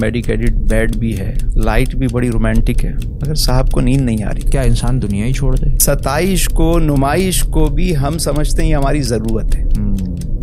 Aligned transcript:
Medicated 0.00 0.70
bed 0.70 0.96
بھی 0.96 1.18
ہے 1.18 1.34
light 1.56 1.96
بھی 1.96 2.06
بڑی 2.12 2.30
رومانٹک 2.30 2.84
ہے 2.84 2.92
مگر 3.06 3.34
صاحب 3.34 3.70
کو 3.70 3.80
نیند 3.80 4.00
نہیں 4.00 4.22
آ 4.22 4.30
رہی۔ 4.34 4.40
کیا 4.40 4.60
انسان 4.60 5.02
دنیا 5.02 5.26
ہی 5.26 5.32
چھوڑ 5.32 5.56
دے؟ 5.56 5.78
ستائش 5.78 6.48
کو 6.48 6.78
نمائش 6.78 7.42
کو 7.42 7.64
بھی 7.64 7.96
ہم 7.96 8.18
سمجھتے 8.18 8.62
ہیں 8.62 8.70
یہ 8.70 8.76
ہماری 8.76 9.02
ضرورت 9.02 9.56
ہے۔ 9.56 9.64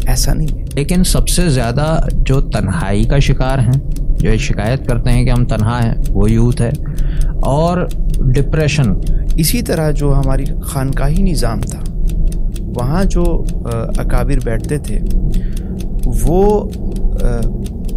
ایسا 0.07 0.33
نہیں 0.33 0.59
ہے۔ 0.59 0.63
لیکن 0.73 1.03
سب 1.03 1.27
سے 1.27 1.49
زیادہ 1.49 1.99
جو 2.13 2.41
تنہائی 2.41 3.03
کا 3.03 3.19
شکار 3.19 3.59
ہیں 3.59 3.91
جو 4.19 4.37
شکایت 4.37 4.87
کرتے 4.87 5.09
ہیں 5.09 5.25
کہ 5.25 5.29
ہم 5.29 5.45
تنہا 5.45 5.83
ہیں 5.83 5.93
وہ 6.09 6.31
یوتھ 6.31 6.61
ہے۔ 6.61 6.69
اور 7.41 7.87
ڈپریشن 8.33 8.93
اسی 9.35 9.61
طرح 9.61 9.91
جو 9.91 10.15
ہماری 10.15 10.45
خانقاہی 10.61 11.23
نظام 11.23 11.61
تھا 11.61 11.79
وہاں 12.59 13.03
جو 13.03 13.43
اکابر 13.97 14.37
بیٹھتے 14.43 14.77
تھے 14.77 14.99
وہ 16.05 16.69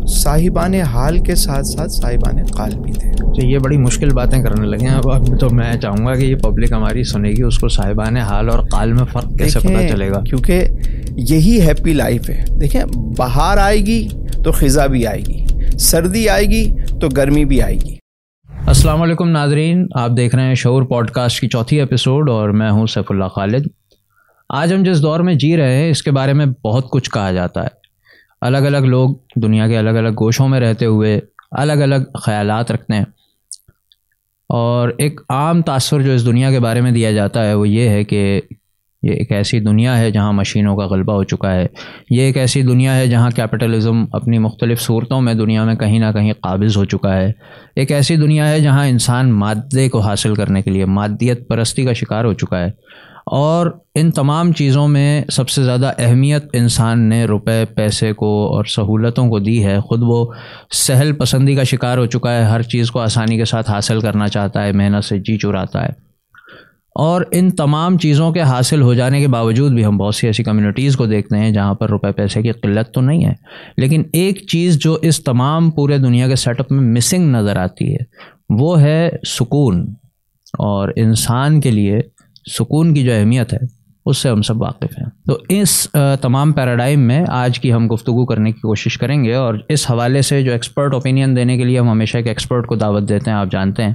صاحبان 0.07 0.75
حال 0.75 1.19
کے 1.19 1.35
ساتھ 1.35 1.67
ساتھ 1.67 1.91
صاحبان 1.91 2.45
قال 2.45 2.71
بھی 2.79 2.93
تھے۔ 2.93 3.13
تو 3.13 3.47
یہ 3.47 3.59
بڑی 3.59 3.77
مشکل 3.77 4.09
باتیں 4.15 4.43
کرنے 4.43 4.67
لگے 4.67 4.87
ہیں۔ 4.87 4.95
اب 4.95 5.41
تو 5.41 5.51
میں 5.51 5.77
چاہوں 5.77 6.07
گا 6.07 6.15
کہ 6.15 6.25
یہ 6.25 6.37
پبلک 6.37 6.73
ہماری 6.73 7.05
سنے 7.05 7.31
گی 7.31 7.43
اس 7.43 7.59
کو 7.59 7.69
صاحبان 7.69 8.17
حال 8.17 8.51
اور 8.51 8.59
قال 8.59 8.93
میں 8.93 9.05
فرق 9.05 9.39
کیسے 9.39 9.59
پتہ 9.59 9.89
چلے 9.91 10.11
گا؟ 10.11 10.21
کیونکہ 10.21 10.65
یہی 11.17 11.61
ہیپی 11.61 11.93
لائف 11.93 12.31
ہے۔ 12.31 12.45
دیکھیں 12.61 12.85
باہر 13.17 13.59
آئے 13.59 13.79
گی 13.79 14.09
تو 14.45 14.53
خزاں 14.53 14.89
بھی 14.89 15.07
آئے 15.07 15.21
گی 15.21 15.47
سردی 15.79 16.29
آئے 16.29 16.45
گی 16.45 16.75
تو 17.01 17.09
گرمی 17.09 17.45
بھی 17.45 17.63
آئے 17.63 17.75
گی۔ 17.75 17.95
السلام 18.67 19.03
علیکم 19.03 19.29
ناظرین 19.29 19.87
آپ 19.95 20.11
دیکھ 20.17 20.35
رہے 20.35 20.45
ہیں 20.45 20.55
شعور 20.55 20.83
پوڈ 20.83 21.11
کاسٹ 21.11 21.41
کی 21.41 21.49
چوتھی 21.49 21.81
ایپیسوڈ 21.81 22.31
اور 22.31 22.49
میں 22.49 22.71
ہوں 22.71 22.87
سیف 22.87 23.05
اللہ 23.11 23.25
خالد۔ 23.25 23.67
آج 24.49 24.73
ہم 24.73 24.83
جس 24.83 25.03
دور 25.03 25.21
میں 25.21 25.35
جی 25.35 25.57
رہے 25.57 25.77
ہیں 25.77 25.91
اس 25.91 26.03
کے 26.03 26.11
بارے 26.11 26.33
میں 26.33 26.47
بہت 26.65 26.91
کچھ 26.91 27.11
کہا 27.11 27.33
جاتا 27.33 27.63
ہے۔ 27.63 27.84
الگ 28.45 28.59
الگ 28.59 28.77
لوگ 28.77 29.15
دنیا 29.37 29.69
کے 29.69 29.79
الگ 29.79 29.91
الگ 29.91 30.09
گوشوں 30.09 30.49
میں 30.49 30.61
رہتے 30.61 30.87
ہوئے 30.87 31.21
الگ 31.51 31.73
الگ 31.73 32.19
خیالات 32.23 32.73
رکھتے 32.73 32.95
ہیں۔ 32.95 33.05
اور 34.49 34.89
ایک 34.99 35.21
عام 35.29 35.63
تاثر 35.63 36.01
جو 36.01 36.13
اس 36.13 36.27
دنیا 36.27 36.51
کے 36.51 36.61
بارے 36.61 36.81
میں 36.81 36.91
دیا 36.91 37.13
جاتا 37.13 37.47
ہے 37.47 37.55
وہ 37.55 37.69
یہ 37.69 37.89
ہے 37.89 38.05
کہ 38.05 38.41
یہ 39.03 39.11
ایک 39.11 39.33
ایسی 39.33 39.61
دنیا 39.61 39.99
ہے 39.99 40.11
جہاں 40.11 40.33
مشینوں 40.33 40.77
کا 40.77 40.87
غلبہ 40.87 41.13
ہو 41.13 41.25
چکا 41.25 41.55
ہے۔ 41.55 41.67
یہ 42.11 42.23
ایک 42.23 42.37
ایسی 42.37 42.63
دنیا 42.63 42.97
ہے 42.97 43.07
جہاں 43.07 43.31
کیپٹلزم 43.31 44.05
اپنی 44.13 44.39
مختلف 44.39 44.81
صورتوں 44.81 45.21
میں 45.21 45.35
دنیا 45.35 45.65
میں 45.65 45.75
کہیں 45.75 45.99
نہ 45.99 46.13
کہیں 46.15 46.33
قابض 46.33 46.77
ہو 46.77 46.85
چکا 46.85 47.17
ہے۔ 47.17 47.33
ایک 47.77 47.93
ایسی 47.93 48.17
دنیا 48.17 48.49
ہے 48.49 48.61
جہاں 48.61 48.87
انسان 48.87 49.33
مادے 49.33 49.89
کو 49.89 50.01
حاصل 50.01 50.35
کرنے 50.35 50.63
کے 50.63 50.71
لیے 50.71 50.85
مادیت 50.85 51.49
پرستی 51.49 51.85
کا 51.85 51.93
شکار 51.93 52.25
ہو 52.25 52.33
چکا 52.33 52.59
ہے۔ 52.59 52.71
اور 53.27 53.67
ان 53.95 54.11
تمام 54.11 54.53
چیزوں 54.53 54.89
میں 54.89 55.25
سب 55.33 55.49
سے 55.49 55.63
زیادہ 55.63 55.93
اہمیت 55.99 56.45
انسان 56.53 57.09
نے 57.09 57.25
روپے، 57.25 57.65
پیسے 57.75 58.13
کو 58.13 58.57
اور 58.57 58.65
سہولتوں 58.65 59.29
کو 59.29 59.39
دی 59.39 59.65
ہے۔ 59.65 59.81
خود 59.81 60.01
وہ 60.03 60.27
سہل 60.71 61.13
پسندی 61.13 61.55
کا 61.55 61.63
شکار 61.63 61.99
ہو 61.99 62.07
چکا 62.07 62.35
ہے، 62.35 62.43
ہر 62.43 62.63
چیز 62.63 62.91
کو 62.91 63.01
آسانی 63.01 63.37
کے 63.37 63.45
ساتھ 63.45 63.71
حاصل 63.71 64.01
کرنا 64.01 64.29
چاہتا 64.29 64.65
ہے، 64.65 64.73
محنت 64.73 65.05
سے 65.05 65.19
جی 65.19 65.39
چراتا 65.39 65.83
ہے۔ 65.83 65.89
اور 66.95 67.23
ان 67.31 67.51
تمام 67.51 67.99
چیزوں 67.99 68.33
کے 68.33 68.41
حاصل 68.41 68.83
ہو 68.83 68.95
جانے 68.95 69.21
کے 69.21 69.29
باوجود 69.29 69.73
بھی 69.73 69.85
ہم 69.85 69.97
بہت 69.97 70.15
سی 70.15 70.27
ایسی 70.27 70.43
کمیونٹیز 70.43 70.97
کو 70.97 71.07
دیکھتے 71.07 71.39
ہیں 71.39 71.51
جہاں 71.51 71.75
پر 71.75 71.89
روپے، 71.89 72.13
پیسے 72.13 72.43
کی 72.43 72.53
قلت 72.53 72.95
تو 72.95 73.01
نہیں 73.01 73.25
ہے۔ 73.25 73.33
لیکن 73.77 74.03
ایک 74.13 74.47
چیز 74.47 74.79
جو 74.79 74.99
اس 75.03 75.25
تمام 75.25 75.71
پورے 75.71 75.99
دنیا 75.99 76.29
کے 76.29 76.37
سیٹ 76.37 76.61
اپ 76.61 76.73
میں 76.73 76.97
مسنگ 76.97 77.31
نظر 77.31 77.57
آتی 77.57 77.95
ہے، 77.95 77.99
وہ 78.49 78.81
ہے 78.81 79.11
سکون۔ 79.27 79.95
اور 80.59 80.89
انسان 80.97 81.61
کے 81.61 81.71
لیے 81.71 82.01
سکون 82.51 82.95
کی 82.95 83.03
جو 83.03 83.13
اہمیت 83.13 83.53
ہے۔ 83.53 83.59
اس 84.07 84.19
سے 84.19 84.29
ہم 84.29 84.43
سب 84.43 84.63
واقف 84.63 84.99
ہیں۔ 84.99 85.07
تو 85.27 85.39
اس 85.49 85.89
تمام 86.21 86.53
پیراڈائم 86.53 87.01
میں 87.01 87.25
آج 87.29 87.61
کی 87.61 87.73
ہم 87.73 87.87
گفتگو 87.87 88.27
کرنے 88.27 88.53
کی 88.53 88.61
کوشش 88.61 88.99
کریں 88.99 89.25
گے 89.25 89.35
اور 89.35 89.55
اس 89.69 89.91
حوالے 89.91 90.23
سے 90.23 90.43
جو 90.43 90.53
ایکسپرٹ 90.53 90.95
اوپینین 90.95 91.37
دینے 91.37 91.57
کے 91.57 91.65
لیے 91.65 91.79
ہم 91.79 91.89
ہمیشہ 91.89 92.17
ایک 92.17 92.27
ایکسپرٹ 92.27 92.67
کو 92.67 92.75
دعوت 92.75 93.09
دیتے 93.09 93.31
ہیں، 93.31 93.39
آپ 93.39 93.47
جانتے 93.51 93.83
ہیں۔ 93.83 93.95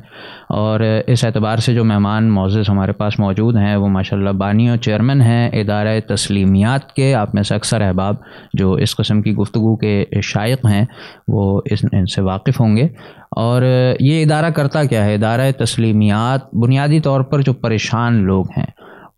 اور 0.49 0.79
اس 1.07 1.25
اعتبار 1.25 1.57
سے 1.57 1.73
جو 1.73 1.85
مہمان 1.85 2.29
معزز 2.29 2.69
ہمارے 2.69 2.91
پاس 2.91 3.19
موجود 3.19 3.55
ہیں، 3.55 3.75
وہ 3.75 3.87
ماشاء 3.87 4.17
اللہ 4.17 4.29
بانی 4.29 4.69
و 4.69 4.75
چیئرمین 4.75 5.21
ہیں 5.21 5.49
ادارہ 5.49 5.99
تسلیمیات 6.07 6.93
کے، 6.93 7.15
آپ 7.15 7.35
میں 7.35 7.43
سے 7.43 7.55
اکثر 7.55 7.81
احباب 7.81 8.15
جو 8.53 8.73
اس 8.73 8.95
قسم 8.95 9.21
کی 9.21 9.33
گفتگو 9.33 9.75
کے 9.75 10.05
شائق 10.23 10.65
ہیں، 10.65 10.85
وہ 11.27 11.61
اس، 11.65 11.85
ان 11.91 12.05
سے 12.05 12.21
واقف 12.21 12.59
ہوں 12.59 12.77
گے۔ 12.77 12.87
اور 13.31 13.61
یہ 13.99 14.21
ادارہ 14.21 14.49
کرتا 14.49 14.83
کیا 14.83 15.05
ہے؟ 15.05 15.15
ادارہ 15.15 15.51
تسلیمیات، 15.57 16.55
بنیادی 16.55 16.99
طور 16.99 17.21
پر 17.21 17.41
جو 17.41 17.53
پریشان 17.53 18.13
لوگ 18.13 18.45
ہیں 18.57 18.65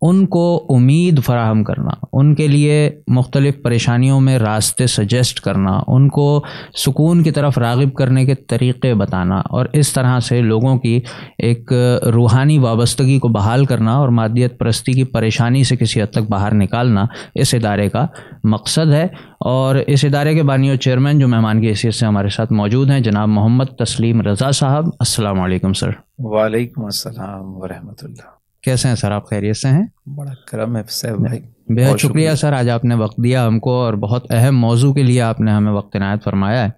ان 0.02 0.26
کو 0.26 0.66
امید 0.68 1.22
فراہم 1.24 1.64
کرنا، 1.64 1.90
ان 2.12 2.34
کے 2.34 2.46
لیے 2.48 2.90
مختلف 3.06 3.62
پریشانیوں 3.62 4.20
میں 4.20 4.38
راستے 4.38 4.86
سجیسٹ 4.86 5.40
کرنا، 5.40 5.78
ان 5.86 6.08
کو 6.08 6.42
سکون 6.76 7.22
کی 7.22 7.30
طرف 7.30 7.58
راغب 7.58 7.94
کرنے 7.94 8.24
کے 8.24 8.34
طریقے 8.34 8.94
بتانا 8.94 9.36
اور 9.36 9.66
اس 9.72 9.92
طرح 9.92 10.20
سے 10.20 10.40
لوگوں 10.40 10.78
کی 10.78 11.00
ایک 11.38 11.72
روحانی 12.14 12.58
وابستگی 12.58 13.18
کو 13.18 13.28
بحال 13.28 13.64
کرنا 13.64 13.92
اور 13.92 14.08
مادیت 14.08 14.58
پرستی 14.58 14.92
کی 14.92 15.04
پریشانی 15.04 15.64
سے 15.64 15.76
کسی 15.76 16.02
حد 16.02 16.12
تک 16.12 16.30
باہر 16.30 16.54
نکالنا 16.54 17.04
اس 17.34 17.54
ادارے 17.54 17.88
کا 17.88 18.06
مقصد 18.44 18.92
ہے 18.92 19.06
اور 19.40 19.76
اس 19.86 20.04
ادارے 20.04 20.34
کے 20.34 20.42
بانی 20.42 20.70
و 20.70 20.76
چیئرمین 20.76 21.18
جو 21.18 21.28
مہمان 21.28 21.60
کی 21.60 21.68
حیثیت 21.68 21.94
سے 21.94 22.06
ہمارے 22.06 22.28
ساتھ 22.28 22.52
موجود 22.52 22.90
ہیں، 22.90 23.00
جناب 23.00 23.28
محمد 23.28 23.64
تسلیم 23.64 24.20
رضا 24.20 24.50
صاحب، 24.50 24.86
السلام 24.86 25.40
علیکم 25.40 25.72
سر۔ 25.72 25.90
وعلیکم 26.18 26.84
السلام 26.84 27.56
ورحمۃ 27.56 28.02
اللہ۔ 28.02 28.41
کیسے 28.62 28.88
ہیں 28.88 28.94
سر؟ 28.94 29.10
آپ 29.10 29.28
خیریت 29.28 29.56
سے 29.56 29.68
ہیں؟ 29.68 29.86
بڑا 30.06 30.32
کرم 30.46 30.76
ہے 30.76 30.82
بھائی۔ 31.14 31.40
بہت 31.68 32.00
شکریہ۔ 32.00 32.30
سر 32.34 32.52
آج 32.52 32.70
آپ 32.70 32.84
نے 32.84 32.94
وقت 32.94 33.16
دیا 33.24 33.46
ہم 33.46 33.58
کو 33.58 33.70
اور 33.82 33.94
بہت 33.94 34.26
اہم 34.30 34.58
موضوع 34.58 34.92
کے 34.92 35.02
لیے 35.02 35.20
آپ 35.20 35.40
نے 35.40 35.50
ہمیں 35.50 35.72
وقت 35.72 35.96
عنایت 35.96 36.24
فرمایا 36.24 36.64
ہے۔ 36.64 36.68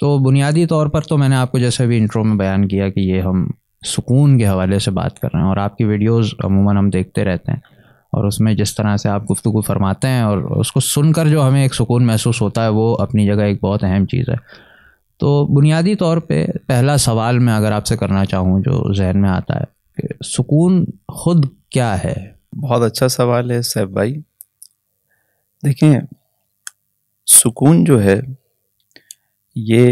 تو 0.00 0.18
بنیادی 0.18 0.66
طور 0.66 0.86
پر 0.86 1.00
تو 1.00 1.18
میں 1.18 1.28
نے 1.28 1.36
آپ 1.36 1.52
کو 1.52 1.58
جیسے 1.58 1.86
بھی 1.86 1.98
انٹرو 1.98 2.24
میں 2.24 2.36
بیان 2.36 2.68
کیا 2.68 2.88
کہ 2.88 3.00
یہ 3.00 3.20
ہم 3.20 3.50
سکون 3.86 4.38
کے 4.38 4.48
حوالے 4.48 4.78
سے 4.78 4.90
بات 4.90 5.18
کر 5.18 5.28
رہے 5.34 5.40
ہیں 5.40 5.48
اور 5.48 5.56
آپ 5.56 5.76
کی 5.76 5.84
ویڈیوز 5.84 6.34
عموماً 6.44 6.76
ہم 6.76 6.90
دیکھتے 6.90 7.24
رہتے 7.24 7.52
ہیں۔ 7.52 7.58
اور 8.12 8.24
اس 8.24 8.40
میں 8.40 8.54
جس 8.54 8.74
طرح 8.74 8.96
سے 8.96 9.08
آپ 9.08 9.30
گفتگو 9.30 9.60
فرماتے 9.60 10.08
ہیں 10.08 10.20
اور 10.20 10.38
اس 10.38 10.72
کو 10.72 10.80
سن 10.80 11.12
کر 11.12 11.26
جو 11.26 11.48
ہمیں 11.48 11.62
ایک 11.62 11.74
سکون 11.74 12.06
محسوس 12.06 12.42
ہوتا 12.42 12.64
ہے 12.64 12.68
وہ 12.68 12.96
اپنی 12.98 13.26
جگہ 13.26 13.42
ایک 13.42 13.64
بہت 13.64 13.84
اہم 13.84 14.06
چیز 14.06 14.28
ہے۔ 14.28 14.34
تو 15.18 15.46
بنیادی 15.46 15.94
طور 15.94 16.16
پہ 16.16 16.46
پہلا 16.66 16.96
سوال 16.96 17.38
میں 17.38 17.54
اگر 17.54 17.72
آپ 17.72 17.86
سے 17.86 17.96
کرنا 17.96 18.24
چاہوں 18.24 18.60
جو 18.60 18.92
ذہن 18.92 19.20
میں 19.20 19.30
آتا 19.30 19.56
ہے 19.56 19.79
سکون 20.24 20.84
خود 21.08 21.44
کیا 21.70 22.04
ہے؟ 22.04 22.34
بہت 22.62 22.82
اچھا 22.82 23.08
سوال 23.08 23.50
ہے 23.50 23.62
صاحب 23.62 23.88
بھائی۔ 23.88 24.16
دیکھیں 25.66 25.94
سکون 27.26 27.84
جو 27.84 28.02
ہے 28.02 28.20
یہ 29.54 29.90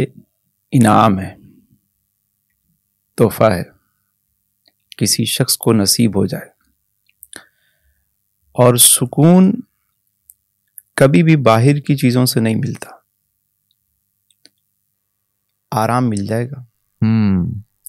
انعام 0.73 1.21
ہے 1.21 1.35
تحفہ 3.17 3.45
ہے۔ 3.45 3.63
کسی 4.97 5.25
شخص 5.25 5.57
کو 5.57 5.73
نصیب 5.73 6.17
ہو 6.17 6.27
جائے۔ 6.27 6.49
اور 8.53 8.77
سکون 8.77 9.53
کبھی 10.95 11.23
بھی 11.23 11.37
باہر 11.37 11.81
کی 11.81 11.97
چیزوں 11.97 12.27
سے 12.27 12.41
نہیں 12.41 12.57
ملتا۔ 12.57 12.91
آرام 15.71 16.09
مل 16.09 16.27
جائے 16.27 16.51
گا۔ 16.51 16.65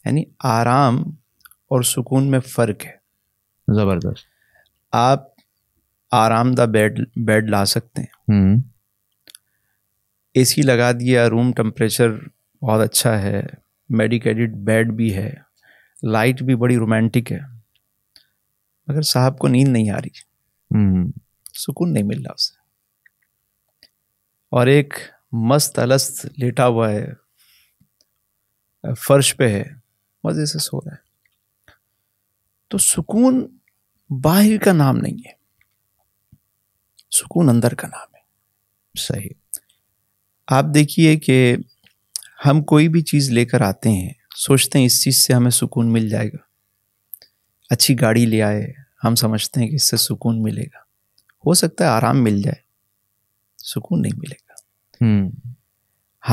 یعنی 0.05 0.23
آرام 0.43 1.03
اور 1.69 1.81
سکون 1.81 2.31
میں 2.31 2.39
فرق 2.39 2.85
ہے۔ 2.85 2.91
زبردست۔ 3.75 4.25
آپ 4.91 5.23
آرام 6.11 6.51
دہ 6.51 6.61
بیڈ 6.61 6.99
بیڈ 7.25 7.49
لا 7.49 7.65
سکتے 7.65 8.01
ہیں۔ 8.01 8.31
اے 10.33 10.43
سی 10.45 10.61
لگا 10.61 10.91
دیا 10.91 11.29
روم 11.29 11.53
ٹمپریچر 11.53 12.09
بہت 12.61 12.81
اچھا 12.81 13.21
ہے۔ 13.21 13.43
میڈیکیٹڈ 13.89 14.55
بیڈ 14.55 14.91
بھی 14.93 15.15
ہے۔ 15.15 15.33
لائٹ 16.03 16.43
بھی 16.43 16.55
بڑی 16.55 16.77
رومانٹک 16.77 17.31
ہے۔ 17.31 17.39
مگر 18.87 19.01
صاحب 19.01 19.37
کو 19.37 19.47
نیند 19.47 19.67
نہیں 19.67 19.89
آ 19.89 19.97
رہی۔ 19.97 20.09
سکون 21.53 21.93
نہیں 21.93 22.03
مل 22.03 22.21
رہا 22.21 22.33
اسے۔ 22.33 22.59
اور 24.49 24.67
ایک 24.67 24.93
مست 25.31 25.79
الست 25.79 26.25
لیٹا 26.37 26.67
ہوا 26.67 26.91
ہے۔ 26.91 27.07
فرش 29.07 29.37
پہ 29.37 29.49
ہے۔ 29.49 29.63
مزے 30.23 30.45
سے 30.45 30.59
سو 30.59 30.79
رہا 30.79 30.91
ہے۔ 30.91 31.08
تو 32.69 32.77
سکون 32.77 33.57
باہر 34.09 34.57
کا 34.57 34.73
نام 34.73 34.97
نہیں 34.97 35.17
ہے۔ 35.17 35.31
سکون 37.11 37.49
اندر 37.49 37.73
کا 37.73 37.87
نام 37.87 38.15
ہے۔ 38.15 38.21
صحیح۔ 38.99 39.29
آپ 40.47 40.65
دیکھیے 40.73 41.19
کہ 41.19 41.55
ہم 42.45 42.63
کوئی 42.63 42.89
بھی 42.89 43.01
چیز 43.01 43.29
لے 43.31 43.45
کر 43.45 43.61
آتے 43.61 43.89
ہیں 43.89 44.09
سوچتے 44.35 44.79
ہیں 44.79 44.85
اس 44.85 45.03
چیز 45.03 45.15
سے 45.15 45.33
ہمیں 45.33 45.49
سکون 45.49 45.93
مل 45.93 46.09
جائے 46.09 46.27
گا۔ 46.27 46.37
اچھی 47.69 48.01
گاڑی 48.01 48.25
لے 48.25 48.41
آئے 48.41 48.73
ہم 49.03 49.15
سمجھتے 49.15 49.61
ہیں 49.61 49.69
کہ 49.69 49.75
اس 49.75 49.89
سے 49.89 49.97
سکون 49.97 50.41
ملے 50.41 50.63
گا۔ 50.63 50.79
ہو 51.45 51.53
سکتا 51.53 51.83
ہے 51.83 51.89
آرام 51.89 52.23
مل 52.23 52.41
جائے 52.41 52.61
سکون 53.57 54.01
نہیں 54.01 54.17
ملے 54.17 54.35
گا۔ 54.49 54.53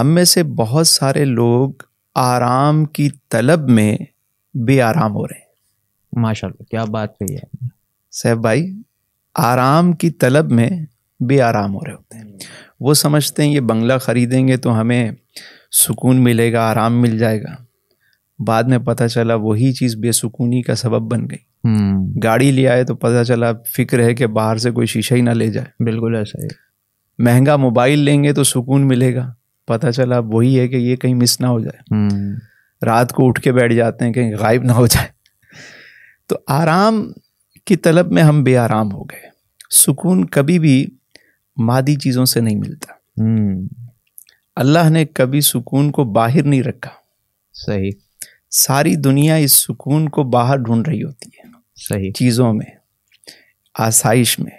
ہم 0.01 0.07
میں 0.07 0.25
سے 0.25 0.43
بہت 0.43 0.87
سارے 0.87 1.25
لوگ 1.25 1.73
آرام 2.15 2.85
کی 2.85 3.11
طلب 3.29 3.71
میں 3.71 3.97
بے 4.55 4.83
آرام 4.83 5.13
ہو 5.13 5.29
رہے 5.29 5.39
ہیں۔ 5.39 5.46
ماشاء 6.17 6.49
اللہ 6.49 6.63
کیا 6.63 6.85
بات 6.85 7.19
کہی 7.19 7.37
ہے۔ 7.37 7.67
صاحب 8.13 8.39
بھائی 8.39 8.73
آرام 9.35 9.93
کی 9.93 10.11
طلب 10.11 10.53
میں 10.53 10.71
بے 11.21 11.43
آرام 11.43 11.75
ہو 11.75 11.81
رہے 11.87 11.93
ہوتے 11.93 12.19
ہیں۔ 12.19 12.25
وہ 12.81 12.95
سمجھتے 12.95 13.43
ہیں 13.45 13.53
یہ 13.53 13.61
بنگلہ 13.61 13.93
خریدیں 14.01 14.49
گے 14.49 14.57
تو 14.57 14.81
ہمیں 14.81 15.11
سکون 15.73 16.25
ملے 16.25 16.53
گا 16.53 16.71
آرام 16.71 17.01
مل 17.03 17.19
جائے 17.19 17.43
گا۔ 17.43 17.55
بعد 18.47 18.63
میں 18.65 18.79
پتہ 18.79 19.05
چلا 19.05 19.35
وہی 19.35 19.73
چیز 19.73 19.97
بے 19.97 20.13
سکونی 20.13 20.63
کا 20.63 20.75
سبب 20.75 21.13
بن 21.13 21.31
گئی۔ 21.31 21.47
گاڑی 22.25 22.51
لے 22.51 22.69
آئے 22.69 22.85
تو 22.85 22.95
پتہ 22.95 23.25
چلا 23.25 23.53
فکر 23.77 23.99
ہے 23.99 24.15
کہ 24.15 24.27
باہر 24.27 24.57
سے 24.57 24.71
کوئی 24.71 24.87
شیشہ 24.87 25.15
ہی 25.15 25.21
نہ 25.21 25.31
لے 25.31 25.47
جائے۔ 25.47 25.85
بالکل 25.85 26.15
ایسا 26.17 26.43
ہی۔ 26.43 26.49
مہنگا 27.19 27.57
موبائل 27.57 27.99
لیں 27.99 28.25
گے 28.25 28.33
تو 28.33 28.45
سکون 28.45 28.89
ملے 28.89 29.15
گا۔ 29.15 29.33
پتہ 29.67 29.91
چلا 29.91 30.19
وہی 30.19 30.61
ہے 30.61 30.69
کہ 30.69 30.77
یہ 30.77 30.97
کہیں 30.97 31.15
مس 31.15 31.41
نہ 31.41 31.47
ہو 31.47 31.61
جائے۔ 31.61 31.97
رات 32.87 33.13
کو 33.13 33.29
اٹھ 33.29 33.41
کے 33.41 33.53
بیٹھ 33.53 33.75
جاتے 33.75 34.05
ہیں 34.05 34.13
کہیں 34.13 34.35
غائب 34.39 34.63
نہ 34.63 34.73
ہو 34.73 34.87
جائے۔ 34.87 35.16
تو 36.27 36.37
آرام 36.47 37.13
کی 37.65 37.77
طلب 37.77 38.13
میں 38.13 38.23
ہم 38.23 38.43
بے 38.43 38.59
آرام 38.59 38.93
ہو 38.93 39.05
گئے۔ 39.05 39.21
سکون 39.71 40.25
کبھی 40.25 40.59
بھی 40.59 40.87
مادی 41.57 41.95
چیزوں 41.97 42.25
سے 42.25 42.41
نہیں 42.41 42.57
ملتا۔ 42.57 42.93
اللہ 44.57 44.91
نے 44.91 45.05
کبھی 45.05 45.41
سکون 45.41 45.91
کو 45.91 46.05
باہر 46.05 46.43
نہیں 46.43 46.63
رکھا۔ 46.63 46.91
صحیح۔ 47.53 47.91
ساری 48.51 48.95
دنیا 48.95 49.35
اس 49.35 49.53
سکون 49.53 50.09
کو 50.09 50.23
باہر 50.23 50.57
ڈھونڈ 50.57 50.89
رہی 50.89 51.03
ہوتی 51.03 51.29
ہے۔ 51.39 51.51
صحیح۔ 51.77 52.13
چیزوں 52.13 52.55
میں 52.55 52.67
آسائش 53.79 54.39
میں۔ 54.39 54.57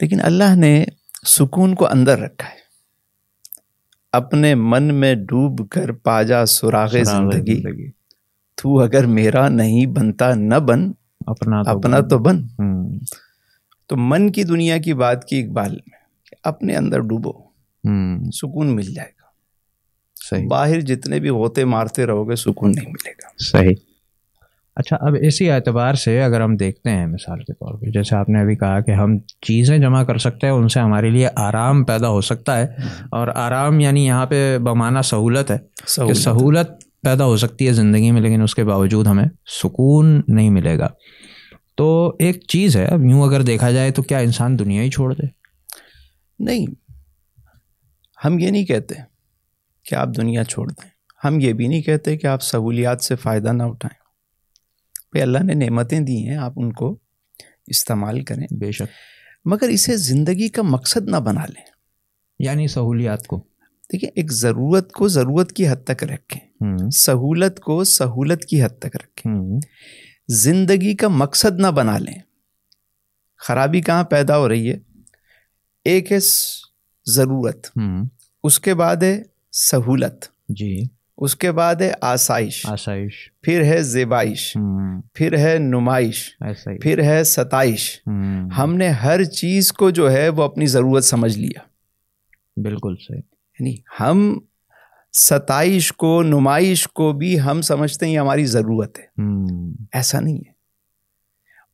لیکن 0.00 0.20
اللہ 0.20 0.56
نے 0.56 0.84
سکون 1.26 1.74
کو 1.74 1.86
اندر 1.86 2.18
رکھا 2.18 2.48
ہے۔ 2.48 2.62
اپنے 4.12 4.54
من 4.54 4.94
میں 4.94 5.14
ڈوب 5.14 5.68
کر 5.68 5.92
پاجا 5.92 6.46
سراغ 6.46 6.88
زندگی۔ 6.88 7.90
تو 8.54 8.80
اگر 8.80 9.06
میرا 9.06 9.48
نہیں 9.48 9.86
بنتا 9.86 10.34
نہ 10.34 10.54
بن 10.54 10.92
اپنا 11.26 11.62
تو 11.62 11.70
اپنا 11.70 12.00
تو 12.00 12.18
بن۔ 12.18 12.36
ہوں۔ 12.38 12.98
تو 13.86 13.96
من 13.96 14.32
کی 14.32 14.42
دنیا 14.42 14.78
کی 14.78 14.94
بات 14.94 15.24
کی 15.24 15.42
اقبال 15.42 15.70
میں 15.70 15.98
کہ 16.30 16.36
اپنے 16.44 16.76
اندر 16.76 17.00
ڈوبو 17.00 17.52
سکون 18.30 18.76
مل 18.76 18.94
جائے 18.94 19.08
گا۔ 19.08 19.22
صحیح۔ 20.30 20.46
باہر 20.48 20.80
جتنے 20.80 21.20
بھی 21.20 21.28
ہوتے 21.28 21.64
مارتے 21.64 22.06
رہو 22.06 22.30
گے 22.30 22.36
سکون 22.36 22.70
نہیں 22.70 22.88
ملے 22.88 23.10
گا۔ 23.10 23.28
صحیح۔ 23.38 23.74
اچھا 24.76 24.96
اب 25.00 25.16
اسی 25.20 25.50
اعتبار 25.50 25.94
سے 25.94 26.22
اگر 26.22 26.40
ہم 26.40 26.56
دیکھتے 26.56 26.90
ہیں 26.90 27.06
مثال 27.06 27.38
کے 27.38 27.52
طور 27.52 27.74
پہ 27.78 27.86
جیسے 27.86 28.16
آپ 28.16 28.28
نے 28.28 28.40
ابھی 28.40 28.56
کہا 28.56 28.80
کہ 28.80 28.90
ہم 28.90 29.18
چیزیں 29.18 29.78
جمع 29.78 30.02
کر 30.04 30.18
سکتے 30.18 30.46
ہیں 30.46 30.54
ان 30.54 30.68
سے 30.68 30.80
ہمارے 30.80 31.10
لیے 31.10 31.28
آرام 31.36 31.84
پیدا 31.84 32.08
ہو 32.08 32.20
سکتا 32.20 32.58
ہے۔ 32.58 32.66
اور 33.10 33.28
آرام 33.34 33.80
یعنی 33.80 34.06
یہاں 34.06 34.26
پہ 34.26 34.58
بمانا 34.58 35.02
سہولت 35.02 35.50
ہے 35.50 35.58
کہ 35.58 35.86
سہولت۔ 35.86 36.16
سہولت 36.16 36.70
پیدا 37.02 37.24
ہو 37.24 37.36
سکتی 37.36 37.66
ہے 37.66 37.72
زندگی 37.72 38.10
میں 38.10 38.20
لیکن 38.20 38.42
اس 38.42 38.54
کے 38.54 38.64
باوجود 38.64 39.06
ہمیں 39.06 39.24
سکون 39.46 40.20
نہیں 40.28 40.50
ملے 40.50 40.78
گا۔ 40.78 40.88
تو 41.76 42.16
ایک 42.18 42.46
چیز 42.48 42.76
ہے 42.76 42.84
اب 42.84 43.04
یوں 43.04 43.22
اگر 43.22 43.42
دیکھا 43.42 43.70
جائے 43.70 43.90
تو 43.90 44.02
کیا 44.02 44.18
انسان 44.18 44.58
دنیا 44.58 44.82
ہی 44.82 44.90
چھوڑ 44.90 45.14
دے؟ 45.14 45.26
نہیں 46.38 46.66
ہم 48.24 48.38
یہ 48.38 48.50
نہیں 48.50 48.64
کہتے 48.64 48.94
کہ 49.84 49.94
آپ 49.94 50.08
دنیا 50.16 50.44
چھوڑ 50.44 50.72
دیں۔ 50.72 50.90
ہم 51.26 51.40
یہ 51.40 51.52
بھی 51.52 51.68
نہیں 51.68 51.82
کہتے 51.82 52.16
کہ 52.16 52.26
آپ 52.26 52.42
سہولیات 52.42 53.04
سے 53.04 53.16
فائدہ 53.16 53.52
نہ 53.52 53.62
اٹھائیں۔ 53.62 54.02
بھائی 55.12 55.22
اللہ 55.22 55.38
نے 55.38 55.54
نعمتیں 55.54 56.00
دی 56.00 56.28
ہیں 56.28 56.36
آپ 56.36 56.52
ان 56.56 56.72
کو 56.72 56.98
استعمال 57.66 58.24
کریں۔ 58.24 58.46
بے 58.50 58.72
شک۔ 58.72 58.92
مگر 59.44 59.68
اسے 59.68 59.96
زندگی 59.96 60.48
کا 60.48 60.62
مقصد 60.62 61.08
نہ 61.08 61.16
بنا 61.16 61.46
لیں۔ 61.46 61.64
یعنی 62.38 62.68
سہولیات 62.68 63.26
کو۔ 63.26 63.51
دیکھیں 63.92 64.10
ایک 64.14 64.32
ضرورت 64.32 64.92
کو 64.92 65.08
ضرورت 65.08 65.52
کی 65.52 65.68
حد 65.68 65.84
تک 65.84 66.04
رکھیں۔ 66.04 66.40
سہولت 66.90 67.60
کو 67.60 67.84
سہولت 67.84 68.44
کی 68.44 68.62
حد 68.62 68.78
تک 68.78 68.96
رکھیں۔ 68.96 69.32
زندگی 70.28 70.96
کا 70.96 71.08
مقصد 71.08 71.60
نہ 71.60 71.66
بنا 71.66 71.98
لیں۔ 71.98 72.18
خرابی 73.38 73.80
کہاں 73.80 74.04
پیدا 74.04 74.38
ہو 74.38 74.48
رہی 74.48 74.70
ہے؟ 74.70 74.78
ایک 75.84 76.12
ہے 76.12 76.18
ضرورت۔ 77.06 77.78
اس 78.44 78.60
کے 78.60 78.74
بعد 78.74 78.96
ہے 78.96 79.22
سہولت۔ 79.52 80.24
جی۔ 80.48 80.82
اس 81.18 81.36
کے 81.36 81.52
بعد 81.52 81.74
ہے 81.74 81.92
آسائش۔ 82.00 82.66
آسائش۔ 82.66 83.32
پھر 83.42 83.64
ہے 83.64 83.82
زیبائش۔ 83.82 84.56
پھر 85.14 85.38
ہے 85.38 85.58
نمائش۔ 85.58 86.36
پھر 86.82 87.02
ہے 87.02 87.24
ستائش۔ 87.24 88.00
ہم 88.58 88.74
نے 88.76 88.88
ہر 88.88 89.24
چیز 89.24 89.72
کو 89.72 89.90
جو 89.90 90.12
ہے 90.12 90.28
وہ 90.28 90.42
اپنی 90.42 90.66
ضرورت 90.66 91.04
سمجھ 91.04 91.38
لیا۔ 91.38 91.60
بالکل 92.56 92.94
صحیح۔ 93.08 93.31
یعنی 93.60 93.74
ہم 94.00 94.38
ستائش 95.12 95.92
کو 95.92 96.22
نمائش 96.22 96.88
کو 96.88 97.12
بھی 97.12 97.40
ہم 97.40 97.60
سمجھتے 97.62 98.06
ہیں 98.06 98.12
یہ 98.12 98.18
ہماری 98.18 98.46
ضرورت 98.46 98.98
ہے۔ 98.98 99.04
ایسا 99.92 100.20
نہیں 100.20 100.36
ہے۔ 100.36 100.50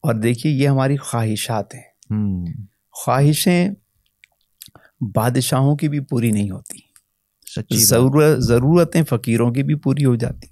اور 0.02 0.14
دیکھیے 0.14 0.52
یہ 0.52 0.68
ہماری 0.68 0.96
خواہشات 0.96 1.74
ہیں۔ 1.74 1.82
خواہشیں 2.90 3.68
بادشاہوں 5.00 5.76
کی 5.76 5.88
بھی 5.88 6.00
پوری 6.00 6.30
نہیں 6.30 6.50
ہوتی۔ 6.50 6.78
ضرورت 7.84 8.38
ضرورتیں 8.38 9.02
فقیروں 9.08 9.52
کی 9.52 9.62
بھی 9.62 9.74
پوری 9.74 10.04
ہو 10.04 10.14
جاتی۔ 10.14 10.46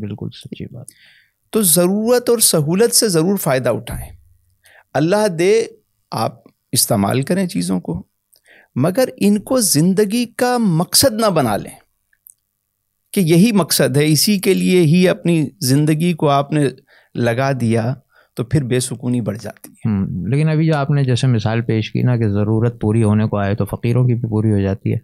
بالکل 0.00 0.28
سچی 0.32 0.74
بات۔ 0.74 0.86
تو 1.50 1.62
ضرورت 1.62 2.30
اور 2.30 2.38
سہولت 2.38 2.94
سے 2.94 3.08
ضرور 3.08 3.36
فائدہ 3.36 3.68
اٹھائیں۔ 3.68 4.12
اللہ 4.94 5.28
دے 5.28 5.64
آپ 6.10 6.34
استعمال 6.72 7.22
کریں 7.22 7.46
چیزوں 7.46 7.80
کو۔ 7.80 8.06
مگر 8.74 9.08
ان 9.16 9.38
کو 9.38 9.60
زندگی 9.60 10.24
کا 10.26 10.58
مقصد 10.58 11.12
نہ 11.12 11.26
بنا 11.26 11.56
لیں۔ 11.56 11.84
کہ 13.12 13.20
یہی 13.20 13.52
مقصد 13.52 13.96
ہے، 13.96 14.06
اسی 14.06 14.38
کے 14.38 14.54
لیے 14.54 14.80
ہی 14.80 15.08
اپنی 15.08 15.48
زندگی 15.60 16.12
کو 16.12 16.28
آپ 16.28 16.52
نے 16.52 16.66
لگا 17.14 17.50
دیا 17.60 17.94
تو 18.36 18.44
پھر 18.44 18.62
بے 18.62 18.80
سکونی 18.80 19.20
بڑھ 19.20 19.38
جاتی 19.42 19.72
ہے۔ 19.72 19.90
لیکن 20.28 20.48
ابھی 20.48 20.66
جو 20.66 20.76
آپ 20.76 20.90
نے 20.90 21.04
جیسے 21.04 21.26
مثال 21.26 21.60
پیش 21.60 21.92
کی 21.92 22.02
نا 22.02 22.16
کہ 22.16 22.28
ضرورت 22.28 22.80
پوری 22.80 23.02
ہونے 23.02 23.28
کو 23.28 23.38
آئے 23.38 23.54
تو 23.54 23.64
فقیروں 23.64 24.06
کی 24.06 24.14
بھی 24.14 24.28
پوری 24.28 24.52
ہو 24.52 24.60
جاتی 24.60 24.92
ہے۔ 24.92 24.98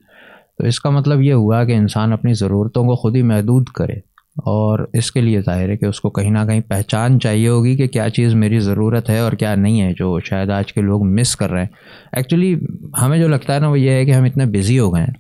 تو 0.59 0.67
اس 0.67 0.81
کا 0.81 0.91
مطلب 0.91 1.21
یہ 1.21 1.33
ہوا 1.33 1.65
کہ 1.65 1.73
انسان 1.73 2.13
اپنی 2.13 2.35
ضرورتوں 2.35 2.85
کو 2.85 2.97
خود 2.97 3.17
ہی 3.17 3.23
محدود 3.23 3.69
کرے۔ 3.69 4.10
اور 4.37 4.89
اس 4.93 5.13
کے 5.13 5.21
لیے 5.21 5.41
ظاہر 5.41 5.69
ہے 5.69 5.77
کہ 5.77 5.85
اس 5.85 6.01
کو 6.01 6.11
کہیں 6.11 6.31
نہ 6.31 6.39
کہیں 6.49 6.61
پہچان 6.61 7.21
چاہیے 7.21 7.49
ہوگی 7.49 7.77
کہ 7.77 7.87
کیا 7.87 8.11
چیز 8.11 8.35
میری 8.35 8.59
ضرورت 8.59 9.11
ہے 9.11 9.19
اور 9.19 9.33
کیا 9.33 9.55
نہیں 9.55 9.83
ہے 9.83 9.93
جو 9.93 10.21
شاید 10.21 10.51
آج 10.51 10.73
کے 10.73 10.81
لوگ 10.81 11.07
مس 11.07 11.37
کر 11.37 11.51
رہے 11.51 11.61
ہیں۔ 11.61 11.69
ایکچولی 12.13 12.59
ہمیں 13.03 13.19
جو 13.19 13.29
لگتا 13.29 13.55
ہے 13.55 13.59
نا 13.59 13.69
وہ 13.69 13.81
یہ 13.81 13.91
ہے 13.91 14.05
کہ 14.05 14.11
ہم 14.11 14.25
اتنے 14.25 14.45
بزی 14.47 14.79
ہو 14.79 14.95
گئے 14.95 15.03
ہیں 15.03 15.15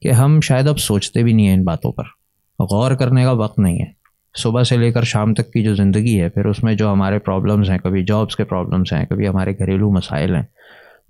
کہ 0.00 0.12
ہم 0.12 0.40
شاید 0.40 0.68
اب 0.68 0.78
سوچتے 0.78 1.22
بھی 1.22 1.32
نہیں 1.32 1.46
ہیں 1.46 1.54
ان 1.54 1.64
باتوں 1.64 1.92
پر۔ 1.92 2.02
غور 2.58 2.94
کرنے 2.94 3.24
کا 3.24 3.30
وقت 3.30 3.58
نہیں 3.58 3.78
ہے۔ 3.78 3.86
صبح 4.38 4.62
سے 4.62 4.76
لے 4.76 4.92
کر 4.92 5.02
شام 5.02 5.34
تک 5.34 5.52
کی 5.52 5.62
جو 5.62 5.74
زندگی 5.74 6.20
ہے، 6.20 6.28
پھر 6.28 6.44
اس 6.44 6.64
میں 6.64 6.74
جو 6.74 6.92
ہمارے 6.92 7.18
پرابلمس 7.18 7.70
ہیں، 7.70 7.78
کبھی 7.78 8.04
جابس 8.04 8.36
کے 8.36 8.44
پرابلمس 8.44 8.92
ہیں، 8.92 9.06
کبھی 9.06 9.28
ہمارے 9.28 9.52
گھریلو 9.52 9.90
مسائل 9.90 10.34
ہیں 10.34 10.42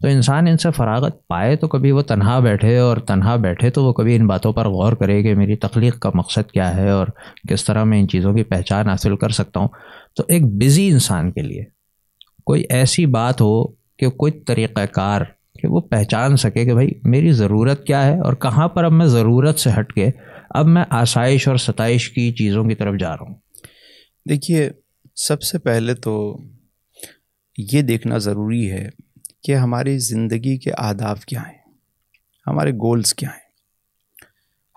تو 0.00 0.08
انسان 0.08 0.46
ان 0.46 0.56
سے 0.56 0.70
فراغت 0.70 1.26
پائے 1.26 1.56
تو 1.56 1.68
کبھی 1.68 1.90
وہ 1.90 2.02
تنہا 2.02 2.38
بیٹھے 2.38 2.78
اور 2.78 2.96
تنہا 2.96 3.36
بیٹھے 3.36 3.70
تو 3.70 3.84
وہ 3.84 3.92
کبھی 3.92 4.16
ان 4.16 4.26
باتوں 4.26 4.52
پر 4.52 4.68
غور 4.68 4.92
کرے 4.92 5.22
کہ 5.22 5.34
میری 5.34 5.56
تخلیق 5.56 5.98
کا 5.98 6.10
مقصد 6.14 6.50
کیا 6.50 6.76
ہے 6.76 6.90
اور 6.90 7.06
کس 7.48 7.64
طرح 7.64 7.84
میں 7.84 8.00
ان 8.00 8.08
چیزوں 8.08 8.34
کی 8.34 8.42
پہچان 8.42 8.88
حاصل 8.88 9.16
کر 9.16 9.28
سکتا 9.28 9.60
ہوں۔ 9.60 9.68
تو 10.16 10.22
ایک 10.28 10.42
بزی 10.44 10.88
انسان 10.88 11.32
کے 11.32 11.42
لیے 11.42 11.64
کوئی 12.44 12.64
ایسی 12.70 13.06
بات 13.06 13.40
ہو 13.40 13.66
کہ 13.66 14.10
کوئی 14.10 14.32
طریقہ 14.32 14.86
کار 14.86 15.20
کہ 15.62 15.68
وہ 15.68 15.80
پہچان 15.80 16.36
سکے 16.36 16.64
کہ 16.64 16.72
بھائی 16.72 16.90
میری 17.04 17.32
ضرورت 17.32 17.84
کیا 17.84 18.06
ہے 18.06 18.20
اور 18.20 18.32
کہاں 18.32 18.68
پر 18.68 18.84
اب 18.84 18.92
میں 18.92 19.06
ضرورت 19.06 19.58
سے 19.58 19.70
ہٹ 19.78 19.92
کے 19.92 20.10
اب 20.50 20.66
میں 20.66 20.84
آسائش 20.90 21.48
اور 21.48 21.56
ستائش 21.56 22.10
کی 22.10 22.32
چیزوں 22.32 22.64
کی 22.64 22.74
طرف 22.74 22.94
جا 23.00 23.10
رہا 23.10 23.24
ہوں۔ 23.28 23.34
دیکھیے، 24.28 24.70
سب 25.14 25.42
سے 25.42 25.58
پہلے 25.58 25.94
تو 25.94 26.36
یہ 27.58 27.82
دیکھنا 27.82 28.18
ضروری 28.18 28.70
ہے 28.70 28.88
کہ 29.46 29.56
ہماری 29.56 29.98
زندگی 29.98 30.58
کے 30.58 30.70
آداب 30.78 31.20
کیا 31.20 31.42
ہیں؟ 31.42 31.58
ہمارے 32.46 32.72
گولز 32.72 33.14
کیا 33.14 33.28
ہیں؟ 33.28 33.46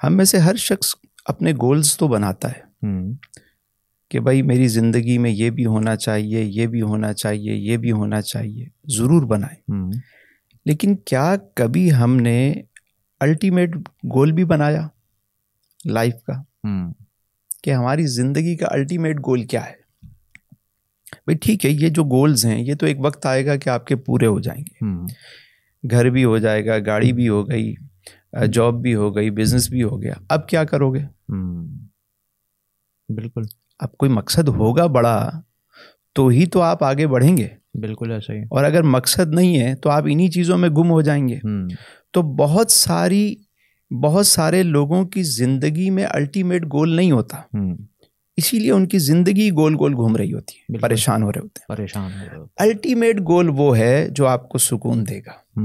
ہم 0.04 0.18
میں 0.18 0.26
سے 0.26 0.38
ہر 0.38 0.56
شخص 0.56 0.96
اپنے 1.26 1.52
گولز 1.52 1.98
تو 1.98 2.08
بناتا 2.08 2.52
ہے۔ 2.52 2.86
کہ 4.10 4.20
بھائی 4.20 4.42
میری 4.42 4.68
زندگی 4.68 5.18
میں 5.18 5.32
یہ 5.32 5.50
بھی 5.50 5.66
ہونا 5.66 5.96
چاہیے 5.96 6.44
یہ 6.44 6.68
بھی 6.68 6.82
ہونا 6.82 7.14
چاہیے 7.14 7.54
یہ 7.54 7.78
بھی 7.78 7.92
ہونا 7.92 8.22
چاہیے۔ 8.22 8.66
ضرور 8.86 9.24
بنائیں۔ 9.24 9.82
لیکن 10.66 10.96
کیا 10.96 11.36
کبھی 11.56 11.94
ہم 11.94 12.16
نے 12.16 12.54
الٹیمیٹ 13.20 13.76
گول 14.14 14.32
بھی 14.32 14.46
بنایا 14.46 14.88
لائف 15.86 16.14
کا؟ 16.28 16.34
کہ 17.64 17.74
ہماری 17.74 18.08
زندگی 18.08 18.56
کا 18.56 18.66
الٹیمیٹ 18.70 19.18
گول 19.18 19.46
کیا 19.46 19.66
ہے؟ 19.66 19.79
بھائی 21.12 21.38
ٹھیک 21.38 21.66
ہے 21.66 21.70
یہ 21.72 21.90
جو 21.90 22.04
گولز 22.04 22.46
ہیں 22.46 22.64
یہ 22.64 22.74
تو 22.76 22.86
ایک 22.86 22.98
وقت 23.00 23.26
آئے 23.26 23.46
گا 23.46 23.56
کہ 23.56 23.70
آپ 23.70 23.86
کے 23.88 23.96
پورے 23.96 24.26
ہو 24.26 24.40
جائیں 24.40 24.62
گے۔ 24.62 24.86
گھر 25.92 26.10
بھی 26.10 26.24
ہو 26.26 26.38
جائے 26.38 26.66
گا 26.66 26.78
گاڑی 26.86 27.14
بھی 27.14 27.30
ہو 27.30 27.50
گئی 27.50 27.74
جاب 28.54 28.82
بھی 28.82 28.96
ہو 28.96 29.16
گئی 29.16 29.32
بزنس 29.32 29.70
بھی 29.70 29.84
ہو 29.84 30.02
گیا۔ 30.02 30.14
اب 30.30 30.48
کیا 30.48 30.64
کرو 30.64 30.94
گے؟ 30.94 31.00
بالکل۔ 33.14 33.42
اب 33.80 33.92
کوئی 33.92 34.12
مقصد 34.12 34.48
ہوگا 34.48 34.86
بڑا 34.86 35.30
تو 36.14 36.28
ہی 36.28 36.46
تو 36.46 36.62
آپ 36.62 36.84
آگے 36.84 37.08
بڑھیں 37.08 37.38
گے۔ 37.38 37.48
بالکل 37.74 38.12
ایسا 38.12 38.34
ہی۔ 38.34 38.40
اور 38.40 38.64
اگر 38.64 38.84
مقصد 38.84 39.34
نہیں 39.34 39.60
ہے 39.60 39.76
تو 39.76 39.90
آپ 39.90 40.04
انہی 40.08 40.28
چیزوں 40.28 40.58
میں 40.58 40.70
گم 40.70 40.92
ہو 40.92 41.02
جائیں 41.02 41.28
گے۔ 41.30 41.36
تو 42.14 42.22
بہت 42.22 42.72
ساری 42.72 43.36
بہت 44.04 44.28
سارے 44.28 44.64
لوگوں 44.64 45.06
کی 45.06 45.24
زندگی 45.24 45.90
میں 45.90 46.06
الٹیمیٹ 46.10 46.66
گول 46.66 46.96
نہیں 46.96 47.12
ہوتا۔ 47.12 47.38
اسی 48.40 48.60
لیے 48.60 48.72
ان 48.72 48.88
کی 48.88 48.98
زندگی 48.98 49.50
گول 49.52 49.76
گول 49.80 49.94
گھوم 49.94 50.16
رہی 50.16 50.34
ہوتی 50.34 50.58
ہے۔ 50.58 50.78
پریشان 50.78 51.24
ہو 51.24 51.32
رہے 51.32 51.42
ہوتے 51.42 51.60
ہیں۔ 51.60 51.78
پریشان 51.78 52.12
الٹیمیٹ 52.58 53.20
گول 53.20 53.50
وہ 53.50 53.78
ہے 53.78 54.08
جو 54.10 54.28
آپ 54.28 54.50
کو 54.50 54.58
سکون 54.58 55.04
دے 55.10 55.20
گا۔ 55.20 55.60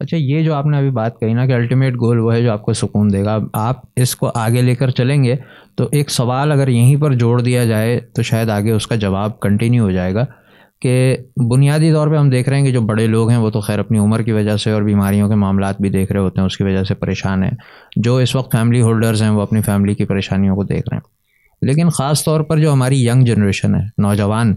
اچھا 0.00 0.16
یہ 0.16 0.42
جو 0.42 0.54
آپ 0.54 0.66
نے 0.66 0.78
ابھی 0.78 0.90
بات 0.90 1.20
کہی 1.20 1.34
نا 1.34 1.46
کہ 1.46 1.52
الٹیمیٹ 1.52 1.94
گول 1.94 2.18
وہ 2.18 2.34
ہے 2.34 2.42
جو 2.42 2.52
آپ 2.52 2.62
کو 2.62 2.72
سکون 2.72 3.12
دے 3.12 3.24
گا 3.24 3.38
آپ 3.52 3.76
اس 3.96 4.16
کو 4.16 4.30
آگے 4.34 4.62
لے 4.62 4.74
کر 4.74 4.90
چلیں 4.90 5.24
گے 5.24 5.36
تو 5.74 5.88
ایک 5.92 6.10
سوال 6.10 6.52
اگر 6.52 6.68
یہیں 6.68 6.96
پر 6.96 7.14
جوڑ 7.14 7.42
دیا 7.42 7.64
جائے 7.64 8.00
تو 8.00 8.22
شاید 8.22 8.48
آگے 8.48 8.70
اس 8.70 8.86
کا 8.86 8.94
جواب 8.94 9.40
کنٹینیو 9.40 9.84
ہو 9.84 9.90
جائے 9.90 10.14
گا۔ 10.14 10.24
کہ 10.82 11.16
بنیادی 11.36 11.92
طور 11.92 12.08
پہ 12.08 12.16
ہم 12.16 12.30
دیکھ 12.30 12.48
رہے 12.48 12.58
ہیں 12.58 12.64
کہ 12.64 12.72
جو 12.72 12.80
بڑے 12.80 13.06
لوگ 13.06 13.30
ہیں 13.30 13.38
وہ 13.38 13.50
تو 13.50 13.60
خیر 13.60 13.78
اپنی 13.78 13.98
عمر 13.98 14.22
کی 14.22 14.32
وجہ 14.32 14.56
سے 14.56 14.70
اور 14.70 14.82
بیماریوں 14.82 15.28
کے 15.28 15.34
معاملات 15.34 15.80
بھی 15.80 15.90
دیکھ 15.90 16.12
رہے 16.12 16.20
ہوتے 16.20 16.40
ہیں، 16.40 16.46
اس 16.46 16.56
کی 16.56 16.64
وجہ 16.64 16.84
سے 16.84 16.94
پریشان 16.94 17.42
ہیں۔ 17.42 17.50
جو 17.96 18.16
اس 18.16 18.36
وقت 18.36 18.52
فیملی 18.52 18.80
ہولڈرز 18.80 19.22
ہیں 19.22 19.30
وہ 19.30 19.42
اپنی 19.42 19.60
فیملی 19.60 19.94
کی 19.94 20.04
پریشانیوں 20.04 20.56
کو 20.56 20.64
دیکھ 20.64 20.88
رہے 20.90 20.96
ہیں۔ 20.96 21.08
لیکن 21.62 21.88
خاص 21.88 22.24
طور 22.24 22.40
پر 22.40 22.58
جو 22.58 22.72
ہماری 22.72 23.06
ینگ 23.06 23.24
جنریشن 23.24 23.74
ہے، 23.74 23.80
نوجوان 23.98 24.54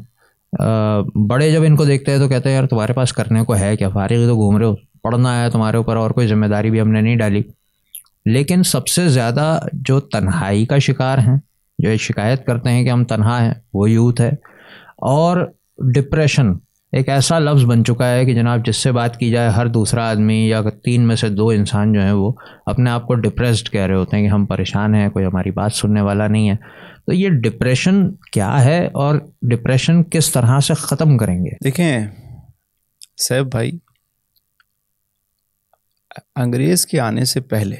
بڑے 1.27 1.51
جب 1.51 1.63
ان 1.63 1.75
کو 1.75 1.85
دیکھتے 1.85 2.11
ہیں 2.11 2.19
تو 2.19 2.27
کہتے 2.27 2.49
ہیں، 2.49 2.55
یار 2.55 2.67
تمہارے 2.67 2.93
پاس 2.93 3.13
کرنے 3.13 3.43
کو 3.43 3.57
ہے 3.57 3.77
کیا؟ 3.77 3.89
فارغ 3.89 4.27
تو 4.27 4.35
گھوم 4.35 4.57
رہے 4.57 4.65
ہو، 4.65 4.75
پڑھنا 5.03 5.43
ہے 5.43 5.49
تمہارے 5.49 5.77
اوپر، 5.77 5.95
اور 5.95 6.11
کوئی 6.11 6.27
ذمہ 6.27 6.45
داری 6.45 6.69
بھی 6.69 6.81
ہم 6.81 6.91
نے 6.91 7.01
نہیں 7.01 7.15
ڈالی۔ 7.15 7.41
لیکن 8.25 8.63
سب 8.63 8.87
سے 8.87 9.09
زیادہ 9.09 9.59
جو 9.73 9.99
تنہائی 9.99 10.65
کا 10.65 10.77
شکار 10.77 11.17
ہیں، 11.17 11.37
جو 11.79 11.89
یہ 11.89 11.97
شکایت 11.97 12.45
کرتے 12.45 12.69
ہیں 12.69 12.83
کہ 12.83 12.89
ہم 12.89 13.03
تنہا 13.03 13.45
ہیں، 13.45 13.53
وہ 13.73 13.89
یوتھ 13.89 14.21
ہے۔ 14.21 14.29
اور 14.97 15.51
ڈپریشن 15.77 16.51
ایک 16.91 17.09
ایسا 17.09 17.39
لفظ 17.39 17.65
بن 17.65 17.83
چکا 17.85 18.11
ہے 18.11 18.25
کہ 18.25 18.33
جناب 18.33 18.65
جس 18.65 18.77
سے 18.77 18.91
بات 18.91 19.17
کی 19.19 19.29
جائے 19.31 19.49
ہر 19.49 19.67
دوسرا 19.67 20.09
آدمی 20.09 20.47
یا 20.49 20.61
تین 20.83 21.07
میں 21.07 21.15
سے 21.15 21.29
دو 21.29 21.49
انسان 21.49 21.93
جو 21.93 22.01
ہیں 22.01 22.11
وہ 22.11 22.31
اپنے 22.65 22.89
آپ 22.89 23.07
کو 23.07 23.15
ڈپریسڈ 23.15 23.69
کہہ 23.69 23.85
رہے 23.85 23.95
ہوتے 23.95 24.17
ہیں 24.17 24.23
کہ 24.23 24.33
ہم 24.33 24.45
پریشان 24.45 24.95
ہیں، 24.95 25.09
کوئی 25.09 25.25
ہماری 25.25 25.51
بات 25.51 25.73
سننے 25.73 26.01
والا 26.01 26.27
نہیں 26.27 26.49
ہے۔ 26.49 26.55
تو 27.05 27.13
یہ 27.13 27.29
ڈپریشن 27.29 28.11
کیا 28.31 28.63
ہے 28.63 28.85
اور 28.85 29.19
ڈپریشن 29.41 30.03
کس 30.03 30.31
طرح 30.31 30.59
سے 30.59 30.73
ختم 30.73 31.17
کریں 31.17 31.45
گے؟ 31.45 31.55
دیکھیں، 31.63 32.07
صاحب 33.17 33.45
بھائی، 33.45 33.71
انگریز 36.35 36.85
کے 36.85 36.99
آنے 36.99 37.25
سے 37.25 37.41
پہلے، 37.41 37.75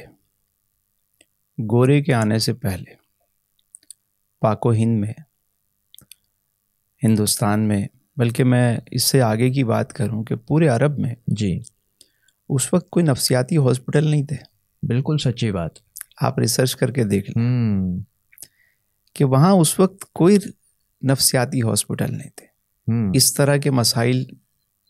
گورے 1.58 2.02
کے 2.02 2.14
آنے 2.14 2.38
سے 2.38 2.52
پہلے 2.52 2.94
پاک 4.40 4.66
و 4.66 4.72
ہند 4.72 5.00
میں 5.00 5.12
ہندوستان 7.06 7.60
میں 7.68 7.88
بلکہ 8.16 8.44
میں 8.44 8.78
اس 8.90 9.04
سے 9.04 9.22
آگے 9.22 9.50
کی 9.50 9.64
بات 9.64 9.92
کروں 9.92 10.24
کہ 10.24 10.36
پورے 10.36 10.68
عرب 10.68 10.98
میں 10.98 11.14
جی۔ 11.26 11.60
اس 12.48 12.74
وقت 12.74 12.90
کوئی 12.90 13.06
نفسیاتی 13.06 13.56
ہاسپٹل 13.56 14.04
نہیں 14.04 14.26
تھے۔ 14.26 14.36
بالکل 14.82 15.16
سچی 15.18 15.52
بات۔ 15.52 15.70
آپ 16.20 16.38
ریسرچ 16.38 16.76
کر 16.76 16.90
کے 16.90 17.04
دیکھ 17.04 17.30
لیں۔ 17.30 17.44
کہ 19.14 19.24
وہاں 19.24 19.52
اس 19.52 19.80
وقت 19.80 20.12
کوئی 20.12 20.38
نفسیاتی 21.02 21.62
ہاسپٹل 21.62 22.10
نہیں 22.10 22.30
تھے۔ 22.36 22.46
اس 23.16 23.34
طرح 23.34 23.56
کے 23.56 23.70
مسائل 23.70 24.24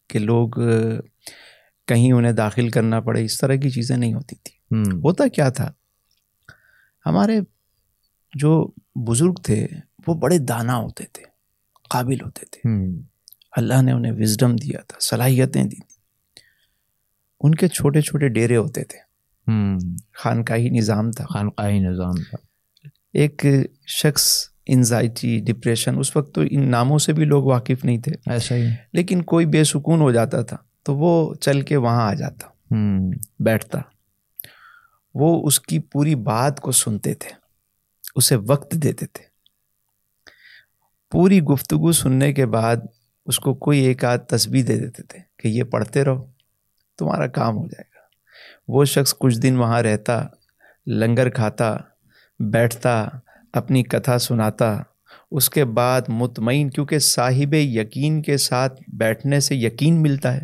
کے 0.09 0.19
لوگ 0.19 0.51
کہیں 1.87 2.13
انہیں 2.13 2.33
داخل 2.33 2.69
کرنا 2.69 3.01
پڑے 3.01 3.25
اس 3.25 3.39
طرح 3.39 3.55
کی 3.55 3.71
چیزیں 3.71 3.97
نہیں 3.97 4.15
ہوتی 4.15 4.37
تھیں۔ 4.37 4.81
ہوتا 4.85 5.29
کیا 5.29 5.49
تھا؟ 5.49 5.73
ہمارے 7.07 7.41
جو 8.35 8.71
بزرگ 8.95 9.33
تھے 9.33 9.67
وہ 10.07 10.15
بڑے 10.15 10.39
دانا 10.39 10.77
ہوتے 10.77 11.05
تھے۔ 11.13 11.36
قابل 11.90 12.21
ہوتے 12.21 12.47
تھے۔ 12.47 12.69
اللہ 13.57 13.83
نے 13.83 13.93
انہیں 13.93 14.12
وزڈم 14.12 14.57
دیا 14.57 14.78
تھا 14.88 14.99
صلاحیتیں 15.00 15.64
دی 15.64 15.76
تھیں۔ 15.76 15.97
ان 17.40 17.55
کے 17.55 17.69
چھوٹے 17.69 18.00
چھوٹے 18.00 18.28
ڈیرے 18.28 18.57
ہوتے 18.57 18.85
تھے۔ 18.85 18.99
خانقاہی 20.14 20.69
نظام 20.69 21.11
تھا۔ 21.11 21.25
خانقاہی 21.25 21.78
نظام 21.78 22.14
تھا۔ 22.14 22.37
ایک 23.12 23.47
شخص 23.87 24.49
انزائٹی 24.66 25.40
ڈپریشن 25.47 25.99
اس 25.99 26.16
وقت 26.16 26.35
تو 26.35 26.43
ان 26.50 26.71
ناموں 26.71 26.99
سے 26.99 27.12
بھی 27.12 27.25
لوگ 27.25 27.45
واقف 27.45 27.85
نہیں 27.85 27.99
تھے۔ 27.99 28.12
ایسا 28.31 28.55
ہی۔ 28.55 28.66
لیکن 28.93 29.23
کوئی 29.23 29.47
بے 29.47 29.64
سکون 29.64 30.00
ہو 30.00 30.12
جاتا 30.12 30.43
تھا 30.43 30.57
تو 30.83 30.97
وہ 30.97 31.35
چل 31.35 31.61
کے 31.61 31.76
وہاں 31.76 32.09
آ 32.09 32.14
جاتا۔ 32.14 32.49
بیٹھتا۔ 33.38 33.78
وہ 35.14 35.47
اس 35.47 35.61
کی 35.61 35.78
پوری 35.78 36.14
بات 36.14 36.61
کو 36.61 36.73
سنتے 36.73 37.14
تھے 37.14 37.31
اسے 38.14 38.37
وقت 38.37 38.73
دیتے 38.73 39.07
تھے۔ 39.07 39.36
پوری 41.11 41.41
گفتگو 41.41 41.93
سننے 41.93 42.33
کے 42.33 42.47
بعد 42.47 42.77
اس 43.27 43.39
کو 43.39 43.55
کوئی 43.55 43.81
ایک 43.81 44.05
آدھ 44.05 44.21
تصویر 44.21 44.65
دے 44.65 44.79
دیتے 44.79 45.03
تھے 45.03 45.19
کہ 45.39 45.49
یہ 45.49 45.63
پڑھتے 45.63 46.05
رہو 46.05 46.27
تمہارا 46.99 47.27
کام 47.27 47.57
ہو 47.57 47.67
جائے 47.67 47.85
گا۔ 47.95 48.01
وہ 48.69 48.85
شخص 48.85 49.15
کچھ 49.19 49.39
دن 49.39 49.57
وہاں 49.57 49.83
رہتا 49.83 50.23
لنگر 50.87 51.29
کھاتا 51.29 51.77
بیٹھتا 52.39 53.09
اپنی 53.53 53.83
کتھا 53.83 54.19
سناتا 54.19 54.83
اس 55.31 55.51
کے 55.51 55.65
بعد 55.65 56.01
مطمئن 56.09 56.71
کیونکہ 56.71 56.99
صاحب 56.99 57.55
یقین 57.55 58.23
کے 58.23 58.37
ساتھ 58.37 58.83
بیٹھنے 58.89 59.41
سے 59.41 59.57
یقین 59.57 60.03
ملتا 60.03 60.37
ہے۔ 60.37 60.43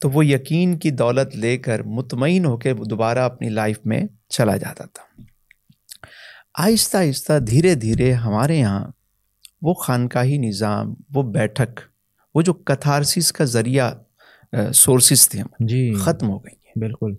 تو 0.00 0.10
وہ 0.10 0.26
یقین 0.26 0.78
کی 0.78 0.90
دولت 0.90 1.36
لے 1.36 1.58
کر 1.58 1.82
مطمئن 1.82 2.44
ہو 2.44 2.56
کے 2.56 2.74
دوبارہ 2.74 3.18
اپنی 3.18 3.48
لائف 3.48 3.78
میں 3.84 4.02
چلا 4.28 4.56
جاتا 4.56 4.84
تھا۔ 4.84 5.22
آہستہ 6.58 6.96
آہستہ 6.96 7.38
دھیرے 7.38 7.74
دھیرے 7.74 8.12
ہمارے 8.12 8.56
یہاں 8.58 8.84
وہ 9.62 9.74
خانقاہی 9.74 10.38
نظام 10.38 10.94
وہ 11.14 11.22
بیٹھک 11.22 11.80
وہ 12.34 12.42
جو 12.42 12.52
کتھارسس 12.52 13.32
کا 13.32 13.44
ذریعہ 13.44 13.90
سورسز 14.74 15.28
تھے 15.28 15.42
جی۔ 15.58 15.94
ختم 15.94 16.30
ہو 16.30 16.38
گئی 16.38 16.54
ہیں 16.66 16.80
بالکل۔ 16.80 17.14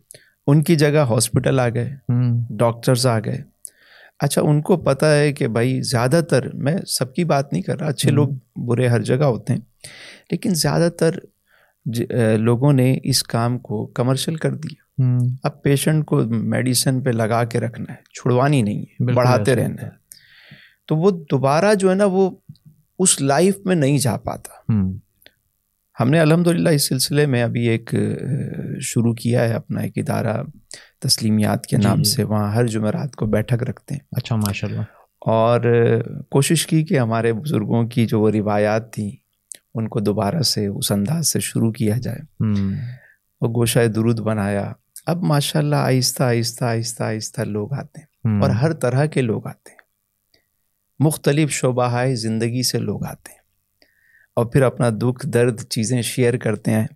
ان 0.48 0.64
کی 0.64 0.76
جگہ 0.76 0.98
ہاسپٹل 0.98 1.60
آ 1.60 1.70
گئے 1.70 1.96
ڈاکٹرز 2.50 3.08
آ 3.08 3.20
گئے۔ 3.20 3.42
اچھا 4.20 4.42
ان 4.42 4.62
کو 4.62 4.78
پتہ 4.78 5.06
ہے 5.06 5.34
کہ 5.34 5.48
بھائی 5.48 5.82
زیادہ 5.82 6.22
تر 6.30 6.54
میں 6.54 6.78
سب 6.88 7.14
کی 7.14 7.24
بات 7.24 7.54
نہیں 7.54 7.64
کر 7.64 7.80
رہا 7.80 7.88
اچھے 7.88 8.12
لوگ 8.12 8.28
برے 8.56 8.88
ہر 8.88 9.02
جگہ 9.02 9.24
ہوتے 9.24 9.54
ہیں 9.54 9.60
لیکن 10.32 10.54
زیادہ 10.54 10.90
تر 10.90 11.12
لوگوں 12.38 12.74
نے 12.74 12.98
اس 13.04 13.24
کام 13.24 13.60
کو 13.60 13.86
کمرشل 13.86 14.36
کر 14.36 14.54
دیا۔ 14.54 14.82
اب 15.44 15.64
پیشنٹ 15.64 16.06
کو 16.06 16.22
میڈیسن 16.26 17.02
پہ 17.02 17.10
لگا 17.10 17.44
کے 17.44 17.60
رکھنا 17.60 17.94
ہے 17.94 18.04
چھڑوانی 18.14 18.62
نہیں 18.62 18.82
ہے 18.82 19.14
بڑھاتے 19.14 19.56
رہنا 19.56 19.82
ہے۔ 19.82 20.03
تو 20.86 20.96
وہ 20.96 21.12
دوبارہ 21.12 21.74
جو 21.74 21.90
ہے 21.90 21.96
نا 21.96 22.06
وہ 22.06 22.32
اس 23.00 23.22
لائف 23.22 23.56
میں 23.66 23.76
نہیں 23.76 23.98
جا 23.98 24.18
پاتا۔ 24.18 24.74
ہم۔ 24.74 26.10
نے 26.10 26.20
الحمد 26.20 26.48
للہ 26.48 26.70
اس 26.70 26.88
سلسلے 26.88 27.26
میں 27.26 27.44
ابھی 27.44 27.68
ایک 27.70 27.96
شروع 28.82 29.14
کیا 29.14 29.44
ہے 29.44 29.54
اپنا 29.54 29.82
ایک 29.82 29.94
ادارہ 29.96 30.44
تسلیمیات 31.00 31.66
کے 31.66 31.78
جی، 31.78 31.84
نام 31.84 31.98
جی۔ 31.98 32.12
سے 32.12 32.24
وہاں 32.24 32.54
ہر 32.54 32.68
جمعرات 32.68 33.16
کو 33.16 33.26
بیٹھک 33.26 33.64
رکھتے 33.64 33.96
ہیں۔ 33.96 34.02
اچھا 34.12 34.36
ماشاء 34.36 34.68
اللہ 34.68 34.82
اور 35.20 35.62
کوشش 36.32 36.68
کی 36.68 36.84
کہ 36.84 37.00
ہمارے 37.00 37.34
بزرگوں 37.34 37.88
کی 37.88 38.06
جو 38.06 38.22
وہ 38.22 38.30
روایات 38.30 38.94
تھیں 38.94 39.12
ان 39.76 39.88
کو 39.88 40.00
دوبارہ 40.00 40.42
سے 40.42 40.68
اس 40.68 40.92
انداز 40.92 41.28
سے 41.28 41.40
شروع 41.40 41.72
کیا 41.72 41.98
جائے۔ 41.98 42.44
وہ 43.42 43.54
گوشہ 43.56 43.88
درود 43.88 44.20
بنایا۔ 44.20 44.72
اب 45.06 45.24
ماشاء 45.24 45.60
اللہ 45.60 45.76
آہستہ 45.76 46.24
آہستہ 46.24 46.66
آہستہ 46.66 47.04
آہستہ 47.04 47.42
لوگ 47.42 47.74
آتے 47.74 48.00
ہیں۔ 48.00 48.42
اور 48.42 48.50
ہر 48.50 48.74
طرح 48.74 49.06
کے 49.06 49.22
لوگ 49.22 49.48
آتے 49.48 49.72
ہیں۔ 49.72 49.83
مختلف 51.00 51.52
شعبہ 51.52 52.06
زندگی 52.14 52.64
سے 52.64 52.80
لوگ 52.80 53.06
آتے 53.06 53.32
ہیں 53.32 53.40
اور 54.36 54.46
پھر 54.46 54.62
اپنا 54.62 54.90
دکھ 54.90 55.28
درد 55.28 55.62
چیزیں 55.64 56.02
شیئر 56.02 56.38
کرتے 56.38 56.72
ہیں 56.72 56.88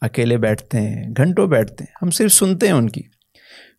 اکیلے 0.00 0.36
بیٹھتے 0.36 0.80
ہیں 0.80 1.04
گھنٹوں 1.16 1.46
بیٹھتے 1.46 1.84
ہیں 1.84 1.94
ہم 2.02 2.10
صرف 2.10 2.32
سنتے 2.32 2.66
ہیں 2.66 2.74
ان 2.74 2.88
کی۔ 2.88 3.02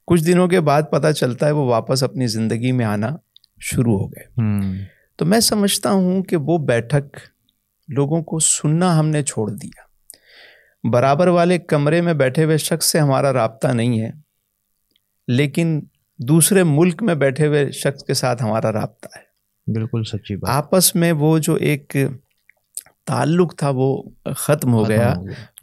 کچھ 0.07 0.23
دنوں 0.23 0.47
کے 0.47 0.61
بعد 0.61 0.81
پتہ 0.91 1.11
چلتا 1.11 1.45
ہے 1.45 1.51
وہ 1.51 1.65
واپس 1.65 2.03
اپنی 2.03 2.27
زندگی 2.27 2.71
میں 2.71 2.85
آنا 2.85 3.09
شروع 3.59 3.99
ہو 3.99 4.07
گئے۔ 4.07 4.41
تو 5.17 5.25
میں 5.25 5.39
سمجھتا 5.39 5.91
ہوں 5.91 6.23
کہ 6.23 6.35
وہ 6.35 6.57
بیٹھک 6.57 7.17
لوگوں 7.88 8.23
کو 8.23 8.39
سننا 8.39 8.99
ہم 8.99 9.07
نے 9.09 9.23
چھوڑ 9.23 9.51
دیا۔ 9.51 9.81
برابر 10.91 11.27
والے 11.27 11.57
کمرے 11.57 12.01
میں 12.01 12.13
بیٹھے 12.13 12.43
ہوئے 12.43 12.57
شخص 12.57 12.85
سے 12.85 12.99
ہمارا 12.99 13.33
رابطہ 13.33 13.67
نہیں 13.67 14.01
ہے 14.01 14.11
لیکن 15.27 15.81
دوسرے 16.19 16.63
ملک 16.63 17.03
میں 17.03 17.15
بیٹھے 17.15 17.47
ہوئے 17.47 17.71
شخص 17.71 18.03
کے 18.03 18.13
ساتھ 18.13 18.43
ہمارا 18.43 18.71
رابطہ 18.71 19.07
ہے۔ 19.17 19.28
بالکل 19.73 20.03
سچی 20.03 20.35
بات۔ 20.35 20.55
آپس 20.55 20.95
میں 20.95 21.11
وہ 21.11 21.38
جو 21.38 21.53
ایک 21.53 21.95
تعلق 23.05 23.55
تھا 23.55 23.71
وہ 23.73 24.03
ختم 24.35 24.73
ہو 24.73 24.89
گیا 24.89 25.13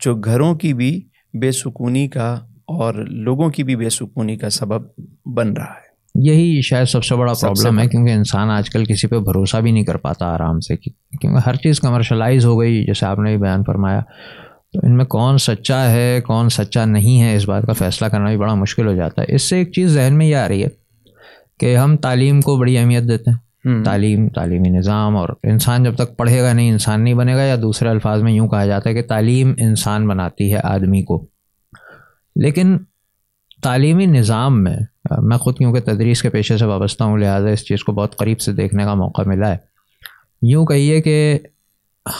جو 0.04 0.14
گھروں 0.14 0.54
کی 0.54 0.75
بھی 0.75 1.00
بے 1.40 1.50
سکونی 1.52 2.08
کا 2.08 2.34
اور 2.66 2.94
لوگوں 2.94 3.48
کی 3.50 3.64
بھی 3.64 3.76
بے 3.76 3.90
سکونی 3.90 4.36
کا 4.36 4.50
سبب 4.50 4.82
بن 5.26 5.52
رہا 5.52 5.64
ہے۔ 5.64 5.86
یہی 6.14 6.60
شاید 6.62 6.86
سب 6.86 7.04
سے 7.04 7.14
بڑا 7.14 7.32
پرابلم 7.40 7.78
ہے 7.78 7.86
کیونکہ 7.86 8.12
انسان 8.12 8.50
آج 8.50 8.70
کل 8.70 8.84
کسی 8.84 9.06
پہ 9.06 9.18
بھروسہ 9.18 9.56
بھی 9.56 9.70
نہیں 9.70 9.84
کر 9.84 9.96
پاتا 9.96 10.26
آرام 10.26 10.60
سے 10.60 10.76
کیونکہ 10.76 11.48
ہر 11.48 11.54
چیز 11.54 11.80
کمرشلائز 11.80 12.46
ہو 12.46 12.60
گئی 12.60 12.84
جیسے 12.84 13.06
آپ 13.06 13.18
نے 13.18 13.30
بھی 13.30 13.38
بیان 13.38 13.62
فرمایا۔ 13.66 14.00
تو 14.72 14.80
ان 14.82 14.96
میں 14.96 15.04
کون 15.04 15.38
سچا 15.38 15.90
ہے 15.90 16.20
کون 16.26 16.48
سچا 16.48 16.84
نہیں 16.84 17.22
ہے 17.22 17.36
اس 17.36 17.48
بات 17.48 17.62
کا 17.66 17.72
فیصلہ 17.72 18.06
کرنا 18.06 18.28
بھی 18.28 18.36
بڑا 18.36 18.54
مشکل 18.54 18.86
ہو 18.86 18.94
جاتا 18.94 19.22
ہے۔ 19.22 19.34
اس 19.34 19.42
سے 19.42 19.56
ایک 19.56 19.72
چیز 19.72 19.90
ذہن 19.90 20.18
میں 20.18 20.26
یہ 20.26 20.36
آ 20.36 20.48
رہی 20.48 20.62
ہے 20.62 20.68
کہ 21.60 21.76
ہم 21.76 21.96
تعلیم 21.96 22.40
کو 22.40 22.56
بڑی 22.56 22.78
اہمیت 22.78 23.02
دیتے 23.02 23.30
ہیں۔ 23.30 23.45
تعلیم، 23.85 24.28
تعلیمی 24.28 24.68
نظام 24.68 25.16
اور 25.16 25.28
انسان 25.42 25.85
جب 25.85 25.94
تک 25.94 26.16
پڑھے 26.16 26.42
گا 26.42 26.52
نہیں، 26.52 26.70
انسان 26.70 27.04
نہیں 27.04 27.14
بنے 27.14 27.35
گا 27.35 27.42
یا 27.42 27.56
دوسرے 27.62 27.88
الفاظ 27.88 28.23
میں 28.23 28.32
یوں 28.32 28.49
کہا 28.49 28.66
جاتا 28.66 28.90
ہے 28.90 28.94
کہ 28.94 29.02
تعلیم 29.02 29.52
انسان 29.58 30.08
بناتی 30.08 30.54
ہے 30.54 30.58
آدمی 30.62 31.02
کو۔ 31.02 31.26
لیکن 32.37 32.78
تعلیمی 33.62 34.06
نظام 34.06 34.64
میں 34.64 34.76
میں 35.23 35.37
خود 35.37 35.58
کیونکہ 35.58 35.80
تدریس 35.80 36.23
کے 36.23 36.28
پیشے 36.28 36.56
سے 36.56 36.64
وابستہ 36.64 37.04
ہوں، 37.04 37.18
لہٰذا 37.18 37.49
اس 37.49 37.64
چیز 37.64 37.85
کو 37.85 37.92
بہت 37.92 38.16
قریب 38.16 38.40
سے 38.40 38.52
دیکھنے 38.52 38.85
کا 38.85 38.94
موقع 38.94 39.23
ملا 39.26 39.50
ہے۔ 39.50 39.56
یوں 40.42 40.66
کہیے 40.66 41.02
کہ 41.02 41.38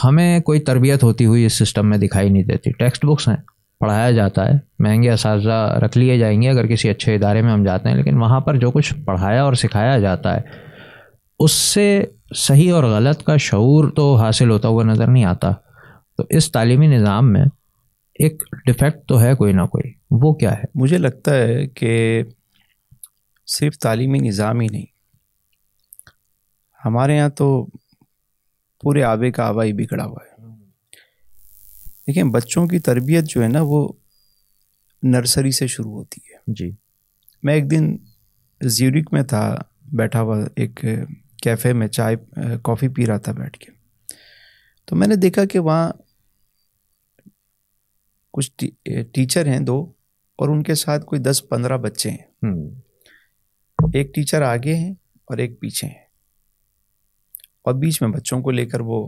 ہمیں 0.03 0.39
کوئی 0.39 0.59
تربیت 0.59 1.03
ہوتی 1.03 1.25
ہوئی 1.25 1.45
اس 1.45 1.53
سسٹم 1.53 1.89
میں 1.89 1.97
دکھائی 1.97 2.29
نہیں 2.29 2.43
دیتی۔ 2.43 2.71
ٹیکسٹ 2.71 3.05
بکس 3.05 3.27
ہیں، 3.27 3.35
پڑھایا 3.79 4.11
جاتا 4.11 4.45
ہے، 4.45 4.53
مہنگے 4.79 5.11
اساتذہ 5.11 5.79
رکھ 5.83 5.97
لیے 5.97 6.17
جائیں 6.17 6.41
گے 6.41 6.49
اگر 6.49 6.67
کسی 6.67 6.89
اچھے 6.89 7.15
ادارے 7.15 7.41
میں 7.41 7.51
ہم 7.51 7.63
جاتے 7.63 7.89
ہیں، 7.89 7.95
لیکن 7.95 8.17
وہاں 8.17 8.39
پر 8.39 8.55
جو 8.55 8.71
کچھ 8.71 8.93
پڑھایا 9.05 9.43
اور 9.43 9.53
سکھایا 9.53 9.99
جاتا 9.99 10.35
ہے 10.35 10.66
اس 11.39 11.51
سے 11.51 12.03
صحیح 12.35 12.73
اور 12.73 12.83
غلط 12.83 13.23
کا 13.23 13.37
شعور 13.37 13.91
تو 13.91 14.15
حاصل 14.15 14.49
ہوتا 14.49 14.67
ہوا 14.67 14.83
نظر 14.83 15.07
نہیں 15.07 15.25
آتا۔ 15.25 15.51
تو 16.17 16.23
اس 16.29 16.51
تعلیمی 16.51 16.87
نظام 16.87 17.33
میں 17.33 17.45
ایک 18.13 18.43
ڈیفیکٹ 18.65 19.07
تو 19.07 19.21
ہے 19.21 19.35
کوئی 19.35 19.53
نہ 19.53 19.61
کوئی۔ 19.61 19.93
وہ 20.11 20.33
کیا 20.33 20.51
ہے؟ 20.51 20.63
مجھے 20.75 20.97
لگتا 20.97 21.35
ہے 21.35 21.67
کہ 21.67 22.23
صرف 23.47 23.77
تعلیمی 23.77 24.19
نظام 24.19 24.59
ہی 24.59 24.67
نہیں 24.71 24.85
ہمارے 26.85 27.17
یہاں 27.17 27.29
تو 27.29 27.67
پورے 28.81 29.03
آبے 29.03 29.31
کا 29.31 29.47
آبا 29.47 29.63
ہی 29.63 29.73
بگڑا 29.73 30.05
ہوا 30.05 30.19
ہے۔ 30.25 30.47
دیکھیں 32.07 32.23
بچوں 32.23 32.67
کی 32.67 32.79
تربیت 32.79 33.23
جو 33.29 33.43
ہے 33.43 33.47
نا 33.47 33.59
وہ 33.61 33.89
نرسری 35.03 35.51
سے 35.51 35.67
شروع 35.67 35.91
ہوتی 35.91 36.21
ہے۔ 36.33 36.37
جی۔ 36.47 36.71
میں 37.43 37.53
ایک 37.53 37.71
دن 37.71 37.97
زیورک 38.61 39.13
میں 39.13 39.23
تھا 39.23 39.57
بیٹھا 39.93 40.21
ہوا 40.21 40.37
ایک 40.55 40.85
کیفے 41.43 41.73
میں 41.73 41.87
چائے 41.87 42.15
کافی 42.63 42.87
پی 42.87 43.05
رہا 43.05 43.17
تھا 43.17 43.31
بیٹھ 43.31 43.59
کے۔ 43.59 43.71
تو 44.85 44.95
میں 44.95 45.07
نے 45.07 45.15
دیکھا 45.15 45.45
کہ 45.45 45.59
وہاں 45.59 45.91
کچھ 48.33 48.51
ٹیچر 49.13 49.47
ہیں 49.47 49.59
دو 49.59 49.91
اور 50.37 50.49
ان 50.49 50.63
کے 50.63 50.75
ساتھ 50.75 51.05
کوئی 51.05 51.21
دس 51.21 51.49
پندرہ 51.49 51.77
بچے 51.77 52.09
ہیں۔ 52.09 52.51
ایک 53.93 54.15
ٹیچر 54.15 54.41
آگے 54.41 54.75
ہیں 54.75 54.91
اور 55.15 55.37
ایک 55.37 55.59
پیچھے 55.59 55.87
ہیں۔ 55.87 56.05
اور 57.61 57.73
بیچ 57.73 58.01
میں 58.01 58.09
بچوں 58.09 58.41
کو 58.41 58.51
لے 58.51 58.65
کر 58.65 58.79
وہ 58.79 59.07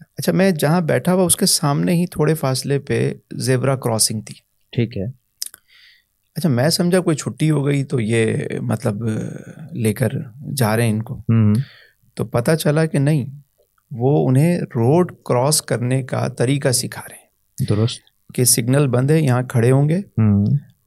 اچھا 0.00 0.32
میں 0.32 0.50
جہاں 0.50 0.80
بیٹھا 0.80 1.14
ہوا 1.14 1.24
اس 1.24 1.36
کے 1.36 1.46
سامنے 1.46 1.92
ہی 1.92 2.06
تھوڑے 2.06 2.34
فاصلے 2.34 2.78
پہ 2.78 3.14
زیبرا 3.32 3.76
کراسنگ 3.76 4.20
تھی۔ 4.20 4.34
ٹھیک 4.72 4.96
ہے۔ 4.96 5.19
اچھا 6.36 6.48
میں 6.48 6.68
سمجھا 6.68 7.00
کوئی 7.00 7.16
چھٹی 7.16 7.50
ہو 7.50 7.66
گئی 7.66 7.84
تو 7.84 8.00
یہ 8.00 8.36
مطلب 8.60 9.04
لے 9.72 9.92
کر 9.94 10.08
جا 10.56 10.76
رہے 10.76 10.82
ہیں 10.82 10.90
ان 10.90 11.02
کو۔ 11.02 11.22
تو 12.14 12.24
پتہ 12.24 12.50
چلا 12.54 12.86
کہ 12.86 12.98
نہیں 12.98 13.26
وہ 13.90 14.28
انہیں 14.28 14.60
روڈ 14.60 15.12
کراس 15.24 15.62
کرنے 15.62 16.02
کا 16.02 16.28
طریقہ 16.28 16.68
سکھا 16.68 17.02
رہے 17.10 17.16
ہیں۔ 17.16 17.26
درست۔ 17.68 18.00
کہ 18.34 18.44
سگنل 18.44 18.88
بند 18.88 19.10
ہے 19.10 19.20
یہاں 19.20 19.42
کھڑے 19.42 19.70
ہوں 19.70 19.88
گے۔ 19.88 19.98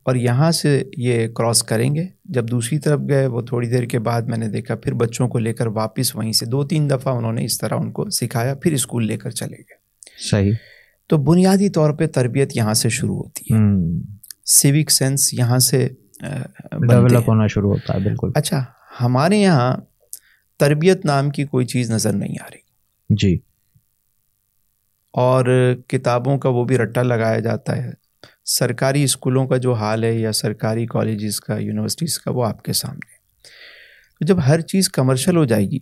اور 0.03 0.15
یہاں 0.15 0.51
سے 0.51 0.83
یہ 0.97 1.27
کراس 1.27 1.63
کریں 1.63 1.95
گے۔ 1.95 2.03
جب 2.25 2.49
دوسری 2.49 2.79
طرف 2.79 2.99
گئے 3.09 3.25
وہ 3.25 3.41
تھوڑی 3.41 3.69
دیر 3.69 3.83
کے 3.83 3.99
بعد 3.99 4.21
میں 4.21 4.37
نے 4.37 4.47
دیکھا 4.47 4.75
پھر 4.75 4.93
بچوں 4.93 5.27
کو 5.27 5.39
لے 5.39 5.53
کر 5.53 5.67
واپس 5.67 6.15
وہیں 6.15 6.31
سے 6.31 6.45
دو 6.45 6.63
تین 6.63 6.89
دفعہ 6.89 7.15
انہوں 7.15 7.33
نے 7.33 7.45
اس 7.45 7.57
طرح 7.57 7.75
ان 7.75 7.91
کو 7.91 8.09
سکھایا 8.09 8.55
پھر 8.55 8.73
اسکول 8.73 9.07
لے 9.07 9.17
کر 9.17 9.29
چلے 9.29 9.57
گئے۔ 9.57 9.75
صحیح۔ 10.31 10.51
تو 11.07 11.17
بنیادی 11.17 11.69
طور 11.69 11.91
پہ 11.91 12.07
تربیت 12.07 12.57
یہاں 12.57 12.73
سے 12.73 12.89
شروع 12.89 13.15
ہوتی 13.15 13.53
ہے۔ 13.53 13.59
سیوک 14.45 14.91
سینس 14.91 15.33
یہاں 15.33 15.59
سے 15.59 15.89
ڈیولپ 16.71 17.29
ہونا 17.29 17.47
شروع 17.47 17.71
ہوتا 17.71 17.93
ہے 17.93 17.99
بالکل۔ 17.99 18.29
اچھا 18.35 18.65
ہمارے 19.01 19.37
یہاں 19.37 19.77
تربیت 20.57 21.05
نام 21.05 21.29
کی 21.29 21.43
کوئی 21.45 21.65
چیز 21.65 21.91
نظر 21.91 22.13
نہیں 22.13 22.35
آ 22.41 22.45
رہی۔ 22.51 22.59
جی۔ 23.09 23.39
اور 25.11 25.73
کتابوں 25.87 26.37
کا 26.37 26.49
وہ 26.49 26.65
بھی 26.65 26.77
رٹا 26.77 27.01
لگایا 27.01 27.39
جاتا 27.39 27.77
ہے۔ 27.77 27.91
سرکاری 28.45 29.03
اسکولوں 29.03 29.47
کا 29.47 29.57
جو 29.57 29.73
حال 29.73 30.03
ہے 30.03 30.13
یا 30.13 30.31
سرکاری 30.31 30.85
کالجز 30.85 31.39
کا 31.39 31.57
یونیورسٹیز 31.57 32.19
کا 32.19 32.31
وہ 32.31 32.45
آپ 32.45 32.63
کے 32.63 32.73
سامنے۔ 32.73 33.13
جب 34.25 34.47
ہر 34.47 34.61
چیز 34.61 34.89
کمرشل 34.89 35.37
ہو 35.37 35.45
جائے 35.45 35.65
گی 35.65 35.79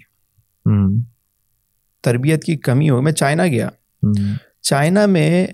تربیت 2.01 2.43
کی 2.43 2.57
کمی 2.57 2.89
ہو 2.89 3.01
میں 3.01 3.11
چائنا 3.11 3.47
گیا۔ 3.47 3.69
چائنا 4.61 5.05
میں 5.05 5.47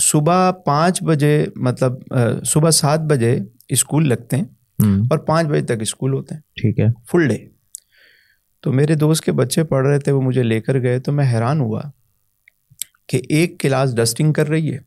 صبح 0.00 0.50
پانچ 0.50 1.02
بجے 1.02 1.46
مطلب 1.56 1.92
صبح 2.44 2.70
سات 2.70 3.00
بجے 3.00 3.38
اسکول 3.68 4.08
لگتے 4.08 4.36
ہیں 4.36 4.44
اور 5.10 5.18
پانچ 5.18 5.48
بجے 5.48 5.60
تک 5.60 5.80
اسکول 5.80 6.12
ہوتے 6.12 6.34
ہیں۔ 6.34 6.40
ٹھیک 6.40 6.78
ہے۔ 6.80 6.86
Full 7.12 7.28
day. 7.28 7.36
تو 8.60 8.72
میرے 8.72 8.94
دوست 8.94 9.24
کے 9.24 9.32
بچے 9.32 9.64
پڑھ 9.64 9.86
رہے 9.86 9.98
تھے 9.98 10.12
وہ 10.12 10.20
مجھے 10.22 10.42
لے 10.42 10.60
کر 10.60 10.80
گئے 10.82 10.98
تو 10.98 11.12
میں 11.12 11.24
حیران 11.32 11.60
ہوا 11.60 11.80
کہ 13.08 13.20
ایک 13.28 13.60
کلاس 13.60 13.96
ڈسٹنگ 13.96 14.32
کر 14.32 14.48
رہی 14.48 14.74
ہے۔ 14.74 14.78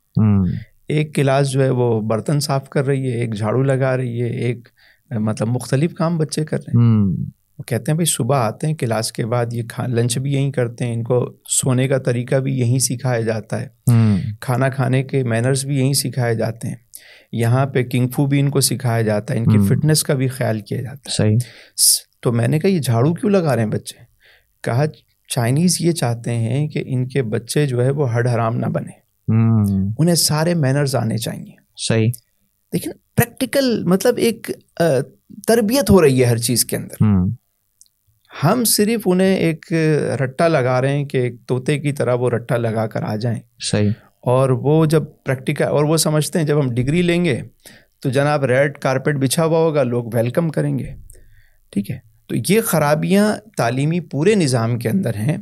ایک 0.88 1.16
کلاس 1.16 1.52
جو 1.52 1.64
ہے 1.64 1.70
وہ 1.70 2.02
برتن 2.02 2.40
صاف 2.40 2.70
کر 2.70 2.86
رہی 2.86 3.14
ہے 3.14 3.18
ایک 3.18 3.36
جھاڑو 3.36 3.64
لگا 3.64 3.98
رہی 3.98 4.22
ہے 4.22 4.28
ایک 4.28 4.68
مطلب 5.12 5.48
مختلف 5.48 5.94
کام 5.94 6.18
بچے 6.18 6.46
کر 6.46 6.58
رہے 6.58 6.78
ہیں۔ 6.78 6.90
وہ 7.58 7.64
کہتے 7.64 7.92
ہیں 7.92 7.96
بھائی 7.96 8.06
صبح 8.06 8.38
آتے 8.38 8.68
ہیں 8.68 8.74
کلاس 8.74 9.12
کے 9.12 9.26
بعد 9.26 9.46
یہ 9.54 9.64
کھا 9.70 9.88
لنچ 9.88 10.18
بھی 10.18 10.34
یہیں 10.34 10.52
کرتے 10.52 10.86
ہیں۔ 10.86 10.94
ان 10.94 11.04
کو 11.04 11.34
سونے 11.50 11.88
کا 11.88 11.98
طریقہ 11.98 12.36
بھی 12.36 12.60
یہیں 12.60 12.80
سکھایا 12.80 13.22
جاتا 13.22 13.62
ہے۔ 13.62 13.68
کھانا 14.42 14.70
کھانے 14.70 15.04
کے 15.04 15.24
مینرس 15.24 15.66
بھی 15.66 15.78
یہیں 15.80 15.94
سکھائے 15.94 16.36
جاتے 16.36 16.68
ہیں۔ 16.68 16.76
یہاں 17.32 17.66
پہ 17.66 17.84
کنگ 17.84 18.08
فو 18.08 18.26
بھی 18.26 18.40
ان 18.40 18.50
کو 18.50 18.62
سکھایا 18.62 19.02
جاتا 19.02 19.34
ہے۔ 19.34 19.40
ان 19.40 19.46
کی 19.46 19.58
فٹنس 19.68 20.04
کا 20.04 20.14
بھی 20.14 20.28
خیال 20.28 20.60
کیا 20.60 20.82
جاتا 20.82 21.10
ہے۔ 21.10 21.16
صحیح۔ 21.16 21.38
تو 22.22 22.32
میں 22.32 22.48
نے 22.48 22.60
کہا 22.60 22.70
یہ 22.70 22.80
جھاڑو 22.80 23.14
کیوں 23.14 23.32
لگا 23.32 23.56
رہے 23.56 23.64
ہیں 23.64 23.70
بچے؟ 23.70 24.04
کہا 24.62 24.86
چائنیز 25.28 25.78
یہ 25.80 25.92
چاہتے 25.92 26.32
ہیں 26.36 26.68
کہ 26.68 26.84
ان 26.86 27.08
کے 27.08 27.24
بچے 27.24 27.68
جو 27.68 27.84
ہے 27.84 27.90
وہ 27.90 28.16
ہڈ 28.16 28.28
حرام 28.28 28.58
نہ 28.58 28.66
بنے۔ 28.66 28.92
انہیں 29.98 30.16
سارے 30.16 30.54
مینرز 30.54 30.96
آنے 30.96 31.18
چاہیے۔ 31.18 31.52
صحیح۔ 31.78 32.10
لیکن 32.74 32.92
پریکٹیکل 33.16 33.84
مطلب 33.84 34.14
ایک 34.18 34.52
تربیت 35.48 35.90
ہو 35.90 36.02
رہی 36.02 36.20
ہے 36.20 36.26
ہر 36.26 36.38
چیز 36.38 36.66
کے 36.66 36.76
اندر۔ 36.78 37.04
ہم 38.44 38.64
صرف 38.64 39.02
انہیں 39.06 39.36
ایک 39.36 39.74
رٹا 40.24 40.48
لگا 40.48 40.82
رہے 40.82 40.90
ہیں 40.90 41.06
کہ 41.06 41.18
ایک 41.18 41.36
طوطے 41.48 41.80
کی 41.80 41.92
طرح 41.92 42.14
وہ 42.14 42.30
رٹا 42.30 42.58
لگا 42.58 42.88
کر 42.88 43.04
آ 43.04 43.16
جائیں۔ 43.16 43.40
صحیح۔ 43.60 43.90
اور 44.22 44.50
وہ 44.50 44.86
جب 44.86 45.04
پریکٹیکل 45.26 45.64
اور 45.64 45.84
وہ 45.84 45.98
سمجھتے 45.98 46.40
ہیں 46.40 46.46
جب 46.46 46.60
ہم 46.60 46.74
ڈگری 46.74 47.02
لیں 47.02 47.26
گے 47.26 47.42
تو 48.00 48.10
جناب 48.10 48.46
ریڈ 48.46 48.78
کارپیٹ 48.78 49.16
بچھا 49.16 49.46
ہوا 49.46 49.60
ہوگا 49.60 49.84
لوگ 49.84 50.06
ویلکم 50.14 50.50
کریں 50.50 50.80
گے۔ 50.80 50.94
ٹھیک 51.70 51.92
ہے؟ 51.92 52.00
تو 52.28 52.36
یہ 52.50 52.62
خرابیاں 52.62 53.36
تعلیمی 53.58 54.00
پورے 54.00 54.36
نظام 54.36 54.80
کے 54.80 54.90
اندر 54.90 55.16
ہیں۔ 55.16 55.38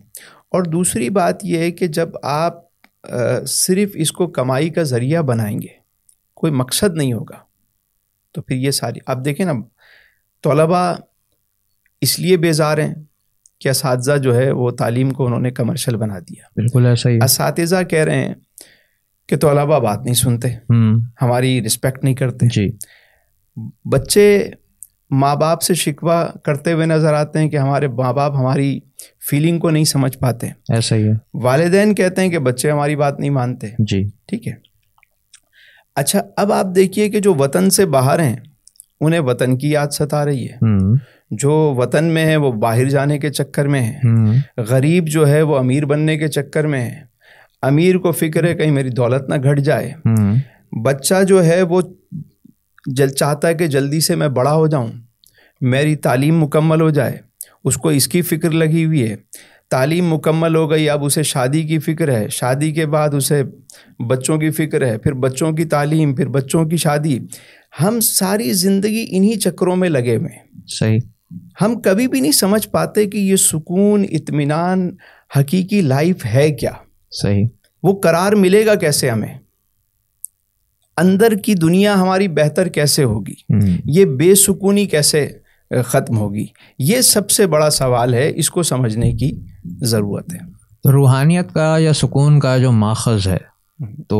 اور 0.50 0.64
دوسری 0.64 1.10
بات 1.10 1.46
یہ 1.46 1.58
ہے 1.58 1.72
کہ 1.72 1.88
جب 1.88 2.10
آپ 2.24 2.54
صرف 3.48 3.90
اس 3.94 4.12
کو 4.12 4.28
کمائی 4.28 4.70
کا 4.70 4.84
ذریعہ 4.84 5.22
بنائیں 5.22 5.62
گے 5.62 5.68
کوئی 6.34 6.54
مقصد 6.54 6.98
نہیں 6.98 7.14
ہوگا۔ 7.14 7.38
تو 8.32 8.42
پھر 8.42 8.56
یہ 8.56 8.72
ساری 8.72 9.00
آپ 9.06 9.18
دیکھیں 9.26 9.46
نا 9.46 9.54
طلباء 10.44 10.94
اس 12.02 12.20
لیے 12.20 12.38
بیزار 12.38 12.78
ہیں 12.78 12.94
کہ 13.60 13.70
اساتذہ 13.70 14.18
جو 14.18 14.36
ہے 14.36 14.52
وہ 14.52 14.72
تعلیم 14.72 15.12
کو 15.12 15.26
انہوں 15.26 15.40
نے 15.40 15.52
کمرشل 15.52 15.96
بنا 15.96 16.20
دیا۔ 16.20 16.44
بالکل 16.56 16.86
ایسا 16.86 17.10
ہی 17.10 17.20
اساتذہ 17.24 17.84
کہہ 17.84 18.00
رہے 18.00 18.16
ہیں 18.16 18.34
کہ 19.30 19.38
طلباء 19.38 19.78
بات 19.78 20.00
نہیں 20.06 20.14
سنتے 20.14 20.48
ہماری 21.22 21.66
رسپیکٹ 21.66 22.04
نہیں 22.04 22.16
کرتے۔ 22.16 22.46
جی۔ 22.54 22.70
بچے 23.92 24.50
ماں 25.10 25.36
باپ 25.36 25.62
سے 25.62 25.74
شکوہ 25.74 26.26
کرتے 26.44 26.74
ہوئے 26.74 26.86
نظر 26.86 27.14
آتے 27.14 27.40
ہیں 27.40 27.50
کہ 27.50 27.58
ہمارے 27.58 27.88
ماں 27.88 28.14
باپ 28.14 28.32
ہماری 28.36 28.80
فیلنگ 29.30 29.60
کو 29.60 29.70
نہیں 29.70 29.84
سمجھ 29.84 30.18
پاتے۔ 30.18 30.48
ایسا 30.48 30.96
ہی 30.96 31.08
ہے۔ 31.08 31.12
والدین 31.34 31.96
کہتے 31.96 32.22
ہیں 32.22 32.30
کہ 32.30 32.40
بچے 32.40 32.72
ہماری 32.72 32.96
بات 32.96 33.20
نہیں 33.20 33.30
مانتے۔ 33.30 33.68
جی۔ 33.80 34.04
ٹھیک 34.28 34.48
ہے۔ 34.48 34.54
اچھا 35.96 36.22
اب 36.38 36.52
آپ 36.52 36.66
دیکھیے 36.76 37.10
کہ 37.10 37.20
جو 37.20 37.34
وطن 37.34 37.70
سے 37.70 37.86
باہر 37.86 38.20
ہیں 38.20 38.36
انہیں 39.02 39.20
وطن 39.20 39.58
کی 39.58 39.72
یاد 39.72 39.88
ستا 39.88 40.26
رہی 40.26 40.48
ہے۔ 40.50 40.58
جو 41.32 41.74
وطن 41.78 42.04
میں 42.04 42.26
ہے 42.26 42.36
وہ 42.36 42.52
باہر 42.52 42.86
جانے 42.86 43.20
کے 43.20 43.30
چکر 43.30 43.68
میں 43.68 43.82
ہے۔ 43.82 44.00
غریب 44.58 45.08
جو 45.08 45.28
ہے 45.28 45.42
وہ 45.42 45.58
امیر 45.58 45.86
بننے 45.86 46.18
کے 46.18 46.28
چکر 46.28 46.68
میں 46.68 46.82
ہے۔ 46.82 47.00
امیر 47.62 47.98
کو 47.98 48.12
فکر 48.12 48.44
ہے 48.44 48.54
کہیں 48.54 48.72
میری 48.72 48.90
دولت 48.90 49.30
نہ 49.30 49.36
گھٹ 49.44 49.60
جائے۔ 49.60 49.92
بچہ 50.84 51.24
جو 51.24 51.46
ہے 51.46 51.62
وہ 51.62 51.82
جل 52.86 53.08
چاہتا 53.10 53.48
ہے 53.48 53.54
کہ 53.54 53.68
جلدی 53.68 54.00
سے 54.00 54.16
میں 54.16 54.28
بڑا 54.28 54.54
ہو 54.54 54.68
جاؤں۔ 54.68 54.88
میری 55.62 55.96
تعلیم 55.96 56.40
مکمل 56.40 56.82
ہو 56.82 56.90
جائے۔ 56.90 57.18
اس 57.64 57.78
کو 57.78 57.90
اس 57.90 58.08
کی 58.08 58.22
فکر 58.22 58.52
لگی 58.52 58.86
ہوئی 58.86 59.10
ہے۔ 59.10 59.16
تعلیم 59.70 60.14
مکمل 60.14 60.56
ہو 60.56 60.72
گئی 60.72 60.90
اب 60.90 61.04
اسے 61.04 61.24
شادی 61.24 61.64
کی 61.64 61.80
فکر 61.80 62.12
ہے۔ 62.12 62.28
شادی 62.30 62.72
کے 62.72 62.86
بعد 62.86 63.10
اسے 63.14 63.44
بچوں 64.08 64.38
کی 64.38 64.50
فکر 64.50 64.88
ہے 64.88 64.98
پھر 64.98 65.14
بچوں 65.14 65.52
کی 65.52 65.66
تعلیم 65.66 66.16
پھر 66.16 66.28
بچوں 66.28 66.66
کی 66.66 66.78
شادی۔ 66.78 67.20
ہم 67.84 68.00
ساری 68.00 68.54
زندگی 68.54 69.06
انہی 69.10 69.36
چکروں 69.36 69.76
میں 69.76 69.90
لگے 69.90 70.16
ہوئے 70.16 70.60
صحیح۔ 70.68 71.00
ہم 71.62 71.82
کبھی 71.82 72.08
بھی 72.08 72.20
نہیں 72.20 72.32
سمجھ 72.32 72.70
پاتے 72.70 73.06
کہ 73.06 73.18
یہ 73.18 73.36
سکون 73.36 74.06
اطمینان 74.12 74.96
حقیقی 75.38 75.82
لائف 75.82 76.26
ہے 76.26 76.52
کیا؟ 76.52 76.72
صحیح۔ 77.12 77.46
وہ 77.84 78.00
قرار 78.00 78.32
ملے 78.32 78.66
گا 78.66 78.76
کیسے 78.76 79.10
ہمیں؟ 79.10 79.40
اندر 80.98 81.34
کی 81.36 81.54
دنیا 81.54 81.94
ہماری 81.94 82.28
بہتر 82.28 82.68
کیسے 82.68 83.04
ہوگی؟ 83.04 83.34
یہ 83.86 84.06
بے 84.06 84.36
سکونی 84.36 84.86
کیسے 84.86 85.30
ختم 85.86 86.18
ہوگی؟ 86.18 86.46
یہ 86.80 87.02
سب 87.02 87.30
سے 87.30 87.48
بڑا 87.48 87.70
سوال 87.70 88.14
ہے 88.14 88.32
اس 88.36 88.50
کو 88.50 88.64
سمجھنے 88.64 89.14
کی 89.14 89.40
ضرورت 89.66 90.34
ہے۔ 90.34 90.40
روحانیت 90.92 91.54
کا 91.54 91.78
یا 91.80 91.94
سکون 91.94 92.40
کا 92.40 92.58
جو 92.58 92.72
ماخذ 92.72 93.28
ہے 93.28 93.38
تو 94.08 94.18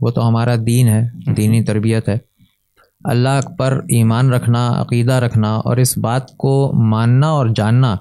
وہ 0.00 0.10
تو 0.10 0.28
ہمارا 0.28 0.54
دین 0.66 0.88
ہے 0.88 1.32
دینی 1.36 1.64
تربیت 1.64 2.08
ہے۔ 2.08 2.18
اللہ 3.04 3.40
پر 3.58 3.80
ایمان 3.88 4.32
رکھنا، 4.32 4.68
عقیدہ 4.80 5.12
رکھنا 5.12 5.54
اور 5.54 5.76
اس 5.76 5.96
بات 5.98 6.36
کو 6.36 6.72
ماننا 6.74 7.28
اور 7.28 7.46
جاننا 7.56 7.94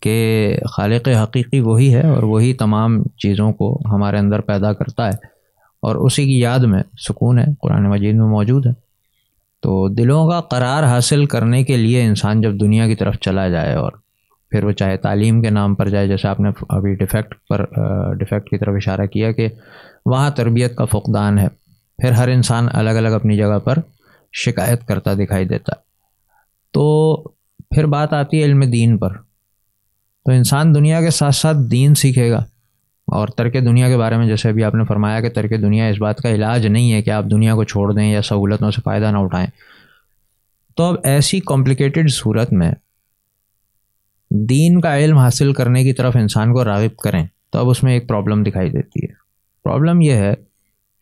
کہ 0.00 0.56
خالق 0.70 1.08
حقیقی 1.22 1.60
وہی 1.60 1.94
ہے 1.94 2.08
اور 2.08 2.22
وہی 2.22 2.52
تمام 2.54 3.02
چیزوں 3.02 3.52
کو 3.52 3.78
ہمارے 3.92 4.18
اندر 4.18 4.40
پیدا 4.40 4.72
کرتا 4.72 5.06
ہے 5.06 5.16
اور 5.82 5.96
اسی 5.96 6.24
کی 6.24 6.38
یاد 6.38 6.58
میں 6.58 6.82
سکون 7.08 7.38
ہے، 7.38 7.44
قرآن 7.62 7.88
مجید 7.90 8.14
میں 8.14 8.26
موجود 8.26 8.66
ہے۔ 8.66 8.72
تو 9.62 9.88
دلوں 9.88 10.28
کا 10.28 10.40
قرار 10.40 10.82
حاصل 10.82 11.24
کرنے 11.26 11.62
کے 11.64 11.76
لیے 11.76 12.02
انسان 12.02 12.40
جب 12.40 12.60
دنیا 12.60 12.86
کی 12.86 12.94
طرف 12.94 13.14
چلا 13.20 13.48
جائے 13.48 13.74
اور 13.74 13.92
پھر 14.50 14.64
وہ 14.64 14.72
چاہے 14.72 14.96
تعلیم 14.96 15.42
کے 15.42 15.50
نام 15.50 15.74
پر 15.74 15.88
جائے، 15.88 16.08
جیسے 16.08 16.28
آپ 16.28 16.40
نے 16.40 16.50
ابھی 16.68 16.94
ڈیفیکٹ 16.94 17.34
پر 17.48 17.64
ڈیفیکٹ 18.14 18.48
کی 18.48 18.58
طرف 18.58 18.74
اشارہ 18.76 19.06
کیا 19.06 19.32
کہ 19.32 19.48
وہاں 20.06 20.30
تربیت 20.30 20.76
کا 20.76 20.84
فقدان 20.84 21.38
ہے۔ 21.38 21.48
پھر 21.98 22.12
ہر 22.12 22.28
انسان 22.28 22.66
الگ 22.72 22.90
الگ 22.90 23.08
اپنی 23.08 23.36
جگہ 23.36 23.58
پر 23.58 23.78
شکایت 24.32 24.86
کرتا 24.86 25.14
دکھائی 25.14 25.44
دیتا۔ 25.44 25.72
تو 26.70 27.16
پھر 27.70 27.86
بات 27.86 28.12
آتی 28.12 28.38
ہے 28.38 28.44
علم 28.44 28.60
دین 28.60 28.98
پر۔ 28.98 29.12
تو 30.24 30.32
انسان 30.32 30.74
دنیا 30.74 31.00
کے 31.00 31.10
ساتھ 31.10 31.34
ساتھ 31.34 31.56
دین 31.70 31.94
سیکھے 31.94 32.30
گا۔ 32.30 32.44
اور 33.06 33.28
ترک 33.28 33.54
دنیا 33.54 33.88
کے 33.88 33.96
بارے 33.96 34.16
میں 34.16 34.26
جیسے 34.26 34.48
ابھی 34.48 34.64
آپ 34.64 34.74
نے 34.74 34.84
فرمایا 34.84 35.20
کہ 35.20 35.28
ترک 35.28 35.50
دنیا 35.50 35.86
اس 35.86 36.00
بات 36.00 36.16
کا 36.18 36.28
علاج 36.28 36.66
نہیں 36.66 36.92
ہے 36.92 37.02
کہ 37.02 37.10
آپ 37.10 37.24
دنیا 37.30 37.54
کو 37.54 37.64
چھوڑ 37.64 37.92
دیں 37.92 38.12
یا 38.12 38.22
سہولتوں 38.22 38.70
سے 38.70 38.80
فائدہ 38.84 39.10
نہ 39.12 39.16
اٹھائیں۔ 39.16 39.46
تو 40.76 40.84
اب 40.84 40.94
ایسی 41.04 41.40
کمپلیکیٹڈ 41.40 42.10
صورت 42.10 42.52
میں 42.52 42.72
دین 44.30 44.80
کا 44.80 44.98
علم 44.98 45.18
حاصل 45.18 45.52
کرنے 45.52 45.82
کی 45.82 45.92
طرف 45.92 46.16
انسان 46.16 46.52
کو 46.52 46.64
راغب 46.64 46.96
کریں 46.96 47.26
تو 47.50 47.58
اب 47.58 47.70
اس 47.70 47.82
میں 47.82 47.92
ایک 47.92 48.08
پرابلم 48.08 48.42
دکھائی 48.42 48.70
دیتی 48.70 49.06
ہے۔ 49.06 49.12
پرابلم 49.64 50.00
یہ 50.00 50.12
ہے 50.12 50.34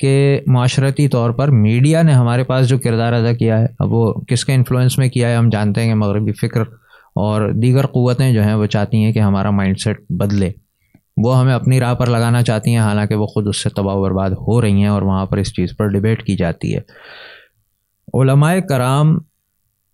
کہ 0.00 0.40
معاشرتی 0.46 1.08
طور 1.08 1.30
پر 1.30 1.48
میڈیا 1.48 2.02
نے 2.02 2.12
ہمارے 2.12 2.44
پاس 2.44 2.68
جو 2.68 2.78
کردار 2.78 3.12
ادا 3.12 3.32
کیا 3.32 3.60
ہے، 3.60 3.66
اب 3.78 3.92
وہ 3.92 4.12
کس 4.12 4.44
کے 4.44 4.54
انفلوئنس 4.54 4.98
میں 4.98 5.08
کیا 5.08 5.28
ہے، 5.28 5.34
ہم 5.34 5.48
جانتے 5.48 5.80
ہیں 5.80 5.88
کہ 5.88 5.94
مغربی 5.94 6.32
فکر 6.32 6.60
اور 7.14 7.50
دیگر 7.52 7.86
قوتیں 7.86 8.32
جو 8.32 8.42
ہیں 8.42 8.54
وہ 8.54 8.66
چاہتی 8.66 9.04
ہیں 9.04 9.12
کہ 9.12 9.18
ہمارا 9.18 9.50
مائنڈ 9.50 9.78
سیٹ 9.78 10.00
بدلے۔ 10.10 10.50
وہ 11.16 11.40
ہمیں 11.40 11.54
اپنی 11.54 11.80
راہ 11.80 11.94
پر 11.94 12.06
لگانا 12.06 12.42
چاہتی 12.42 12.70
ہیں، 12.70 12.78
حالانکہ 12.78 13.14
وہ 13.14 13.26
خود 13.26 13.46
اس 13.48 13.62
سے 13.62 13.68
تباہ 13.68 13.94
و 13.94 14.02
برباد 14.02 14.30
ہو 14.30 14.60
رہی 14.60 14.80
ہیں 14.80 14.86
اور 14.86 15.02
وہاں 15.02 15.26
پر 15.26 15.36
اس 15.36 15.54
چیز 15.54 15.76
پر 15.76 15.86
ڈبیٹ 15.86 16.22
کی 16.22 16.36
جاتی 16.36 16.76
ہے۔ 16.76 16.80
علماء 18.14 18.58
کرام 18.68 19.18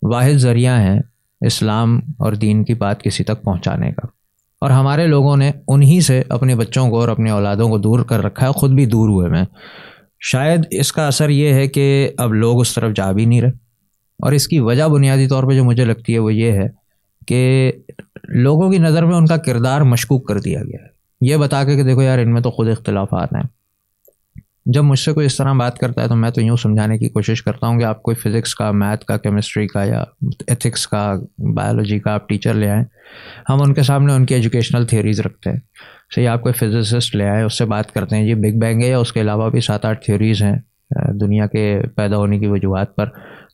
واحد 0.02 0.32
ذریعہ 0.32 0.80
ہیں 0.80 1.00
اسلام 1.40 2.00
اور 2.18 2.32
دین 2.32 2.64
کی 2.64 2.74
بات 2.74 3.02
کسی 3.02 3.24
تک 3.24 3.42
پہنچانے 3.42 3.92
کا۔ 3.92 4.06
اور 4.60 4.70
ہمارے 4.70 5.06
لوگوں 5.06 5.36
نے 5.36 5.50
انہی 5.68 6.00
سے 6.00 6.22
اپنے 6.28 6.54
بچوں 6.54 6.90
کو 6.90 7.00
اور 7.00 7.08
اپنے 7.08 7.30
اولادوں 7.30 7.68
کو 7.68 7.78
دور 7.78 8.00
کر 8.00 8.24
رکھا 8.24 8.46
ہے، 8.46 8.52
خود 8.52 8.70
بھی 8.70 8.86
دور 8.86 9.08
ہوئے 9.08 9.28
میں۔ 9.28 9.42
شاید 10.20 10.66
اس 10.70 10.92
کا 10.92 11.06
اثر 11.06 11.28
یہ 11.28 11.52
ہے 11.52 11.68
کہ 11.68 12.10
اب 12.18 12.34
لوگ 12.34 12.60
اس 12.60 12.74
طرف 12.74 12.96
جا 12.96 13.12
بھی 13.12 13.24
نہیں 13.24 13.40
رہے۔ 13.40 13.50
اور 14.22 14.32
اس 14.32 14.48
کی 14.48 14.60
وجہ 14.60 14.84
بنیادی 14.84 15.26
طور 15.26 15.44
پہ 15.44 15.54
جو 15.54 15.64
مجھے 15.64 15.84
لگتی 15.84 16.14
ہے 16.14 16.18
وہ 16.18 16.34
یہ 16.34 16.52
ہے 16.52 16.68
کہ 17.26 17.72
لوگوں 18.28 18.70
کی 18.70 18.78
نظر 18.78 19.04
میں 19.04 19.16
ان 19.16 19.26
کا 19.26 19.36
کردار 19.36 19.80
مشکوک 19.80 20.28
کر 20.28 20.40
دیا 20.40 20.62
گیا 20.62 20.84
ہے۔ 20.84 20.96
یہ 21.20 21.36
بتا 21.36 21.64
کے 21.64 21.76
کہ 21.76 21.82
دیکھو 21.82 22.02
یار 22.02 22.18
ان 22.18 22.32
میں 22.32 22.42
تو 22.42 22.50
خود 22.50 22.68
اختلافات 22.68 23.32
ہیں۔ 23.32 23.55
جب 24.66 24.84
مجھ 24.84 24.98
سے 24.98 25.12
کوئی 25.12 25.26
اس 25.26 25.36
طرح 25.36 25.52
بات 25.52 25.78
کرتا 25.78 26.02
ہے 26.02 26.08
تو 26.08 26.16
میں 26.16 26.30
تو 26.30 26.40
یوں 26.40 26.56
سمجھانے 26.56 26.98
کی 26.98 27.08
کوشش 27.08 27.42
کرتا 27.42 27.66
ہوں 27.66 27.78
کہ 27.78 27.84
آپ 27.84 28.02
کوئی 28.02 28.14
فزکس 28.14 28.54
کا، 28.54 28.70
میتھ 28.70 29.04
کا، 29.04 29.16
کیمسٹری 29.16 29.66
کا 29.66 29.84
یا 29.84 30.04
ایتھکس 30.46 30.86
کا، 30.86 31.12
بایولوجی 31.38 31.98
کا 31.98 32.14
آپ 32.14 32.28
ٹیچر 32.28 32.54
لے 32.54 32.70
آئیں۔ 32.70 32.84
ہم 33.48 33.62
ان 33.62 33.74
کے 33.74 33.82
سامنے 33.82 34.12
ان 34.12 34.26
کی 34.26 34.34
ایجوکیشنل 34.34 34.86
تھیوریز 34.86 35.20
رکھتے 35.20 35.50
ہیں۔ 35.50 35.60
صحیح، 36.14 36.28
آپ 36.28 36.42
کوئی 36.42 36.52
فزسسٹ 36.52 37.16
لے 37.16 37.24
آئیں، 37.24 37.44
اس 37.44 37.58
سے 37.58 37.64
بات 37.64 37.92
کرتے 37.92 38.16
ہیں۔ 38.16 38.24
یہ 38.24 38.34
بگ 38.34 38.58
بینگ 38.58 38.82
ہے 38.82 38.88
یا 38.88 38.98
اس 38.98 39.12
کے 39.12 39.20
علاوہ 39.20 39.50
بھی 39.50 39.60
سات 39.60 39.84
آٹھ 39.84 40.04
تھیوریز 40.04 40.42
ہیں 40.42 40.56
دنیا 41.20 41.46
کے 41.46 41.80
پیدا 41.96 42.16
ہونے 42.16 42.38
کی 42.38 42.46
وجوہات 42.46 42.96
پر۔ 42.96 43.06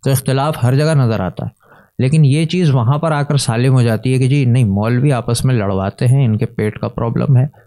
تو 0.05 0.11
اختلاف 0.11 0.57
ہر 0.63 0.75
جگہ 0.75 0.95
نظر 0.95 1.21
آتا 1.21 1.47
ہے۔ 1.47 1.63
لیکن 1.99 2.25
یہ 2.25 2.45
چیز 2.45 2.71
وہاں 2.71 2.99
پر 2.99 3.13
آ 3.13 3.23
کر 3.23 3.37
سالم 3.37 3.73
ہو 3.73 3.83
جاتی 3.83 4.13
ہے 4.13 4.19
کہ 4.19 4.29
جی 4.29 4.45
نہیں، 4.45 4.65
مولوی 4.65 5.13
آپس 5.13 5.45
میں 5.45 5.55
لڑواتے 5.55 6.07
ہیں، 6.07 6.25
ان 6.25 6.39
کے 6.39 6.47
پیٹ 6.47 6.79
کا 6.79 6.89
پرابلم 6.89 7.37
ہے۔ 7.37 7.62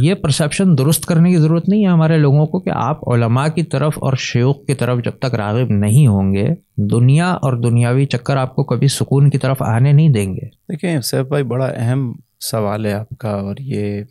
یہ 0.00 0.14
پرسیپشن 0.14 0.78
درست 0.78 1.06
کرنے 1.06 1.30
کی 1.30 1.36
ضرورت 1.36 1.68
نہیں 1.68 1.86
ہے 1.86 1.90
ہمارے 1.90 2.18
لوگوں 2.18 2.46
کو 2.46 2.60
کہ 2.60 2.70
آپ 2.74 3.08
علماء 3.08 3.48
کی 3.48 3.62
طرف 3.62 3.92
اور 3.96 4.12
شیوخ 4.18 4.56
کی 4.66 4.74
طرف 4.74 4.98
جب 5.04 5.10
تک 5.10 5.34
راغب 5.34 5.70
نہیں 5.70 6.06
ہوں 6.06 6.34
گے 6.34 6.48
دنیا 6.76 7.30
اور 7.30 7.62
دنیاوی 7.62 8.06
چکر 8.06 8.36
آپ 8.36 8.54
کو 8.54 8.64
کبھی 8.64 8.88
سکون 8.88 9.30
کی 9.30 9.38
طرف 9.38 9.62
آنے 9.62 9.92
نہیں 9.92 10.08
دیں 10.08 10.34
گے۔ 10.34 10.46
دیکھیں 10.46 11.00
سیف 11.00 11.26
بھائی 11.26 11.44
بڑا 11.44 11.66
اہم 11.66 12.12
سوال 12.40 12.86
ہے 12.86 12.92
آپ 12.92 13.08
کا 13.18 13.30
اور 13.30 13.56
یہ 13.58 14.02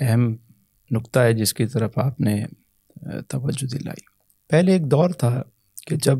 اہم 0.00 0.34
نقطہ 0.90 1.20
ہے 1.20 1.32
جس 1.32 1.54
کی 1.54 1.66
طرف 1.66 1.98
آپ 1.98 2.20
نے 2.20 2.44
توجہ 3.28 3.66
دلائی۔ 3.66 4.02
پہلے 4.50 4.72
ایک 4.72 4.90
دور 4.90 5.10
تھا 5.10 5.42
کہ 5.86 5.96
جب 5.96 6.18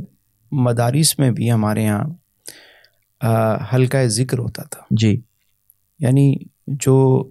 مدارس 0.53 1.19
میں 1.19 1.31
بھی 1.31 1.53
ہمارے 1.53 1.83
یہاں 1.83 3.57
ہلکا 3.73 4.05
ذکر 4.05 4.39
ہوتا 4.39 4.63
تھا۔ 4.63 4.83
جی۔ 4.91 5.21
یعنی 5.99 6.35
جو 6.67 7.29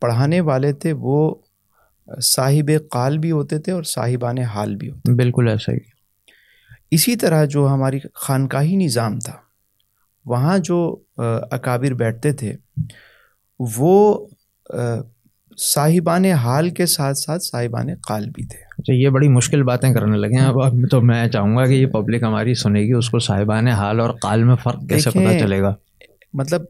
پڑھانے 0.00 0.40
والے 0.40 0.72
تھے 0.72 0.92
وہ 0.92 1.34
صاحب 2.22 2.70
قال 2.90 3.18
بھی 3.18 3.30
ہوتے 3.30 3.58
تھے 3.58 3.72
اور 3.72 3.82
صاحبان 3.82 4.38
حال 4.38 4.76
بھی 4.76 4.90
ہوتے 4.90 5.12
بالکل 5.12 5.48
ایسا 5.48 5.72
ہی۔ 5.72 5.78
اسی 6.90 7.16
طرح 7.16 7.44
جو 7.44 7.68
ہماری 7.68 7.98
خانقاہی 8.14 8.76
نظام 8.76 9.18
تھا 9.18 9.32
وہاں 10.24 10.58
جو 10.58 10.96
اکابر 11.50 11.94
بیٹھتے 11.94 12.32
تھے 12.32 12.54
وہ 13.58 14.26
صاحبان 15.58 16.24
حال 16.24 16.70
کے 16.70 16.86
ساتھ 16.86 17.18
ساتھ 17.18 17.42
صاحبان 17.42 17.88
قال 18.08 18.30
بھی 18.30 18.46
تھے۔ 18.46 18.58
اچھا 18.78 18.92
یہ 18.92 19.08
بڑی 19.08 19.28
مشکل 19.28 19.62
باتیں 19.62 19.94
کرنے 19.94 20.16
لگے 20.16 20.38
ہیں۔ 20.38 20.46
اب 20.46 20.74
تو 20.90 21.00
میں 21.00 21.28
چاہوں 21.28 21.56
گا 21.56 21.66
کہ 21.66 21.72
یہ 21.72 21.86
پبلک 21.86 22.22
ہماری 22.22 22.54
سنے 22.54 22.80
گی 22.80 22.92
اس 22.92 23.10
کو 23.10 23.18
صاحبان 23.18 23.68
حال 23.68 24.00
اور 24.00 24.10
قال 24.10 24.44
میں 24.44 24.56
فرق 24.56 24.80
کیسے 24.88 25.10
پتہ 25.10 25.38
چلے 25.40 25.60
گا؟ 25.62 25.74
مطلب 26.32 26.62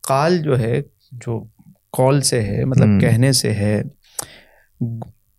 قال 0.00 0.38
جو 0.38 0.58
ہے 0.58 0.82
جو 1.12 1.44
کال 1.96 2.20
سے 2.20 2.42
ہے 2.42 2.64
مطلب 2.64 3.00
کہنے 3.00 3.32
سے 3.32 3.52
ہے۔ 3.52 3.82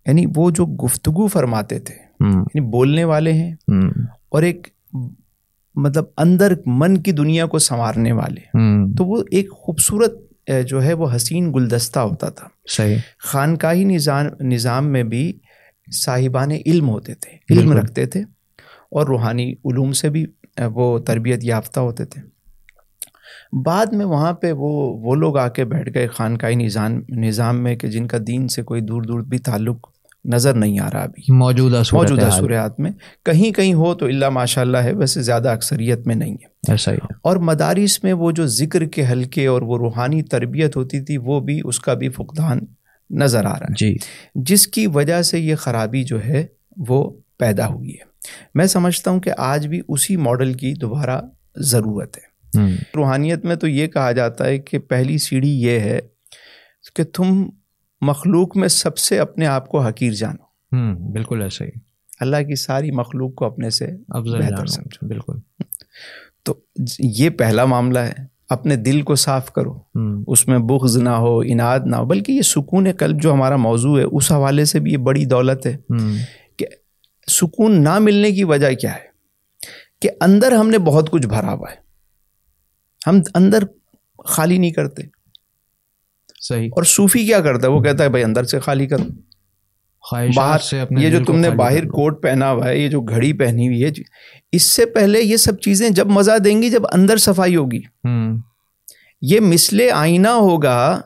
یعنی 0.08 0.26
وہ 0.36 0.52
جو 0.52 0.66
گفتگو 0.66 1.28
فرماتے 1.28 1.80
تھے 1.80 1.96
یعنی 2.30 2.60
بولنے 2.60 3.04
والے 3.04 3.34
ہیں 3.34 3.56
اور 4.30 4.44
ایک 4.44 4.68
مطلب 5.76 6.04
اندر 6.18 6.54
من 6.66 6.98
کی 6.98 7.12
دنیا 7.12 7.46
کو 7.46 7.60
سنوارنے 7.60 8.12
والے۔ 8.12 8.42
تو 8.98 9.06
وہ 9.06 9.24
ایک 9.32 9.52
خوبصورت 9.52 10.14
جو 10.68 10.84
ہے 10.84 10.94
وہ 10.94 11.08
حسین 11.16 11.54
گلدستہ 11.54 12.00
ہوتا 12.00 12.30
تھا۔ 12.30 12.48
صحیح. 12.70 12.98
خانقاہی 13.20 13.84
نظام 13.84 14.26
نظام 14.40 14.88
میں 14.88 15.04
بھی 15.04 15.40
صاحبان 16.06 16.52
علم 16.66 16.90
ہوتے 16.90 17.14
تھے 17.14 17.60
علم 17.60 17.72
رکھتے 17.72 18.06
تھے 18.06 18.22
اور 18.92 19.08
روحانی 19.08 19.52
علوم 19.52 19.92
سے 19.92 20.10
بھی 20.10 20.26
وہ 20.74 21.00
تربیت 21.00 21.40
یافتہ 21.44 21.80
ہوتے 21.80 22.06
تھے۔ 22.06 22.35
بعد 23.64 23.86
میں 23.86 24.06
وہاں 24.06 24.34
پہ 24.34 24.52
وہ 24.52 24.98
وہ 24.98 25.16
لوگ 25.16 25.38
آ 25.38 25.48
کے 25.48 25.66
بیٹھ 25.66 25.90
گئے 25.94 26.08
خانقاہی 26.08 26.56
نظام 26.56 27.00
نظام 27.10 27.64
میں 27.64 27.76
کہ 27.76 27.88
جن 27.88 28.08
کا 28.08 28.18
دین 28.28 28.48
سے 28.48 28.62
کوئی 28.62 28.82
دور 28.82 29.02
دور 29.02 29.20
بھی 29.20 29.38
تعلق 29.38 29.88
نظر 30.26 30.54
نہیں 30.54 30.80
آ 30.80 30.90
رہا 30.94 31.02
ابھی۔ 31.02 31.34
موجودہ 31.34 31.82
موجودہ 31.94 32.30
صورت 32.38 32.80
میں۔ 32.80 32.92
کہیں 33.26 33.52
کہیں 33.52 33.74
ہو 33.74 33.94
تو 33.94 34.06
اللہ 34.06 34.30
ماشاء 34.30 34.62
اللہ 34.62 34.78
ہے 34.78 34.94
ویسے 34.94 35.22
زیادہ 35.22 35.50
اکثریت 35.50 36.08
میں 36.08 36.16
نہیں 36.16 36.32
ہے۔ 36.32 36.72
ایسا 36.72 36.92
ہی 36.92 36.98
اور 37.22 37.38
مدارس 37.38 38.04
میں 38.04 38.14
وہ 38.14 38.32
جو 38.32 38.46
ذکر 38.48 38.86
کے 38.86 39.08
حلقے 39.08 39.48
اور 39.48 39.62
وہ 39.62 39.78
روحانی 39.78 40.22
تربیت 40.22 40.76
ہوتی 40.76 41.02
تھی 41.02 41.18
وہ 41.18 41.40
بھی 41.40 41.62
اس 41.64 41.80
کا 41.80 41.94
بھی 41.94 42.10
فقدان 42.10 42.60
نظر 43.10 43.46
آ 43.46 43.50
رہا 43.50 43.56
ہے۔ 43.56 43.74
جی۔ 43.78 43.98
جس 44.36 44.68
کی 44.68 44.88
وجہ 44.88 45.22
سے 45.22 45.40
یہ 45.40 45.56
خرابی 45.56 46.04
جو 46.04 46.26
ہے 46.26 46.46
وہ 46.78 47.10
پیدا 47.38 47.68
ہوئی 47.68 47.90
ہے۔ 47.90 48.04
میں 48.56 48.66
سمجھتا 48.66 49.12
ہوں 49.12 49.20
کہ 49.20 49.32
آج 49.38 49.68
بھی 49.68 49.82
اسی 49.88 50.18
ماڈل 50.18 50.54
کی 50.54 50.74
دوبارہ 50.74 51.22
ضرورت 51.56 52.18
ہے۔ 52.18 52.35
روحانیت 52.96 53.46
میں 53.46 53.56
تو 53.56 53.68
یہ 53.68 53.88
کہا 53.88 54.12
جاتا 54.12 54.46
ہے 54.46 54.58
کہ 54.58 54.80
پہلی 54.80 55.18
سیڑھی 55.18 55.62
یہ 55.62 55.80
ہے 55.80 56.00
کہ 56.96 57.04
تم 57.04 57.50
مخلوق 58.02 58.58
میں 58.58 58.68
سب 58.68 58.98
سے 58.98 59.20
اپنے 59.20 59.48
آپ 59.48 59.70
کو 59.70 59.80
حقیر 59.82 60.14
جانو۔ 60.14 60.44
بالکل 61.12 61.42
ایسا 61.42 61.66
ہی۔ 61.66 61.70
اللہ 62.20 62.38
کی 62.38 62.56
ساری 62.56 62.92
مخلوق 62.92 63.36
کو 63.36 63.46
اپنے 63.46 63.70
سے 63.70 63.88
بہتر 64.42 64.66
سمجھو۔ 64.66 65.08
بالکل۔ 65.08 65.34
تو 66.44 66.54
یہ 67.00 67.30
پہلا 67.30 67.66
معاملہ 67.66 68.00
ہے۔ 68.00 68.36
اپنے 68.50 68.76
دل 68.76 69.02
کو 69.02 69.16
صاف 69.16 69.52
کرو۔ 69.52 69.80
اس 70.28 70.48
میں 70.48 70.58
بغض 70.58 70.98
نہ 70.98 71.10
ہو 71.10 71.40
انعد 71.40 71.80
نہ 71.86 71.96
ہو 71.96 72.06
بلکہ 72.06 72.32
یہ 72.32 72.42
سکون 72.42 72.88
قلب 73.00 73.22
جو 73.22 73.34
ہمارا 73.34 73.56
موضوع 73.56 74.00
ہے 74.00 74.04
اس 74.04 74.32
حوالے 74.32 74.66
سے 74.66 74.80
بھی 74.80 74.92
یہ 74.92 74.98
بڑی 74.98 75.26
دولت 75.26 75.66
ہے 75.66 75.78
کہ 76.58 76.66
سکون 77.28 77.84
نہ 77.84 78.00
ملنے 78.00 78.32
کی 78.32 78.44
وجہ 78.44 78.72
کیا 78.72 78.94
ہے؟ 78.94 79.16
کہ 80.02 80.10
اندر 80.22 80.52
ہم 80.52 80.70
نے 80.70 80.78
بہت 80.78 81.10
کچھ 81.10 81.28
بھرا 81.28 81.54
ہوا 81.54 81.72
ہے۔ 81.72 81.85
ہم 83.08 83.22
اندر 83.36 83.64
خالی 84.26 84.58
نہیں 84.58 84.72
کرتے۔ 84.72 85.02
صحیح۔ 86.42 86.68
اور 86.68 86.84
صوفی 86.84 87.26
کیا 87.26 87.40
کرتا 87.40 87.68
ہے؟ 87.68 87.72
وہ 87.72 87.82
کہتا 87.82 88.04
ہے 88.04 88.10
بھائی 88.10 88.24
اندر 88.24 88.44
سے 88.44 88.60
خالی 88.60 88.88
کرو 88.88 89.04
باہر 90.36 90.60
سے 90.60 90.84
یہ 90.98 91.10
جو 91.10 91.26
تم 91.26 91.40
نے 91.40 91.50
باہر 91.58 91.84
کوٹ 91.86 92.24
پہنا 92.24 92.52
ہوا 92.52 92.68
ہے 92.68 92.80
یہ 92.80 92.88
جو 92.88 93.02
گھڑی 93.02 93.34
پہنی 93.34 93.68
ہوئی 93.68 93.84
ہے 93.84 93.90
اس 94.52 94.64
سے 94.64 94.86
پہلے 94.86 95.22
یہ 95.22 95.38
سب 95.38 95.60
چیزیں 95.60 95.90
جب 95.90 96.08
مزہ 96.08 96.38
دیں 96.38 96.62
گی 96.62 96.70
جب 96.70 96.82
اندر 96.94 97.18
صفائی 97.18 97.56
ہوگی۔ 97.56 97.82
یہ 99.22 99.40
مسلے 99.40 99.92
آئینہ 99.92 100.28
ہوگا 100.28 101.02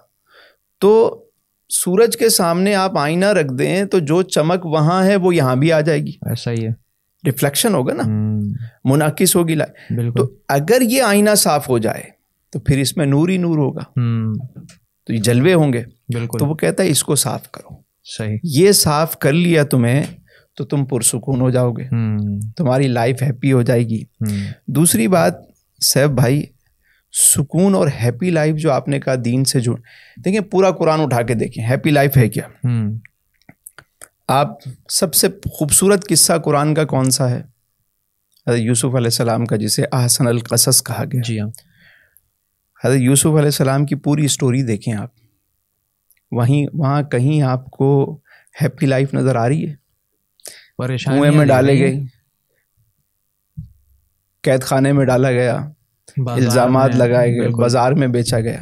تو 0.79 1.23
سورج 1.69 2.17
کے 2.17 2.29
سامنے 2.29 2.75
آپ 2.75 2.97
آئینہ 2.97 3.25
رکھ 3.25 3.53
دیں 3.53 3.83
تو 3.83 3.99
جو 3.99 4.21
چمک 4.21 4.65
وہاں 4.65 5.03
ہے 5.03 5.15
وہ 5.15 5.35
یہاں 5.35 5.55
بھی 5.55 5.71
آ 5.71 5.81
جائے 5.81 5.99
گی۔ 5.99 6.11
ایسا 6.11 6.51
ہی 6.51 6.67
ہے۔ 6.67 6.88
ریفلیکشن 7.25 7.73
ہوگا 7.73 7.93
نا؟ 7.93 8.03
منعقص 8.83 9.35
ہوگی 9.35 9.55
لائے 9.55 9.93
تو 10.17 10.33
اگر 10.47 10.81
یہ 10.81 11.01
آئینہ 11.01 11.35
صاف 11.37 11.69
ہو 11.69 11.77
جائے 11.77 12.03
تو 12.49 12.59
پھر 12.59 12.77
اس 12.77 12.97
میں 12.97 13.05
نور 13.05 13.29
ہی 13.29 13.37
نور 13.37 13.57
ہوگا۔ 13.57 13.81
تو 15.05 15.13
یہ 15.13 15.19
جلوے 15.19 15.53
ہوں 15.53 15.73
گے۔ 15.73 15.83
تو 16.39 16.45
وہ 16.45 16.55
کہتا 16.55 16.83
ہے 16.83 16.89
اس 16.89 17.03
کو 17.03 17.15
صاف 17.15 17.51
کرو۔ 17.51 17.75
صحیح۔ 18.03 18.37
یہ 18.43 18.71
صاف 18.71 19.19
کر 19.19 19.33
لیا 19.33 19.63
تمہیں 19.63 20.03
تو 20.57 20.65
تم 20.65 20.85
پرسکون 20.85 21.41
ہو 21.41 21.49
جاؤ 21.49 21.71
گے۔ 21.71 21.83
تمہاری 22.57 22.87
لائف 22.87 23.23
ہیپی 23.23 23.51
ہو 23.51 23.61
جائے 23.61 23.83
گی۔ 23.83 24.03
دوسری 24.67 25.07
بات 25.07 25.33
سیب 25.83 26.09
بھائی 26.09 26.43
سکون 27.35 27.75
اور 27.75 27.87
ہیپی 28.03 28.29
لائف 28.29 28.55
جو 28.55 28.71
آپ 28.71 28.87
نے 28.87 28.99
کہا 28.99 29.13
دین 29.25 29.43
سے 29.43 29.59
جڑ 29.59 29.73
دیکھیں 30.25 30.39
پورا 30.39 30.71
قرآن 30.71 31.01
اٹھا 31.01 31.21
کے 31.21 31.33
دیکھیں 31.33 31.65
ہیپی 31.65 31.89
لائف 31.89 32.17
ہے 32.17 32.29
کیا؟ 32.29 32.67
آپ 34.29 34.47
سب 34.89 35.13
سے 35.13 35.27
خوبصورت 35.51 36.07
قصہ 36.07 36.33
قرآن 36.45 36.73
کا 36.73 36.83
کون 36.83 37.11
سا 37.11 37.29
ہے؟ 37.29 37.41
حضرت 38.47 38.59
یوسف 38.59 38.85
علیہ 38.85 38.97
السلام 38.97 39.45
کا 39.45 39.55
جسے 39.55 39.83
احسن 39.91 40.27
القصص 40.27 40.83
کہا 40.83 41.03
گیا۔ 41.13 41.21
جی 41.21 41.39
ہاں۔ 41.39 41.49
حضرت 42.85 42.97
یوسف 42.99 43.25
علیہ 43.25 43.39
السلام 43.39 43.85
کی 43.85 43.95
پوری 43.95 44.25
اسٹوری 44.25 44.63
دیکھیں 44.63 44.93
آپ۔ 44.93 45.09
وہیں 46.31 46.67
وہاں 46.73 47.01
کہیں 47.01 47.41
آپ 47.41 47.65
کو 47.71 48.19
ہیپی 48.61 48.85
لائف 48.85 49.13
نظر 49.13 49.35
آ 49.35 49.47
رہی 49.49 49.69
ہے؟ 49.69 49.75
کنویں 50.97 51.31
میں 51.31 51.45
ڈالے 51.45 51.79
گئے۔ 51.79 51.99
قید 54.41 54.63
خانے 54.63 54.91
میں 54.91 55.05
ڈالا 55.05 55.31
گیا۔ 55.31 55.55
الزامات 56.17 56.95
لگائے 56.95 57.31
گئے۔ 57.31 57.47
بازار 57.61 57.91
میں 57.91 58.07
بیچا 58.07 58.39
گیا۔ 58.39 58.59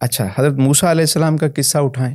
اچھا 0.00 0.28
حضرت 0.38 0.52
موسیٰ 0.54 0.90
علیہ 0.90 1.02
السلام 1.02 1.36
کا 1.36 1.46
قصہ 1.56 1.78
اٹھائیں۔ 1.78 2.14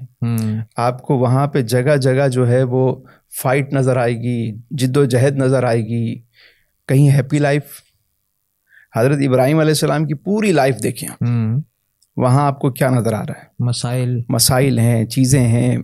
آپ 0.78 1.02
کو 1.02 1.18
وہاں 1.18 1.48
پہ 1.48 1.62
جگہ 1.62 1.96
جگہ 1.98 2.28
جو 2.28 2.48
ہے 2.50 2.64
وہ 2.64 2.96
فائٹ 3.42 3.74
نظر 3.74 3.98
آئے 3.98 4.14
گی 4.14 4.58
جد 4.72 4.98
و 4.98 5.06
جہد 5.06 5.38
نظر 5.38 5.64
آئے 5.64 5.82
گی 5.82 6.20
کہیں 6.88 7.12
ہیپی 7.12 7.40
لائف 7.40 7.62
حضرت 8.96 9.18
ابراہیم 9.28 9.60
علیہ 9.60 9.72
السلام 9.72 10.06
کی 10.06 10.14
پوری 10.14 10.52
لائف 10.52 10.84
دیکھیں 10.84 11.10
آپ۔ 11.10 11.24
وہاں 12.18 12.48
آپ 12.48 12.60
کو 12.60 12.72
کیا 12.72 12.90
نظر 12.90 13.14
آ 13.14 13.22
رہا 13.22 13.40
ہے؟ 13.40 13.44
مسائل۔ 13.60 14.22
مسائل 14.30 14.80
ہیں 14.80 15.06
چیزیں 15.06 15.48
ہیں 15.48 15.78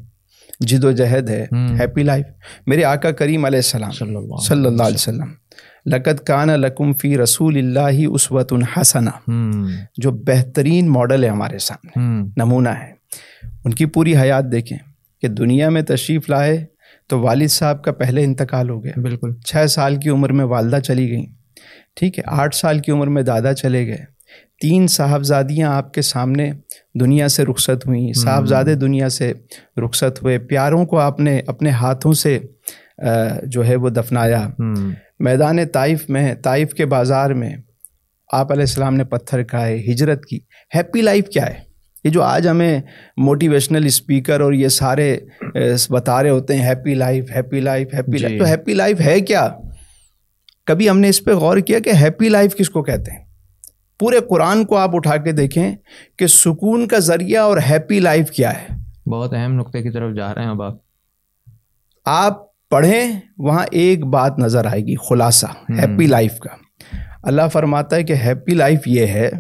جد 0.60 0.84
و 0.84 0.92
جہد 0.92 1.30
ہے۔ 1.30 1.46
ہیپی 1.80 2.04
لائف 2.04 2.26
میرے 2.68 2.84
آقا 2.84 3.12
کریم 3.12 3.46
علیہ 3.46 3.58
السلام 3.58 3.92
صلی 4.38 4.66
اللہ 4.66 4.84
علیہ 4.84 4.96
وسلم۔ 4.96 5.28
لقت 5.92 6.28
کان 6.28 6.48
لکم 6.48 6.94
فی 6.94 7.18
رسول 7.18 7.58
اللہ 7.58 8.08
اسوت 8.08 8.54
حسنہ 8.78 9.10
ہوں 9.10 9.52
جو 9.98 10.12
بہترین 10.12 10.90
ماڈل 10.90 11.24
ہے 11.24 11.30
ہمارے 11.30 11.58
سامنے 11.58 12.04
نمونہ 12.38 12.70
ہے۔ 12.70 12.94
ان 13.66 13.74
کی 13.74 13.86
پوری 13.86 14.18
حیات 14.18 14.52
دیکھیں 14.52 14.78
کہ 15.22 15.28
دنیا 15.28 15.70
میں 15.70 15.82
تشریف 15.82 16.30
لائے 16.30 16.66
تو 17.08 17.20
والد 17.20 17.48
صاحب 17.48 17.84
کا 17.84 17.92
پہلے 17.92 18.24
انتقال 18.24 18.70
ہو 18.70 18.84
گیا۔ 18.84 19.02
بالکل۔ 19.02 19.36
چھ 19.46 19.70
سال 19.70 19.96
کی 19.96 20.10
عمر 20.10 20.32
میں 20.32 20.46
والدہ 20.46 20.80
چلی 20.80 21.10
گئیں۔ 21.10 21.26
ٹھیک 21.96 22.20
ہے 22.20 22.24
آٹھ 22.28 22.56
سال 22.56 22.80
کی 22.80 22.92
عمر 22.92 23.08
میں 23.08 23.24
دادا 23.24 23.54
چلے 23.54 23.88
گئے۔ 23.88 24.18
تین 24.62 24.88
صاحبزادیاں 24.88 25.74
آپ 25.74 25.94
کے 25.94 26.02
سامنے 26.02 26.52
دنیا 27.00 27.28
سے 27.28 27.46
رخصت 27.46 27.88
ہوئیں۔ 27.88 28.14
صاحبزادے 28.14 28.76
دنیا 28.76 29.10
سے 29.10 29.34
رخصت 29.86 30.24
ہوئے۔ 30.24 30.40
پیاروں 30.40 30.86
کو 30.86 31.00
آپ 31.00 31.20
نے 31.20 31.42
اپنے 31.48 31.70
ہاتھوں 31.70 32.14
سے 32.14 32.40
جو 33.44 33.68
ہے 33.68 33.76
وہ 33.76 33.90
دفنایا۔ 33.90 34.50
میدان 35.20 35.68
طائف 35.68 36.10
میں 36.10 36.36
طائف 36.36 36.74
کے 36.74 36.86
بازار 36.86 37.32
میں 37.32 37.56
آپ 38.32 38.52
علیہ 38.52 38.64
السلام 38.64 38.96
نے 38.96 39.04
پتھر 39.04 39.44
کھائے 39.44 39.78
ہجرت 39.80 40.26
کی۔ 40.26 40.40
ہیپی 40.76 41.02
لائف 41.02 41.28
کیا 41.28 41.46
ہے؟ 41.46 41.68
یہ 42.04 42.10
جو 42.10 42.24
آج 42.24 42.48
ہمیں 42.48 42.82
موٹیویشنل 43.18 43.86
اسپیکر 43.86 44.42
اور 44.42 44.54
یہ 44.54 44.68
سارے 44.68 45.18
بتا 45.90 46.24
رہے 46.24 46.30
ہوتے 46.30 46.56
ہیں 46.56 46.68
happy 46.68 46.94
life 46.94 47.32
happy 47.36 47.60
life 47.60 47.94
happy. 47.94 48.18
Life 48.18 48.40
تو 48.40 48.46
ہیپی 48.46 48.74
لائف 48.74 49.02
ہے 49.02 49.22
کیا؟ 49.22 49.50
کبھی 50.66 50.90
ہم 50.90 51.00
نے 51.00 51.10
اس 51.10 51.24
پہ 51.24 51.32
غور 51.32 51.58
کیا 51.58 51.80
کہ 51.80 51.90
ہیپی 51.90 52.30
لائف 52.30 52.56
کس 52.56 52.70
کو 52.70 52.84
کہتے 52.84 53.12
ہیں؟ 53.12 53.26
پورے 54.00 54.20
قرآن 54.30 54.66
کو 54.66 54.78
آپ 54.78 54.96
اٹھا 54.96 55.18
کے 55.18 55.32
دیکھیں 55.32 55.76
کہ 56.18 56.28
سکون 56.28 56.88
کا 56.88 57.00
ذریعہ 57.00 57.42
اور 57.42 57.58
ہیپی 57.70 58.00
لائف 58.00 58.32
کیا 58.32 58.52
ہے۔ 58.54 58.68
بہت 59.10 59.34
اہم 59.34 59.54
نقطے 59.54 59.82
کی 59.82 59.90
طرف 59.90 60.16
جا 60.16 60.36
رہے 60.36 60.42
ہیں 60.42 60.50
اب 60.50 60.62
آپ۔ 60.62 60.74
آپ 62.06 62.47
پڑھیں 62.70 63.20
وہاں 63.38 63.66
ایک 63.72 64.06
بات 64.06 64.40
نظر 64.40 64.66
آئے 64.66 64.82
گی 64.82 64.96
خلاصہ 65.10 65.46
ہیپی 65.70 66.08
لائف 66.08 66.40
کا۔ 66.40 66.50
اللہ 67.24 67.42
فرماتا 67.54 67.96
ہے 67.96 68.04
کہ 68.04 68.14
ہیپی 68.14 68.54
لائف 68.54 68.80
یہ 68.86 69.08
ہے 69.08 69.32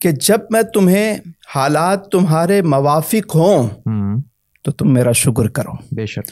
کہ 0.00 0.10
جب 0.10 0.38
میں 0.50 0.62
تمہیں 0.62 1.16
حالات 1.54 2.08
تمہارے 2.08 2.62
موافق 2.62 3.36
ہوں 3.36 3.68
تو 4.64 4.72
تم 4.72 4.94
میرا 4.94 5.12
شکر 5.12 5.48
کرو۔ 5.48 5.72
بے 5.72 6.06
شک۔ 6.06 6.30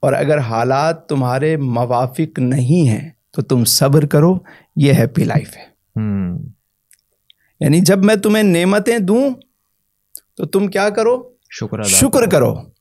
اور 0.00 0.12
اگر 0.12 0.38
حالات 0.38 1.06
تمہارے 1.06 1.56
موافق 1.56 2.38
نہیں 2.38 2.88
ہیں 2.88 3.10
تو 3.30 3.42
تم 3.42 3.64
صبر 3.64 4.06
کرو 4.06 4.38
یہ 4.76 4.92
ہیپی 4.92 5.24
لائف 5.24 5.56
ہے۔ 5.56 5.64
یعنی 7.60 7.80
جب 7.80 8.04
میں 8.04 8.16
تمہیں 8.16 8.42
نعمتیں 8.42 8.98
دوں 8.98 9.30
تو 10.36 10.44
تم 10.44 10.66
کیا 10.66 10.88
کرو؟ 10.88 11.22
شکر 11.50 11.82
شکر 11.82 12.30
کرو۔ 12.30 12.71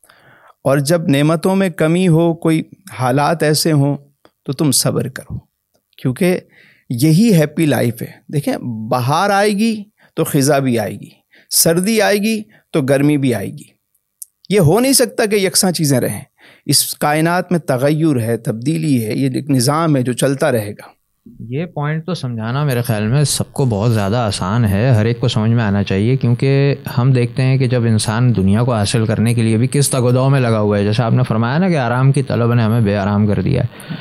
اور 0.64 0.78
جب 0.78 1.08
نعمتوں 1.08 1.56
میں 1.56 1.70
کمی 1.70 2.08
ہو، 2.08 2.34
کوئی 2.34 2.64
حالات 3.00 3.44
ایسے 3.44 3.72
ہوں 3.72 3.98
تو 4.46 4.54
تم 4.54 4.72
صبر 4.72 5.08
کرو، 5.10 5.40
کیونکہ 5.98 6.40
یہی 6.90 7.34
ہیپی 7.34 7.66
لائف 7.66 8.02
ہے۔ 8.02 8.12
دیکھیں، 8.34 8.58
بہار 8.90 9.30
آئے 9.30 9.50
گی 9.50 9.84
تو 10.14 10.24
خزاں 10.24 10.60
بھی 10.60 10.80
آئے 10.80 10.94
گی، 10.94 11.10
سردی 11.50 12.02
آئے 12.02 12.18
گی 12.18 12.42
تو 12.72 12.82
گرمی 12.82 13.18
بھی 13.18 13.34
آئے 13.34 13.50
گی۔ 13.50 13.82
یہ 14.50 14.60
ہو 14.60 14.80
نہیں 14.80 14.94
سکتا 14.94 15.26
کہ 15.26 15.36
یکساں 15.36 15.72
چیزیں 15.72 16.00
رہیں۔ 16.00 16.22
اس 16.66 16.94
کائنات 16.94 17.52
میں 17.52 17.60
تغیر 17.60 18.20
ہے، 18.20 18.38
تبدیلی 18.38 19.06
ہے، 19.06 19.14
یہ 19.14 19.30
ایک 19.34 19.50
نظام 19.50 19.96
ہے 19.96 20.02
جو 20.02 20.14
چلتا 20.14 20.52
رہے 20.52 20.72
گا۔ 20.72 21.01
یہ 21.26 21.66
پوائنٹ 21.66 22.06
تو 22.06 22.14
سمجھانا 22.14 22.64
میرے 22.64 22.82
خیال 22.82 23.08
میں 23.08 23.24
سب 23.24 23.54
کو 23.54 23.66
بہت 23.66 23.92
زیادہ 23.92 24.16
آسان 24.16 24.66
ہے، 24.66 24.90
ہر 24.90 25.06
ایک 25.06 25.20
کو 25.20 25.28
سمجھ 25.28 25.52
میں 25.52 25.64
آنا 25.64 25.84
چاہیے، 25.84 26.18
کیونکہ 26.18 26.76
ہم 26.98 27.12
دیکھتے 27.12 27.44
ہیں 27.44 27.58
کہ 27.58 27.68
جب 27.68 27.84
انسان 27.84 28.36
دنیا 28.36 28.64
کو 28.64 28.74
حاصل 28.74 29.06
کرنے 29.06 29.34
کے 29.34 29.44
لیے 29.44 29.58
بھی 29.58 29.68
کس 29.72 29.90
تگوداؤ 29.90 30.30
میں 30.30 30.40
لگا 30.40 30.60
ہوا 30.60 30.78
ہے، 30.78 30.84
جیسے 30.84 31.04
آپ 31.04 31.14
نے 31.14 31.24
فرمایا 31.24 31.58
نا 31.58 31.70
کہ 31.70 31.78
آرام 31.78 32.12
کی 32.12 32.24
طلب 32.24 32.54
نے 32.54 32.64
ہمیں 32.64 32.82
بے 32.82 32.98
آرام 32.98 33.28
کر 33.28 33.42
دیا۔ 33.42 33.64
ہے 33.64 33.96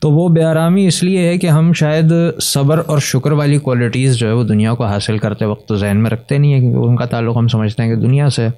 تو 0.00 0.10
وہ 0.10 0.28
بے 0.28 0.42
آرامی 0.42 0.86
اس 0.86 1.02
لیے 1.02 1.28
ہے 1.28 1.38
کہ 1.38 1.46
ہم 1.46 1.72
شاید 1.72 2.12
صبر 2.42 2.82
اور 2.86 2.98
شکر 2.98 3.32
والی 3.32 3.58
کوالٹیز 3.58 4.16
جو 4.16 4.26
ہے 4.26 4.32
وہ 4.32 4.44
دنیا 4.44 4.74
کو 4.74 4.84
حاصل 4.84 5.18
کرتے 5.18 5.44
وقت 5.44 5.68
تو 5.68 5.76
ذہن 5.76 6.02
میں 6.02 6.10
رکھتے 6.10 6.38
نہیں 6.38 6.52
ہیں، 6.52 6.60
کیونکہ 6.60 6.78
ان 6.78 6.96
کا 6.96 7.04
تعلق 7.04 7.36
ہم 7.36 7.48
سمجھتے 7.48 7.82
ہیں 7.82 7.94
کہ 7.94 8.00
دنیا 8.00 8.30
سے۔ 8.30 8.48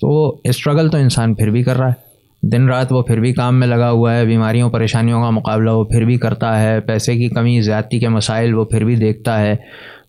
تو 0.00 0.36
اسٹرگل 0.44 0.88
تو 0.88 0.98
انسان 0.98 1.34
پھر 1.34 1.50
بھی 1.50 1.62
کر 1.62 1.76
رہا 1.76 1.88
ہے۔ 1.88 2.05
دن 2.52 2.68
رات 2.68 2.92
وہ 2.92 3.02
پھر 3.02 3.20
بھی 3.20 3.32
کام 3.32 3.60
میں 3.60 3.66
لگا 3.66 3.90
ہوا 3.90 4.16
ہے 4.16 4.24
بیماریوں 4.26 4.70
پریشانیوں 4.70 5.22
کا 5.22 5.30
مقابلہ 5.30 5.70
وہ 5.70 5.84
پھر 5.84 6.04
بھی 6.04 6.16
کرتا 6.16 6.62
ہے 6.62 6.80
پیسے 6.80 7.14
کی 7.14 7.28
کمی 7.28 7.60
زیادتی 7.60 7.98
کے 7.98 8.08
مسائل 8.08 8.54
وہ 8.54 8.64
پھر 8.64 8.84
بھی 8.84 8.96
دیکھتا 8.96 9.40
ہے۔ 9.40 9.54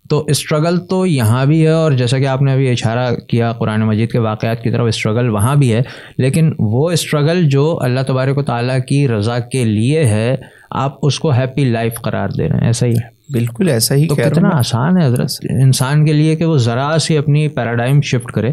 تو 0.10 0.26
اسٹرگل 0.28 0.86
تو 0.86 1.06
یہاں 1.06 1.46
بھی 1.46 1.64
ہے 1.64 1.72
اور 1.72 1.92
جیسا 1.92 2.20
کہ 2.20 2.28
آپ 2.28 2.42
نے 2.42 2.54
ابھی 2.54 2.72
اشارہ 2.72 3.16
کیا 3.16 3.54
قرآن 3.54 3.82
مجید 3.82 4.12
کے 4.12 4.20
واقعات 4.20 4.62
کی 4.62 4.72
طرف 4.72 4.86
اسٹرگل 4.88 5.30
وہاں 5.30 5.56
بھی 5.56 5.74
ہے۔ 5.74 5.82
لیکن 6.18 6.52
وہ 6.60 6.92
اسٹرگل 6.92 7.50
جو 7.50 7.80
اللہ 7.82 8.00
تبارک 8.08 8.38
و 8.38 8.42
تعالیٰ 8.42 8.80
کی 8.88 9.08
رضا 9.08 9.40
کے 9.40 9.66
لیے 9.66 10.06
ہے 10.06 10.36
آپ 10.72 10.96
اس 11.02 11.20
کو 11.20 11.32
ہیپی 11.32 11.66
لائف 11.66 11.94
قرار 11.96 12.30
دے 12.30 12.50
رہے 12.50 12.58
ہیں۔ 12.58 12.68
ایسا 12.68 12.86
ہی 12.86 12.92
ہے۔ 12.92 13.34
بالکل 13.34 13.70
ایسا 13.70 13.96
ہی 13.96 14.08
تو 14.08 14.16
کتنا 14.16 14.50
آسان 14.54 15.02
ہے 15.02 15.06
حضرت 15.06 15.32
انسان 15.50 16.06
کے 16.06 16.14
لیے 16.14 16.36
کہ 16.36 16.46
وہ 16.46 16.58
ذرا 16.58 16.96
سی 17.00 17.18
اپنی 17.18 17.48
پیراڈائم 17.48 18.02
شفٹ 18.02 18.32
کرے 18.32 18.52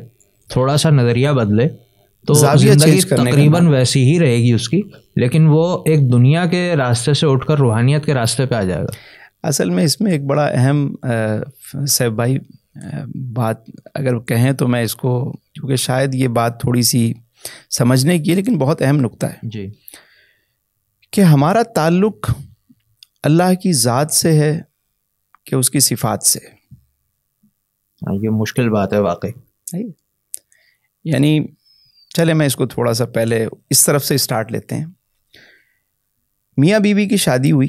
تھوڑا 0.49 0.77
سا 0.77 0.91
نظریہ 0.91 1.29
بدلے۔ 1.29 1.84
تو 2.27 2.35
زندگی 2.57 3.01
تقریباً 3.01 3.67
ویسی 3.67 4.13
ہی 4.13 4.21
رہے 4.21 4.37
گی 4.37 4.53
اس 4.53 4.69
کی 4.69 4.81
لیکن 5.17 5.47
وہ 5.47 5.83
ایک 5.87 6.13
دنیا 6.13 6.47
کے 6.47 6.75
راستے 6.77 7.15
سے 7.15 7.27
اٹھ 7.27 7.47
کر 7.47 7.59
روحانیت 7.59 8.05
کے 8.05 8.15
راستے 8.15 8.47
پہ 8.47 8.55
آ 8.55 8.63
جائے 8.63 8.83
گا۔ 8.83 8.89
اصل 9.43 9.71
میں 9.71 9.85
اس 9.85 10.01
میں 10.01 10.13
ایک 10.13 10.25
بڑا 10.25 10.47
اہم 10.47 10.95
صاحب 11.89 12.13
بھائی 12.13 12.39
بات 13.15 13.57
اگر 13.95 14.19
کہیں 14.19 14.53
تو 14.53 14.69
میں 14.69 14.83
اس 14.83 14.97
کو 14.97 15.33
کیونکہ 15.33 15.77
شاید 15.77 16.15
یہ 16.15 16.29
بات 16.29 16.61
تھوڑی 16.61 16.83
سی 16.83 17.13
سمجھنے 17.71 18.19
کی 18.19 18.31
ہے 18.31 18.35
لیکن 18.37 18.59
بہت 18.59 18.83
اہم 18.83 18.97
نقطہ 18.97 19.27
ہے۔ 19.27 19.39
جی۔ 19.43 19.67
کہ 21.11 21.21
ہمارا 21.21 21.63
تعلق 21.63 22.31
اللہ 23.23 23.55
کی 23.63 23.73
ذات 23.73 24.13
سے 24.13 24.33
ہے 24.33 24.61
کہ 25.47 25.55
اس 25.55 25.71
کی 25.71 25.81
صفات 25.81 26.23
سے 26.23 26.39
ہاں، 28.03 28.15
یہ 28.23 28.31
مشکل 28.31 28.69
بات 28.69 28.93
ہے 28.93 28.99
واقعی۔ 28.99 29.83
یعنی 31.05 31.41
چلے 32.15 32.35
میں 32.35 32.47
اس 32.47 32.57
کو 32.57 32.67
تھوڑا 32.67 32.95
سا 32.95 33.05
پہلے 33.05 33.47
اس 33.71 33.87
طرف 33.87 34.05
سے 34.05 34.15
اسٹارٹ 34.15 34.53
لیتے 34.53 34.75
ہیں۔ 34.75 34.87
میاں 36.57 36.79
بیوی 36.79 37.07
کی 37.07 37.17
شادی 37.17 37.53
ہوئی۔ 37.53 37.69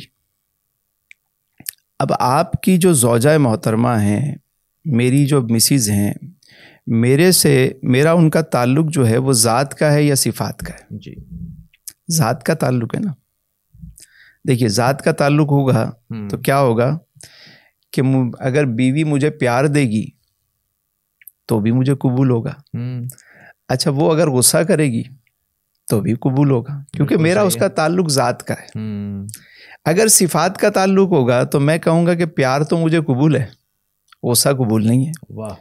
اب 1.99 2.07
آپ 2.19 2.51
کی 2.51 2.77
جو 2.77 2.93
زوجہ 2.93 3.37
محترمہ 3.37 3.89
ہیں 3.89 4.35
میری 4.85 5.25
جو 5.25 5.41
مسز 5.41 5.89
ہیں 5.89 6.13
میرے 6.87 7.31
سے 7.31 7.71
میرا 7.83 8.11
ان 8.11 8.29
کا 8.29 8.41
تعلق 8.41 8.85
جو 8.89 9.07
ہے 9.07 9.17
وہ 9.17 9.33
ذات 9.33 9.73
کا 9.73 9.93
ہے 9.93 10.03
یا 10.03 10.15
صفات 10.15 10.59
کا 10.59 10.73
ہے؟ 10.73 10.97
جی۔ 10.97 11.15
ذات 12.11 12.43
کا 12.43 12.53
تعلق 12.53 12.95
ہے 12.95 12.99
نا۔ 12.99 13.13
دیکھیے 14.47 14.69
ذات 14.69 15.01
کا 15.01 15.11
تعلق 15.11 15.51
ہوگا 15.51 15.91
تو 16.29 16.37
کیا 16.37 16.59
ہوگا 16.59 16.97
کہ 17.91 18.01
اگر 18.39 18.65
بیوی 18.65 19.03
مجھے 19.03 19.29
پیار 19.29 19.65
دے 19.65 19.81
گی 19.81 20.09
تو 21.45 21.59
بھی 21.59 21.71
مجھے 21.71 21.95
قبول 21.95 22.29
ہوگا۔ 22.29 22.53
اچھا 23.67 23.91
وہ 23.91 24.13
اگر 24.13 24.29
غصہ 24.29 24.57
کرے 24.57 24.85
گی 24.91 25.03
تو 25.89 26.01
بھی 26.01 26.13
قبول 26.13 26.51
ہوگا 26.51 26.83
کیونکہ 26.93 27.17
میرا 27.17 27.41
اس 27.41 27.53
کا 27.55 27.67
تعلق 27.67 28.09
ذات 28.09 28.43
کا 28.43 28.53
ہے۔ 28.53 28.79
اگر 29.85 30.07
صفات 30.07 30.57
کا 30.57 30.69
تعلق 30.69 31.11
ہوگا 31.11 31.43
تو 31.43 31.59
میں 31.59 31.77
کہوں 31.77 32.05
گا 32.05 32.13
کہ 32.13 32.25
پیار 32.25 32.61
تو 32.61 32.77
مجھے 32.77 32.99
قبول 32.99 33.35
ہے 33.35 33.45
غصہ 34.23 34.49
قبول 34.49 34.87
نہیں 34.87 35.05
ہے۔ 35.07 35.11
واہ۔ 35.29 35.53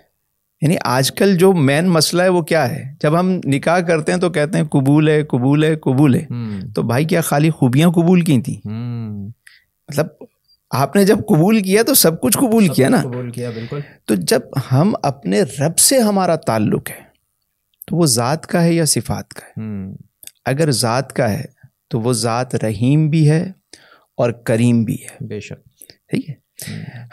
یعنی 0.60 0.76
آج 0.84 1.12
کل 1.12 1.36
جو 1.36 1.52
مین 1.52 1.88
مسئلہ 1.88 2.22
ہے 2.22 2.28
وہ 2.28 2.42
کیا 2.42 2.70
ہے؟ 2.70 2.84
جب 3.02 3.20
ہم 3.20 3.40
نکاح 3.44 3.78
کرتے 3.78 4.12
ہیں 4.12 4.20
تو 4.20 4.30
کہتے 4.30 4.58
ہیں 4.58 4.64
قبول 4.64 5.08
ہے 5.08 5.22
قبول 5.22 5.64
ہے 5.64 5.76
قبول 5.76 6.14
ہے۔ 6.14 6.26
تو 6.74 6.82
بھائی 6.82 7.04
کیا 7.04 7.20
خالی 7.20 7.50
خوبیاں 7.50 7.90
قبول 7.90 8.20
کی 8.20 8.40
تھیں؟ 8.40 8.68
مطلب 9.88 10.06
آپ 10.70 10.96
نے 10.96 11.04
جب 11.04 11.18
قبول 11.18 11.62
کیا 11.62 11.82
تو 11.82 11.94
سب 11.94 12.20
کچھ 12.20 12.38
قبول 12.38 12.68
کیا 12.68 12.88
نا؟ 12.88 13.00
قبول 13.02 13.30
کیا 13.30 13.50
بالکل۔ 13.50 13.80
تو 14.04 14.14
جب 14.14 14.40
ہم 14.72 14.94
اپنے 15.02 15.42
رب 15.42 15.78
سے 15.78 15.98
ہمارا 15.98 16.36
تعلق 16.36 16.90
ہے 16.90 17.03
تو 17.86 17.96
وہ 17.96 18.06
ذات 18.06 18.46
کا 18.46 18.64
ہے 18.64 18.72
یا 18.72 18.84
صفات 18.84 19.34
کا 19.34 19.62
ہے؟ 19.62 19.62
اگر 20.44 20.70
ذات 20.70 21.12
کا 21.12 21.30
ہے 21.32 21.44
تو 21.88 22.00
وہ 22.00 22.12
ذات 22.12 22.54
رحیم 22.54 23.08
بھی 23.10 23.30
ہے 23.30 23.52
اور 24.16 24.30
کریم 24.30 24.84
بھی 24.84 24.94
ہے۔ 24.94 25.26
بے 25.26 25.40
شک۔ 25.40 25.64
ٹھیک 26.08 26.30
ہے؟ 26.30 26.34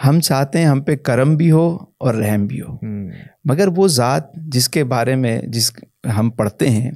ہم۔ 0.06 0.20
چاہتے 0.20 0.60
ہیں 0.60 0.66
ہم 0.66 0.82
پہ 0.82 0.96
کرم 0.96 1.36
بھی 1.36 1.52
ہو 1.52 1.78
اور 2.00 2.14
رحم 2.14 2.48
بھی 2.48 2.62
ہو۔ 2.62 2.78
مگر 3.46 3.68
وہ 3.76 3.88
ذات 3.88 4.34
جس 4.36 4.70
کے 4.70 4.84
بارے 4.84 5.16
میں 5.16 5.42
جس 5.42 5.72
ہم 6.18 6.30
پڑھتے 6.30 6.70
ہیں 6.70 6.92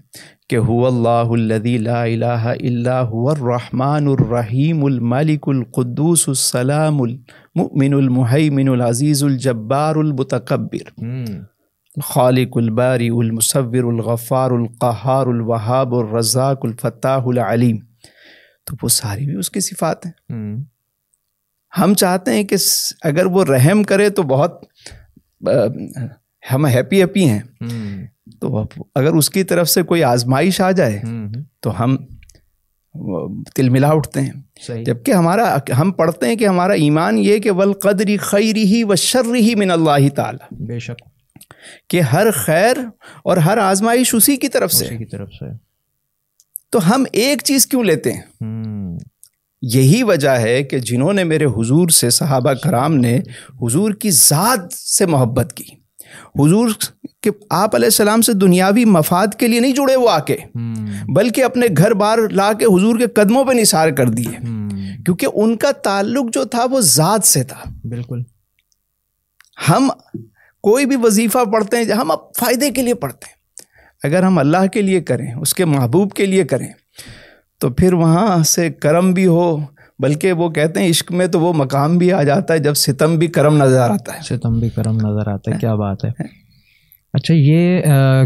کہ 0.50 0.58
هو 0.58 0.88
اللہ 0.88 1.32
الذي 1.32 1.78
لا 1.78 2.04
الہ 2.04 2.48
الا 2.48 3.02
هو 3.02 3.30
الرحمن 3.30 4.08
الرحیم 4.08 4.86
الملک 4.86 5.50
القدوس 5.50 6.30
السلام 6.30 7.02
المؤمن 7.02 7.94
المحیمن 7.94 8.68
العزیز 8.68 9.24
الجبار 9.24 9.96
المتکبر۔ 9.96 11.04
خالق 12.04 12.58
الباری 12.58 13.10
المصور 13.10 13.84
الغفار 13.84 14.52
القہار 14.52 15.28
الوہاب 15.28 15.96
الرزاق 15.96 16.60
الفتاح 16.64 17.22
العلیم۔ 17.26 17.78
تو 18.66 18.76
وہ 18.84 18.88
ساری 18.88 19.26
بھی 19.26 19.36
اس 19.36 19.52
کی 19.52 19.60
صفات 19.60 20.06
ہیں۔ 20.06 20.14
ہم 21.82 21.94
چاہتے 21.94 22.34
ہیں 22.34 22.44
کہ 22.44 22.56
اگر 23.04 23.26
وہ 23.26 23.46
رحم 23.46 23.84
کرے 23.84 24.10
تو 24.10 24.24
بہت 24.24 24.66
ہم 26.54 26.66
ہیپی 26.66 27.02
ہیپی 27.02 27.30
ہیں۔ 27.30 27.42
تو 28.42 28.64
اگر 28.96 29.14
اس 29.14 29.30
کی 29.30 29.44
طرف 29.44 29.70
سے 29.70 29.84
کوئی 29.84 30.04
آزمائش 30.04 30.62
آ 30.62 30.72
جائے 30.72 31.02
تو 31.60 31.84
ہم 31.84 31.98
تل 33.56 33.70
ملا 33.70 33.90
اٹھتے 33.90 34.22
ہیں۔ 34.22 34.34
جبکہ 34.84 35.12
ہمارا 35.12 35.58
ہم 35.80 35.92
پڑھتے 35.92 36.28
ہیں 36.28 36.36
کہ 36.36 36.48
ہمارا 36.48 36.74
ایمان 36.74 37.18
یہ 37.18 37.38
کہ 37.38 37.52
ول 37.52 37.74
قدری 37.74 38.18
خیری 38.18 38.64
ہی 38.64 38.84
و 38.84 38.96
شر 38.96 39.36
ہی 39.36 39.56
من 39.56 39.72
اللہ 39.72 40.10
تعالی 40.16 40.66
بے 40.66 40.80
شک۔ 40.80 41.15
کہ 41.90 42.02
ہر 42.02 42.32
خیر 42.32 42.78
اور 43.24 43.38
ہر 43.38 43.58
آزمائش 43.58 44.16
اسی 44.16 44.38
کی 44.38 44.48
طرف 44.48 44.72
سے۔ 44.72 44.98
کی 44.98 45.06
طرف 45.06 45.30
سے۔ 45.30 45.46
تو 46.70 46.96
ہم 46.96 47.04
ایک 47.12 47.42
چیز 47.44 47.68
کیوں 47.68 47.84
لیتے 47.84 48.14
ہیں؟ 48.14 48.46
یہی 49.62 50.04
وجہ 50.04 50.30
ہے 50.30 50.64
کہ 50.64 50.80
جنہوں 50.80 51.14
نے 51.14 51.24
میرے 51.24 51.46
حضور 51.46 51.90
سے 51.90 52.10
صحابہ 52.10 52.54
کرام 52.54 52.96
نے 52.96 53.20
حضور 53.62 53.92
کی 53.92 54.12
ذات 54.12 54.74
سے 54.74 55.06
محبت 55.06 55.54
کی۔ 55.54 55.64
حضور 56.40 56.70
کہ 57.22 57.32
آپ 57.50 57.76
علیہ 57.76 57.86
السلام 57.86 58.22
سے 58.22 58.34
دنیاوی 58.34 58.86
مفاد 58.86 59.28
کے 59.40 59.48
لیے 59.48 59.60
نہیں 59.60 59.74
جڑے 59.74 59.96
وہ 59.96 60.10
آ 60.10 60.20
کے 60.20 60.38
بلکہ 61.14 61.44
اپنے 61.44 61.66
گھر 61.78 61.94
بار 61.94 62.18
لا 62.32 62.54
کے 62.54 62.66
حضور 62.66 63.00
کے 63.00 63.08
قدموں 63.08 63.44
پہ 63.44 63.54
نثار 63.54 63.90
کر 63.90 64.10
دیے۔ 64.10 64.38
کیونکہ 65.06 65.28
ان 65.34 65.58
کا 65.58 65.72
تعلق 65.72 66.34
جو 66.34 66.46
تھا 66.46 66.66
وہ 66.72 66.82
ذات 66.82 67.24
سے 67.24 67.44
تھا۔ 67.44 67.72
بالکل۔ 67.84 68.22
ہم 69.70 69.90
کوئی 70.66 70.86
بھی 70.86 70.96
وظیفہ 71.04 71.46
پڑھتے 71.54 71.78
ہیں 71.78 71.94
ہم 71.94 72.12
اب 72.12 72.20
فائدے 72.40 72.72
کے 72.72 72.82
لیے 72.82 72.94
پڑھتے 72.94 73.26
ہیں۔ 73.28 73.36
اگر 74.04 74.24
ہم 74.24 74.40
اللہ 74.40 74.66
کے 74.74 74.82
لیے 74.82 75.02
کریں 75.02 75.34
اس 75.34 75.54
کے 75.54 75.66
محبوب 75.66 76.14
کے 76.14 76.26
لیے 76.26 76.44
کریں 76.44 76.68
تو 77.60 77.70
پھر 77.70 77.94
وہاں 77.94 78.44
سے 78.44 78.70
کرم 78.70 79.14
بھی 79.14 79.26
ہو 79.26 79.58
بلکہ 80.00 80.34
وہ 80.34 80.50
کہتے 80.50 80.80
ہیں 80.80 80.90
عشق 80.90 81.12
میں 81.12 81.28
تو 81.28 81.40
وہ 81.40 81.54
مقام 81.54 81.98
بھی 81.98 82.14
آ 82.14 82.24
جاتا 82.24 82.54
ہے 82.54 82.60
جب 82.60 82.74
ستم 82.74 83.16
بھی 83.16 83.28
کرم 83.28 83.64
نظر 83.64 83.90
آتا 83.90 84.16
ہے۔ 84.16 84.22
ستم 84.22 84.60
بھی 84.60 84.70
کرم 84.70 84.96
نظر 84.96 85.28
آتا 85.28 85.52
ہے 85.52 85.58
کیا 85.60 85.76
بات 85.76 86.06
ہے۔ 86.06 86.10
اچھا 87.14 87.34
یہ 87.38 87.82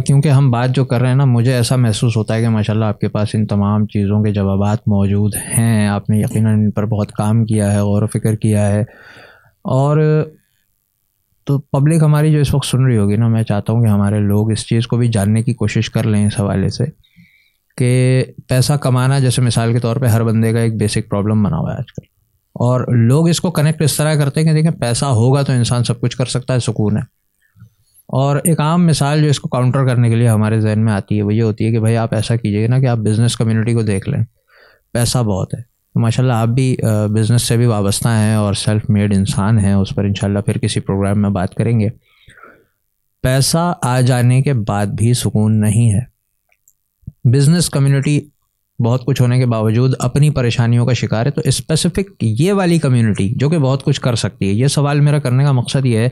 کیونکہ 0.06 0.30
ہم 0.30 0.52
بات 0.52 0.70
جو 0.70 0.86
کر 0.86 1.00
رہے 1.00 1.08
ہیں 1.08 1.16
نا 1.16 1.26
مجھے 1.26 1.54
ایسا 1.54 1.76
محسوس 1.76 2.18
ہوتا 2.18 2.36
ہے 2.36 2.42
کہ 2.42 2.50
ماشاء 2.50 2.74
اللہ 2.74 2.86
آپ 2.86 3.00
کے 3.00 3.08
پاس 3.08 3.30
ان 3.34 3.48
تمام 3.48 3.86
چیزوں 3.86 4.24
کے 4.24 4.32
جوابات 4.32 4.78
موجود 4.88 5.36
ہیں۔ 5.58 5.88
آپ 5.88 6.10
نے 6.10 6.18
یقیناً 6.18 6.54
ان 6.54 6.72
پر 6.72 6.86
بہت 6.86 7.12
کام 7.12 7.46
کیا 7.46 7.74
ہے 7.74 7.80
غور 7.80 8.02
و 8.02 8.08
فکر 8.08 8.36
کیا 8.36 8.68
ہے۔ 8.68 8.82
اور 9.64 10.24
تو 11.50 11.60
پبلک 11.60 12.04
ہماری 12.04 12.32
جو 12.32 12.40
اس 12.40 12.54
وقت 12.54 12.66
سن 12.66 12.86
رہی 12.86 12.98
ہوگی 12.98 13.16
نا، 13.16 13.28
میں 13.28 13.44
چاہتا 13.44 13.74
ہوں 13.74 13.84
کہ 13.84 13.90
ہمارے 13.90 14.20
لوگ 14.20 14.52
اس 14.52 14.68
چیز 14.68 14.88
کو 14.88 14.98
بھی 14.98 15.08
جاننے 15.08 15.44
کی 15.44 15.54
کوشش 15.54 15.90
کر 15.90 16.04
لیں 16.04 16.28
اس 16.28 16.40
حوالے 16.40 16.70
سے 16.70 16.84
کہ 17.78 18.24
پیسہ 18.48 18.74
کمانا 18.74 19.20
جیسے 19.20 19.42
مثال 19.42 19.74
کے 19.74 19.80
طور 19.80 19.96
پہ 19.96 20.06
ہر 20.06 20.24
بندے 20.24 20.54
کا 20.54 20.60
ایک 20.60 20.76
بیسک 20.80 21.10
پرابلم 21.10 21.44
بنا 21.44 21.58
ہوا 21.58 21.72
ہے 21.72 21.78
آج 21.78 21.94
کل۔ 21.94 22.06
اور 22.54 22.96
لوگ 22.96 23.30
اس 23.30 23.42
کو 23.42 23.52
کنیکٹ 23.52 23.82
اس 23.82 23.98
طرح 23.98 24.16
کرتے 24.16 24.40
ہیں 24.40 24.48
کہ 24.48 24.54
دیکھیں 24.54 24.72
پیسہ 24.72 25.06
ہوگا 25.06 25.42
تو 25.42 25.54
انسان 25.54 25.84
سب 25.84 26.02
کچھ 26.02 26.18
کر 26.18 26.26
سکتا 26.26 26.54
ہے، 26.54 26.60
سکون 26.60 26.98
ہے۔ 26.98 27.02
اور 28.08 28.36
ایک 28.44 28.60
عام 28.60 28.88
مثال 28.88 29.22
جو 29.22 29.28
اس 29.28 29.40
کو 29.40 29.50
کاؤنٹر 29.50 29.88
کرنے 29.88 30.10
کے 30.10 30.16
لیے 30.16 30.30
ہمارے 30.30 30.60
ذہن 30.60 30.86
میں 30.86 30.94
آتی 30.94 31.18
ہے، 31.18 31.22
وہ 31.22 31.34
یہ 31.34 31.44
ہوتی 31.44 31.66
ہے 31.66 31.72
کہ 31.72 31.80
بھائی 31.80 31.98
آپ 31.98 32.14
ایسا 32.14 32.36
کیجیے 32.36 32.68
نا 32.68 32.80
کہ 32.80 32.86
آپ 32.86 32.98
بزنس 32.98 33.36
کمیونٹی 33.36 33.74
کو 33.74 33.82
دیکھ 33.82 34.10
لیں۔ 34.10 34.24
پیسہ 34.94 35.18
بہت 35.18 35.54
ہے۔ 35.54 35.69
ماشاء 35.96 36.24
اللہ 36.24 36.34
آپ 36.34 36.48
بھی 36.48 36.78
بزنس 37.10 37.42
سے 37.42 37.58
بھی 37.58 37.66
وابستہ 37.66 38.08
ہیں 38.08 38.36
اور 38.36 38.54
سیلف 38.54 38.82
میڈ 38.90 39.14
انسان 39.18 39.60
ہیں، 39.60 39.74
اس 39.74 39.96
پر 39.96 40.04
انشاءاللہ 40.04 40.40
پھر 40.40 40.58
کسی 40.58 40.80
پروگرام 40.80 41.22
میں 41.22 41.30
بات 41.30 41.56
کریں 41.56 41.80
گے۔ 41.80 41.88
پیسہ 43.22 43.74
آ 43.82 44.02
جانے 44.02 44.42
کے 44.42 44.54
بعد 44.54 44.86
بھی 44.86 45.14
سکون 45.14 45.60
نہیں 45.60 45.94
ہے۔ 45.94 46.00
بزنس 47.24 47.70
کمیونٹی 47.70 48.22
بہت 48.86 49.06
کچھ 49.06 49.22
ہونے 49.22 49.40
کے 49.40 49.46
باوجود 49.46 49.94
اپنی 50.00 50.30
پریشانیوں 50.30 50.86
کا 50.86 50.94
شکار 50.94 51.26
ہے۔ 51.26 51.32
تو 51.32 51.42
اسپیسیفک 51.46 52.12
یہ 52.22 52.54
والی 52.54 52.78
کمیونٹی 52.78 53.34
جو 53.36 53.50
کہ 53.50 53.58
بہت 53.58 53.84
کچھ 53.84 54.02
کر 54.02 54.16
سکتی 54.16 54.48
ہے۔ 54.48 54.54
یہ 54.54 54.68
سوال 54.68 55.00
میرا 55.00 55.20
کرنے 55.20 55.44
کا 55.44 55.52
مقصد 55.52 55.86
یہ 55.86 55.98
ہے 55.98 56.10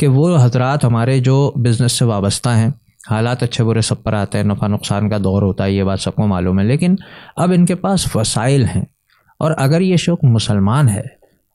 کہ 0.00 0.08
وہ 0.08 0.44
حضرات 0.44 0.84
ہمارے 0.84 1.20
جو 1.20 1.52
بزنس 1.56 1.92
سے 1.92 2.04
وابستہ 2.04 2.48
ہیں، 2.48 2.70
حالات 3.10 3.42
اچھے 3.42 3.64
برے 3.64 3.80
سب 3.80 4.02
پر 4.02 4.12
آتے 4.12 4.38
ہیں، 4.38 4.44
نفع 4.44 4.66
نقصان 4.66 5.10
کا 5.10 5.18
دور 5.24 5.42
ہوتا 5.42 5.64
ہے، 5.64 5.72
یہ 5.72 5.82
بات 5.82 6.00
سب 6.00 6.14
کو 6.14 6.26
معلوم 6.26 6.58
ہے۔ 6.58 6.64
لیکن 6.64 6.94
اب 7.36 7.52
ان 7.54 7.66
کے 7.66 7.74
پاس 7.74 8.16
وسائل 8.16 8.64
ہیں۔ 8.64 8.84
اور 9.38 9.52
اگر 9.56 9.80
یہ 9.80 9.96
شوق 9.96 10.24
مسلمان 10.24 10.88
ہے 10.88 11.02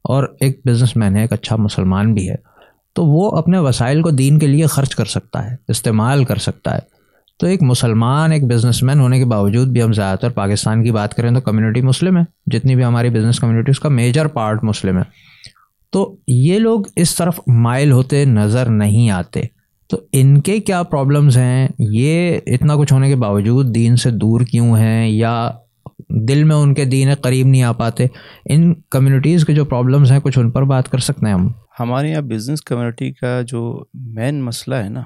اور 0.04 0.36
ایک 0.40 0.62
بزنس 0.66 0.98
مین 0.98 1.16
ہے، 1.16 1.22
ایک 1.22 1.34
اچھا 1.34 1.56
مسلمان 1.56 2.14
بھی 2.14 2.30
ہے، 2.30 2.36
تو 2.94 3.06
وہ 3.06 3.38
اپنے 3.38 3.60
وسائل 3.60 4.02
کو 4.02 4.10
دین 4.10 4.40
کے 4.40 4.48
لیے 4.48 4.66
خرچ 4.66 4.96
کر 4.96 5.06
سکتا 5.06 5.52
ہے، 5.52 5.56
استعمال 5.68 6.26
کر 6.26 6.36
سکتا 6.36 6.74
ہے۔ 6.74 6.94
تو 7.40 7.48
ایک 7.48 7.64
مسلمان، 7.64 8.32
ایک 8.32 8.44
بزنس 8.44 8.84
مین 8.84 9.00
ہونے 9.00 9.20
کے 9.20 9.26
باوجود 9.26 9.68
بھی 9.68 9.84
ہم 9.84 9.94
زیادہ 9.94 10.18
تر 10.18 10.30
پاکستان 10.30 10.84
کی 10.84 10.92
بات 10.92 11.14
کریں 11.14 11.32
تو 11.32 11.42
کمیونٹی 11.42 11.82
مسلم 11.82 12.18
ہے، 12.18 12.24
جتنی 12.46 12.76
بھی 12.76 12.84
ہماری 12.84 13.10
بزنس 13.10 13.40
کمیونٹی 13.40 13.72
اس 13.72 13.80
کا 13.80 13.90
میجر 13.90 14.28
پارٹ 14.28 14.64
مسلم 14.64 14.98
ہے۔ 14.98 15.04
تو 15.92 16.16
یہ 16.28 16.60
لوگ 16.60 16.80
اس 16.96 17.16
طرف 17.16 17.40
مائل 17.48 17.92
ہوتے 17.92 18.26
نظر 18.26 18.66
نہیں 18.70 19.10
آتے۔ 19.10 19.42
تو 19.88 19.98
ان 20.12 20.42
کے 20.42 20.60
کیا 20.60 20.84
پرابلمز 20.84 21.38
ہیں؟ 21.38 21.68
یہ 21.80 22.38
اتنا 22.48 22.76
کچھ 22.76 22.94
ہونے 22.94 23.10
کے 23.10 23.16
باوجود 23.16 23.76
دین 23.76 23.96
سے 23.96 24.12
دور 24.12 24.42
کیوں 24.42 24.78
ہیں؟ 24.78 25.10
یا 25.10 25.52
دل 26.10 26.44
میں 26.44 26.56
ان 26.56 26.74
کے 26.74 26.86
دین 26.86 27.16
قریب 27.16 27.48
نہیں 27.48 27.64
آ 27.64 27.72
پاتے۔ 27.72 28.06
ان 28.46 28.74
کمیونٹیز 28.90 29.46
کے 29.46 29.54
جو 29.54 29.66
پرابلمز 29.66 30.12
ہیں 30.12 30.20
کچھ 30.20 30.40
ان 30.40 30.52
پر 30.52 30.64
بات 30.64 30.90
کر 30.90 30.98
سکتے 30.98 31.26
ہیں 31.26 31.34
ہم۔ 31.34 31.50
ہمارے 31.80 32.10
یہاں 32.10 32.22
بزنس 32.22 32.62
کمیونٹی 32.62 33.14
کا 33.14 33.42
جو 33.42 33.84
مین 33.94 34.42
مسئلہ 34.42 34.76
ہے 34.76 34.90
نا 34.90 35.04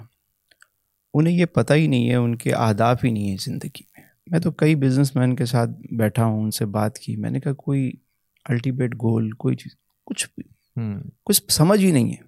انہیں 1.13 1.34
یہ 1.34 1.45
پتہ 1.45 1.73
ہی 1.73 1.88
نہیں 1.88 2.10
ہے 2.10 2.15
ان 2.15 2.36
کے 2.36 2.54
اہداف 2.54 3.04
ہی 3.04 3.12
نہیں 3.12 3.32
ہے 3.32 3.36
زندگی 3.41 3.82
میں۔ 3.97 4.04
میں 4.28 4.39
تو 4.39 4.52
کئی 4.52 4.76
بزنس 4.76 5.15
مین 5.15 5.36
کے 5.36 5.45
ساتھ 5.45 5.69
بیٹھا 5.91 6.26
ہوں 6.26 6.43
ان 6.43 6.52
سے 6.52 6.65
بات 6.65 6.97
کی۔ 6.97 7.15
میں 7.15 7.30
نے 7.30 7.39
کہا 7.39 7.54
کوئی 7.54 7.91
الٹیمیٹ 8.50 8.95
گول 8.95 9.32
کوئی 9.32 9.56
چیز 9.56 9.71
کچھ 10.06 10.28
بھی۔ 10.28 10.43
کچھ 11.23 11.41
سمجھ 11.50 11.86
ہی 11.86 11.91
نہیں 11.91 12.12
ہے۔ 12.12 12.28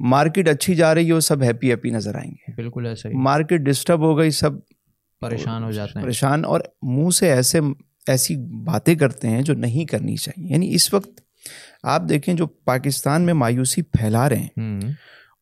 مارکیٹ 0.00 0.48
اچھی 0.48 0.74
جا 0.74 0.94
رہی 0.94 1.10
ہو 1.10 1.20
سب 1.20 1.42
ہیپی 1.42 1.70
ہیپی 1.70 1.90
نظر 1.90 2.14
آئیں 2.14 2.30
گے۔ 2.30 2.52
بالکل 2.56 2.86
ایسا 2.86 3.08
مارکیٹ 3.12 3.60
ڈسٹرب 3.60 4.00
ہو 4.00 4.18
گئی 4.18 4.30
سب 4.30 4.50
پریشان 5.20 5.64
ہو 5.64 5.70
جاتے 5.70 5.98
ہیں۔ 5.98 6.04
پریشان 6.04 6.44
اور 6.44 6.60
منہ 6.82 7.10
سے 7.10 7.32
ایسے 7.32 7.60
ایسی 8.06 8.36
باتیں 8.64 8.94
کرتے 8.94 9.28
ہیں 9.28 9.42
جو 9.42 9.54
نہیں 9.54 9.84
کرنی 9.84 10.16
چاہیے۔ 10.16 10.52
یعنی 10.52 10.74
اس 10.74 10.94
وقت 10.94 11.20
آپ 11.82 12.02
دیکھیں 12.08 12.34
جو 12.34 12.46
پاکستان 12.46 13.22
میں 13.22 13.34
مایوسی 13.34 13.82
پھیلا 13.82 14.28
رہے 14.28 14.36
ہیں 14.36 14.80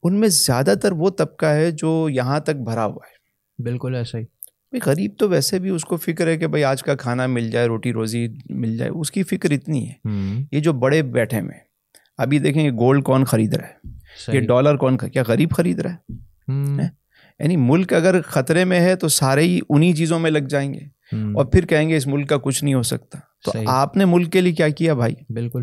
ان 0.03 0.21
میں 0.21 0.29
زیادہ 0.29 0.75
تر 0.83 0.93
وہ 0.93 1.11
طبقہ 1.11 1.47
ہے 1.47 1.71
جو 1.71 2.09
یہاں 2.11 2.41
تک 2.41 2.57
بھرا 2.57 2.85
ہوا 2.85 3.07
ہے۔ 3.07 3.17
بالکل 3.62 3.95
ایسا 3.95 4.19
ہی۔ 4.19 4.23
بھائی 4.71 4.81
غریب 4.87 5.11
تو 5.19 5.29
ویسے 5.29 5.59
بھی 5.59 5.71
اس 5.71 5.85
کو 5.85 5.96
فکر 5.96 6.27
ہے 6.27 6.37
کہ 6.37 6.46
بھائی 6.46 6.65
آج 6.65 6.83
کا 6.83 6.94
کھانا 6.94 7.27
مل 7.27 7.50
جائے 7.50 7.67
روٹی 7.67 7.92
روزی 7.92 8.29
مل 8.50 8.77
جائے 8.77 8.90
اس 8.90 9.11
کی 9.11 9.23
فکر 9.23 9.50
اتنی 9.50 9.88
ہے۔ 9.88 10.09
یہ 10.53 10.61
جو 10.61 10.73
بڑے 10.73 11.03
بیٹھے 11.03 11.40
میں 11.40 11.59
ابھی 12.19 12.38
دیکھیں 12.38 12.63
یہ 12.63 12.71
گولڈ 12.71 13.05
کون 13.05 13.25
خرید 13.25 13.55
رہا 13.55 13.67
ہے 13.67 13.88
یہ 14.33 14.40
ڈالر 14.46 14.77
کون 14.77 14.96
کیا 14.96 15.23
غریب 15.29 15.50
خرید 15.50 15.79
رہا 15.79 15.94
ہے؟ 15.94 16.13
یعنی 17.39 17.57
ملک 17.57 17.93
اگر 17.93 18.23
خطرے 18.23 18.65
میں 18.65 18.81
ہے 18.81 18.97
تو 18.97 19.09
سارے 19.09 19.43
ہی 19.43 19.61
انہی 19.69 19.93
چیزوں 19.93 20.19
میں 20.19 20.31
لگ 20.31 20.39
جائیں 20.39 20.75
گے۔ 20.75 20.97
اور 21.35 21.45
پھر 21.45 21.67
کہیں 21.67 21.89
گے 21.89 21.97
اس 21.97 22.07
ملک 22.07 22.29
کا 22.29 22.37
کچھ 22.37 22.65
نہیں 22.65 22.75
ہو 22.75 22.83
سکتا۔ 22.83 23.19
تو 23.45 23.53
آپ 23.67 23.97
نے 23.97 24.05
ملک 24.05 24.33
کے 24.33 24.41
لیے 24.41 24.53
کیا 24.53 24.69
کیا 24.69 24.95
بھائی؟ 24.95 25.15
بالکل۔ 25.29 25.63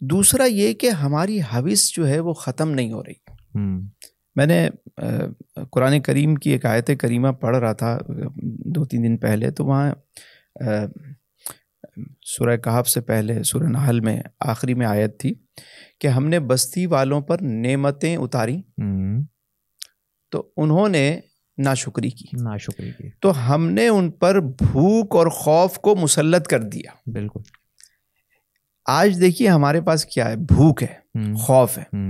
دوسرا 0.00 0.44
یہ 0.44 0.72
کہ 0.74 0.90
ہماری 0.90 1.40
حوث 1.40 1.92
جو 1.92 2.08
ہے 2.08 2.20
وہ 2.20 2.32
ختم 2.32 2.70
نہیں 2.70 2.92
ہو 2.92 3.04
رہی۔ 3.04 3.12
میں 4.34 4.46
نے 4.46 4.68
قرآن 5.72 6.00
کریم 6.00 6.34
کی 6.34 6.50
ایک 6.50 6.66
آیت 6.66 6.90
کریمہ 7.00 7.28
پڑھ 7.28 7.56
رہا 7.56 7.72
تھا 7.72 7.98
دو 8.44 8.84
تین 8.84 9.04
دن 9.04 9.16
پہلے 9.16 9.50
تو 9.50 9.64
وہاں 9.64 9.94
سورہ 12.22 12.56
کہف 12.56 12.88
سے 12.88 13.00
پہلے 13.00 13.42
سورہ 13.42 13.64
نحل 13.64 14.00
میں 14.00 14.22
آخری 14.40 14.74
میں 14.74 14.86
آیت 14.86 15.20
تھی 15.20 15.34
کہ 16.00 16.06
ہم 16.06 16.28
نے 16.28 16.40
بستی 16.40 16.86
والوں 16.86 17.20
پر 17.20 17.36
نعمتیں 17.40 18.16
اتاری۔ 18.16 18.60
تو 20.30 20.50
انہوں 20.56 20.88
نے 20.88 21.20
ناشکری 21.58 22.10
کی۔ 22.10 22.24
ناشکری 22.42 22.90
کی۔ 22.98 23.10
تو 23.20 23.54
ہم 23.54 23.70
نے 23.70 23.88
ان 23.88 24.10
پر 24.10 24.40
بھوک 24.40 25.16
اور 25.16 25.26
خوف 25.26 25.78
کو 25.78 25.96
مسلط 25.96 26.46
کر 26.46 26.60
دیا۔ 26.60 27.10
بالکل۔ 27.10 27.40
آج 28.86 29.18
دیکھیے 29.20 29.48
ہمارے 29.48 29.80
پاس 29.80 30.06
کیا 30.06 30.28
ہے؟ 30.28 30.36
بھوک 30.36 30.82
ہے 30.82 31.00
خوف 31.34 31.78
ہے۔ 31.78 32.00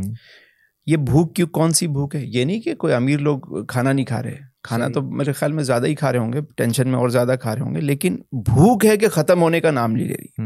یہ 0.87 0.97
بھوک 0.97 1.37
کیوں 1.37 1.49
کون 1.49 1.73
سی 1.73 1.87
بھوک 1.87 2.17
ہے؟ 2.17 2.21
یہ 2.25 2.45
نہیں 2.45 2.61
کہ 2.61 2.75
کوئی 2.75 2.95
امیر 2.95 3.19
لوگ 3.19 3.65
کھانا 3.67 3.93
نہیں 3.93 4.07
کھا 4.07 4.23
رہے۔ 4.23 4.37
کھانا۔ 4.63 4.89
تو 4.89 5.03
میرے 5.03 5.33
خیال 5.33 5.53
میں 5.53 5.65
زیادہ 5.65 5.87
ہی 5.87 5.95
کھا 5.95 6.13
رہے 6.13 6.19
ہوں 6.19 6.33
گے 6.33 6.39
ٹینشن 6.57 6.89
میں 6.89 6.99
اور 6.99 7.09
زیادہ 7.09 7.35
کھا 7.41 7.55
رہے 7.55 7.63
ہوں 7.63 7.75
گے 7.75 7.81
لیکن 7.81 8.17
بھوک 8.33 8.87
ہے 8.87 8.97
کہ 8.97 9.09
ختم 9.09 9.43
ہونے 9.43 9.61
کا 9.61 9.71
نام 9.71 9.93
نہیں 9.93 10.09
لے 10.09 10.15
رہی۔ 10.15 10.43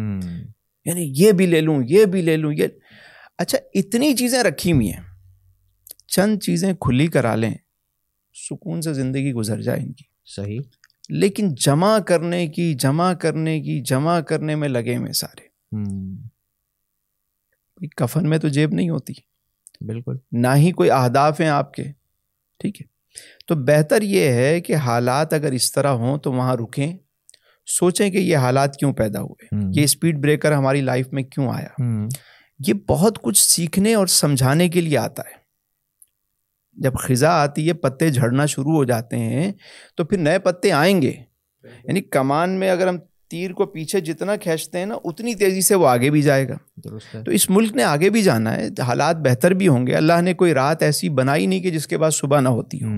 یعنی 0.84 1.12
یہ 1.16 1.32
بھی 1.32 1.46
لے 1.46 1.60
لوں 1.60 1.82
یہ 1.88 2.04
بھی 2.04 2.22
لے 2.22 2.36
لوں 2.36 2.52
یہ۔ 2.52 2.66
اچھا 3.38 3.58
اتنی 3.74 4.14
چیزیں 4.14 4.42
رکھی 4.42 4.72
ہوئی 4.72 4.92
ہیں۔ 4.92 5.00
چند 6.06 6.38
چیزیں 6.42 6.72
کھلی 6.72 7.06
کرا 7.06 7.34
لیں۔ 7.34 7.54
سکون 8.34 8.82
سے 8.82 8.92
زندگی 8.94 9.32
گزر 9.32 9.60
جائے 9.60 9.80
ان 9.80 9.92
کی۔ 9.92 10.04
صحیح۔ 10.24 10.58
لیکن 11.08 11.54
جمع 11.54 11.98
کرنے 11.98 12.46
کی 12.46 12.74
جمع 12.74 13.12
کرنے 13.12 13.60
کی 13.60 13.80
جمع 13.80 14.20
کرنے 14.20 14.54
میں 14.54 14.68
لگے 14.68 14.96
ہوئے 14.96 15.12
سارے۔ 15.12 15.46
کفن 17.96 18.28
میں 18.28 18.38
تو 18.38 18.48
جیب 18.48 18.72
نہیں 18.72 18.90
ہوتی۔ 18.90 19.12
بالکل۔ 19.80 20.16
نہ 20.32 20.48
ہی 20.56 20.72
کوئی 20.72 20.90
اہداف 20.90 21.40
ہیں 21.40 21.48
آپ 21.48 21.72
کے۔ 21.74 21.82
ٹھیک 22.58 22.82
ہے۔ 22.82 22.86
تو 23.46 23.54
بہتر 23.54 24.02
یہ 24.02 24.28
ہے 24.28 24.60
کہ 24.60 24.74
حالات 24.76 25.32
اگر 25.32 25.52
اس 25.52 25.72
طرح 25.72 25.88
ہوں 25.88 26.18
تو 26.18 26.32
وہاں 26.32 26.56
رکیں۔ 26.56 26.96
سوچیں 27.66 28.10
کہ 28.10 28.18
یہ 28.18 28.36
حالات 28.36 28.76
کیوں 28.76 28.92
پیدا 28.92 29.20
ہوئے۔ 29.20 29.46
یہ 29.76 29.84
اسپیڈ 29.84 30.18
بریکر 30.18 30.52
ہماری 30.52 30.80
لائف 30.80 31.08
میں 31.12 31.22
کیوں 31.22 31.48
آیا۔ 31.48 31.68
یہ 32.68 32.74
بہت 32.88 33.22
کچھ 33.22 33.42
سیکھنے 33.42 33.94
اور 33.94 34.06
سمجھانے 34.06 34.68
کے 34.68 34.80
لیے 34.80 34.98
آتا 34.98 35.22
ہے۔ 35.22 35.43
جب 36.76 36.94
خزاں 36.94 37.40
آتی 37.40 37.68
ہے 37.68 37.72
پتے 37.72 38.10
جھڑنا 38.10 38.46
شروع 38.46 38.72
ہو 38.72 38.84
جاتے 38.84 39.18
ہیں 39.18 39.52
تو 39.96 40.04
پھر 40.04 40.18
نئے 40.18 40.38
پتے 40.38 40.72
آئیں 40.72 41.02
گے۔ 41.02 41.12
یعنی 41.84 42.00
کمان 42.00 42.50
میں 42.50 42.70
اگر 42.70 42.88
ہم 42.88 42.96
تیر 43.30 43.52
کو 43.52 43.66
پیچھے 43.66 44.00
جتنا 44.00 44.36
کھینچتے 44.36 44.78
ہیں 44.78 44.86
نا 44.86 44.94
اتنی 45.04 45.34
تیزی 45.34 45.60
سے 45.60 45.74
وہ 45.74 45.88
آگے 45.88 46.10
بھی 46.10 46.22
جائے 46.22 46.48
گا۔ 46.48 46.56
تو 47.24 47.30
اس 47.30 47.50
ملک 47.50 47.72
نے 47.72 47.82
آگے 47.82 48.10
بھی 48.10 48.22
جانا 48.22 48.56
ہے 48.56 48.68
حالات 48.82 49.16
بہتر 49.16 49.50
بھی 49.50 49.68
ہوں 49.68 49.86
گے۔ 49.86 49.94
اللہ 49.94 50.20
نے 50.20 50.34
کوئی 50.34 50.54
رات 50.54 50.82
ایسی 50.82 51.08
بنائی 51.08 51.46
نہیں 51.46 51.60
کہ 51.60 51.70
جس 51.70 51.86
کے 51.86 51.98
بعد 51.98 52.10
صبح 52.10 52.40
نہ 52.40 52.48
ہوتی 52.48 52.82
ہو۔ 52.82 52.88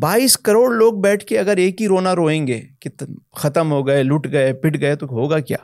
بائیس 0.00 0.38
کروڑ 0.38 0.74
لوگ 0.74 0.92
بیٹھ 0.92 1.24
کے 1.24 1.38
اگر 1.38 1.56
ایک 1.56 1.82
ہی 1.82 1.88
رونا 1.88 2.16
روئیں 2.16 2.46
گے 2.46 2.60
کہ 2.80 2.90
ختم 3.36 3.72
ہو 3.72 3.86
گئے 3.86 4.02
لٹ 4.02 4.32
گئے 4.32 4.52
پٹ 4.52 4.80
گئے 4.80 4.96
تو 4.96 5.06
ہوگا 5.06 5.38
کیا؟ 5.38 5.56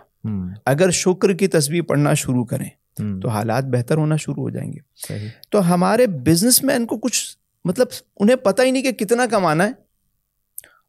اگر 0.67 0.91
شکر 0.91 1.33
کی 1.33 1.47
تصویر 1.47 1.83
پڑھنا 1.83 2.15
شروع 2.15 2.45
کریں۔ 2.45 2.69
تو 2.97 3.29
حالات 3.29 3.65
بہتر 3.65 3.97
ہونا 3.97 4.17
شروع 4.17 4.43
ہو 4.43 4.51
جائیں 4.51 4.73
گے۔ 4.73 4.79
صحیح۔ 4.95 5.29
تو 5.51 5.75
ہمارے 5.75 6.07
بزنس 6.07 6.65
مین 6.65 6.87
کو 6.87 6.99
کچھ 6.99 7.37
مطلب 7.65 7.87
انہیں 8.21 8.37
پتہ 8.37 8.63
ہی 8.63 8.71
نہیں 8.71 8.83
کہ 8.83 8.93
کتنا 8.93 9.27
کمانا 9.31 9.65
ہے 9.65 9.73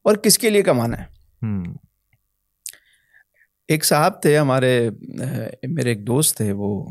اور 0.02 0.16
کس 0.16 0.38
کے 0.38 0.50
لیے 0.50 0.62
کمانا 0.62 1.00
ہے۔ 1.00 1.06
ایک 3.68 3.86
صاحب 3.86 4.22
تھے 4.22 4.38
ہمارے 4.38 4.90
میرے 5.68 5.90
ایک 5.90 6.08
دوست 6.08 6.38
تھے 6.38 6.52
وہ 6.52 6.90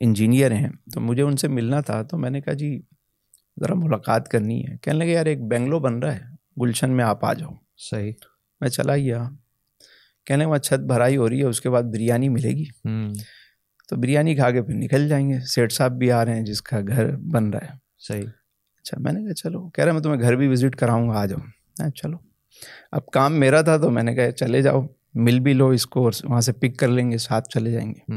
انجینئر 0.00 0.50
ہیں۔ 0.52 0.68
تو 0.94 1.00
مجھے 1.00 1.22
ان 1.22 1.36
سے 1.36 1.48
ملنا 1.48 1.80
تھا 1.80 2.02
تو 2.02 2.18
میں 2.18 2.30
نے 2.30 2.40
کہا 2.40 2.52
جی 2.52 2.82
ذرا 3.60 3.74
ملاقات 3.74 4.28
کرنی 4.28 4.66
ہے۔ 4.66 4.76
کہنے 4.82 4.98
لگے 4.98 5.12
یار 5.12 5.26
ایک 5.26 5.40
بنگلو 5.42 5.78
بن 5.78 5.98
رہا 5.98 6.14
ہے 6.14 6.20
گلشن 6.62 6.90
میں 6.90 7.04
آپ 7.04 7.24
آ 7.24 7.32
جاؤ۔ 7.32 7.50
صحیح۔ 7.90 8.12
میں 8.60 8.68
چلا 8.68 8.96
گیا۔ 8.96 9.24
کہنے 10.26 10.44
وہاں 10.44 10.58
چھت 10.58 10.80
بھرائی 10.80 11.16
ہو 11.16 11.28
رہی 11.28 11.38
ہے 11.38 11.44
اس 11.44 11.60
کے 11.60 11.70
بعد 11.70 11.82
بریانی 11.82 12.28
ملے 12.28 12.50
گی۔ 12.50 12.64
تو 13.88 13.96
بریانی 13.96 14.34
کھا 14.34 14.50
کے 14.50 14.62
پھر 14.62 14.74
نکل 14.74 15.08
جائیں 15.08 15.30
گے۔ 15.30 15.38
سیٹ 15.40 15.72
صاحب 15.72 15.92
بھی 15.92 16.12
آ 16.12 16.24
رہے 16.24 16.34
ہیں 16.34 16.44
جس 16.44 16.62
کا 16.62 16.80
گھر 16.88 17.16
بن 17.16 17.50
رہا 17.50 17.66
ہے۔ 17.66 17.78
صحیح۔ 17.98 18.26
اچھا 18.78 18.96
میں 19.00 19.12
نے 19.12 19.24
کہا 19.24 19.34
چلو 19.34 19.70
کہہ 19.70 19.84
رہا 19.84 19.92
میں 19.92 20.00
تمہیں 20.00 20.20
گھر 20.20 20.36
بھی 20.36 20.48
وزٹ 20.48 20.76
کراؤں 20.76 21.08
گا 21.08 21.14
آ 21.14 21.26
جاؤ۔ 21.26 21.38
ہاں 21.82 21.90
چلو۔ 21.90 22.16
اب 22.92 23.06
کام 23.06 23.40
میرا 23.40 23.60
تھا 23.60 23.76
تو 23.76 23.90
میں 23.90 24.02
نے 24.02 24.14
کہا 24.14 24.30
چلے 24.30 24.62
جاؤ 24.62 24.82
مل 25.14 25.40
بھی 25.40 25.52
لو 25.52 25.68
اس 25.68 25.86
کو 25.86 26.04
اور 26.04 26.12
وہاں 26.24 26.40
سے 26.40 26.52
پک 26.52 26.78
کر 26.78 26.88
لیں 26.88 27.10
گے 27.10 27.18
ساتھ 27.18 27.48
چلے 27.48 27.72
جائیں 27.72 27.90
گے۔ 27.90 28.12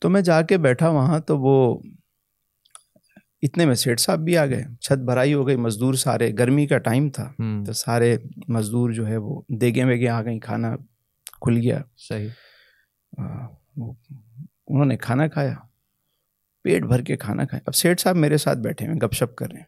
تو 0.00 0.10
میں 0.10 0.20
جا 0.20 0.42
کے 0.42 0.58
بیٹھا 0.58 0.88
وہاں 0.88 1.18
تو 1.18 1.38
وہ 1.38 1.78
اتنے 3.42 3.66
میں 3.66 3.74
سیٹ 3.74 4.00
صاحب 4.00 4.18
بھی 4.18 4.36
آ 4.38 4.46
گئے۔ 4.46 4.62
چھت 4.80 4.98
بھرائی 4.98 5.34
ہو 5.34 5.46
گئی 5.46 5.56
مزدور 5.56 5.94
سارے۔ 5.94 6.32
گرمی 6.38 6.66
کا 6.66 6.78
ٹائم 6.78 7.08
تھا 7.10 7.32
تو 7.66 7.72
سارے 7.72 8.16
مزدور 8.48 8.90
جو 8.90 9.08
ہے 9.08 9.16
وہ 9.16 9.42
دیگے 9.48 9.84
ویگے 9.84 10.08
آ 10.08 10.22
گئیں 10.22 10.40
کھانا 10.40 10.76
کھل 11.40 11.56
گیا۔ 11.56 11.80
صحیح۔ 12.08 12.28
انہوں 14.68 14.84
نے 14.84 14.96
کھانا 14.96 15.28
کھایا 15.28 15.54
پیٹ 16.62 16.82
بھر 16.82 17.02
کے 17.02 17.16
کھانا 17.16 17.44
کھایا۔ 17.44 17.60
اب 17.66 17.74
سیٹ 17.74 18.00
صاحب 18.00 18.16
میرے 18.16 18.36
ساتھ 18.36 18.58
بیٹھے 18.58 18.86
ہوئے 18.86 19.06
گپ 19.06 19.12
شپ 19.12 19.36
کر 19.36 19.50
رہے 19.50 19.58
ہیں۔ 19.58 19.66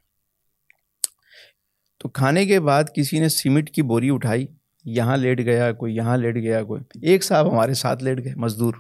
تو 1.99 2.09
کھانے 2.09 2.47
کے 2.47 2.61
بعد 2.61 2.85
کسی 2.95 3.19
نے 3.19 3.29
سیمنٹ 3.29 3.71
کی 3.71 3.83
بوری 3.83 4.11
اٹھائی 4.11 4.47
یہاں 4.85 5.17
لیٹ 5.17 5.39
گیا 5.39 5.73
کوئی 5.73 5.97
یہاں 5.97 6.17
لیٹ 6.17 6.35
گیا 6.35 6.63
کوئی۔ 6.65 6.83
ایک 7.03 7.25
صاحب 7.25 7.53
ہمارے 7.53 7.75
ساتھ 7.75 8.05
لیٹ 8.05 8.25
گئے 8.25 8.35
مزدور۔ 8.35 8.75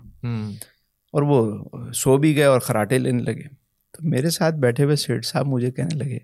اور 1.12 1.22
وہ 1.22 1.64
سو 1.94 2.16
بھی 2.16 2.36
گئے 2.36 2.44
اور 2.44 2.60
خراٹے 2.60 2.98
لینے 2.98 3.22
لگے۔ 3.22 3.48
تو 3.90 4.08
میرے 4.08 4.30
ساتھ 4.30 4.54
بیٹھے 4.54 4.84
ہوئے 4.84 4.96
سیٹ 4.96 5.24
صاحب 5.24 5.46
مجھے 5.46 5.70
کہنے 5.70 5.94
لگے 5.94 6.18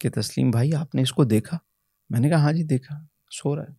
کہ 0.00 0.10
تسلیم 0.10 0.50
بھائی 0.50 0.74
آپ 0.74 0.94
نے 0.94 1.02
اس 1.02 1.12
کو 1.12 1.24
دیکھا؟ 1.24 1.58
میں 2.10 2.20
نے 2.20 2.28
کہا 2.28 2.38
ہاں 2.38 2.52
جی 2.52 2.62
دیکھا 2.62 3.06
سو 3.30 3.56
رہا 3.56 3.62
ہے۔ 3.62 3.72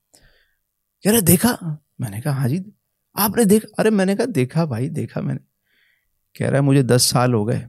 کہہ 1.02 1.12
رہا 1.12 1.20
دیکھا؟ 1.28 1.56
میں 2.00 2.10
نے 2.10 2.22
کہا 2.22 2.32
ہاں 2.32 2.48
جی۔ 2.48 2.60
آپ 3.16 3.38
نے 3.38 3.44
دیکھا؟ 3.44 3.82
ارے 3.82 3.90
میں 3.90 4.06
نے 4.06 4.16
کہا 4.16 4.26
دیکھا 4.36 4.66
بھائی 4.66 4.90
دیکھا 4.90 5.22
میں 5.22 5.34
نے۔ 5.34 5.46
کہہ 6.34 6.48
رہا 6.48 6.56
ہے 6.56 6.62
مجھے 6.62 6.82
دس 6.82 7.04
سال 7.04 7.34
ہو 7.34 7.48
گئے۔ 7.48 7.66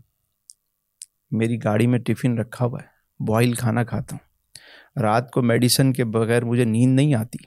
میری 1.31 1.65
گاڑی 1.65 1.87
میں 1.87 1.99
ٹفن 1.99 2.39
رکھا 2.39 2.65
ہوا 2.65 2.81
ہے۔ 2.83 2.87
بوائل 3.27 3.53
کھانا 3.55 3.85
کھاتا 3.85 4.17
ہوں۔ 4.17 4.27
رات 5.03 5.31
کو 5.31 5.43
میڈیسن 5.43 5.93
کے 5.93 6.05
بغیر 6.05 6.45
مجھے 6.45 6.65
نیند 6.65 6.97
نہیں 6.97 7.15
آتی۔ 7.15 7.45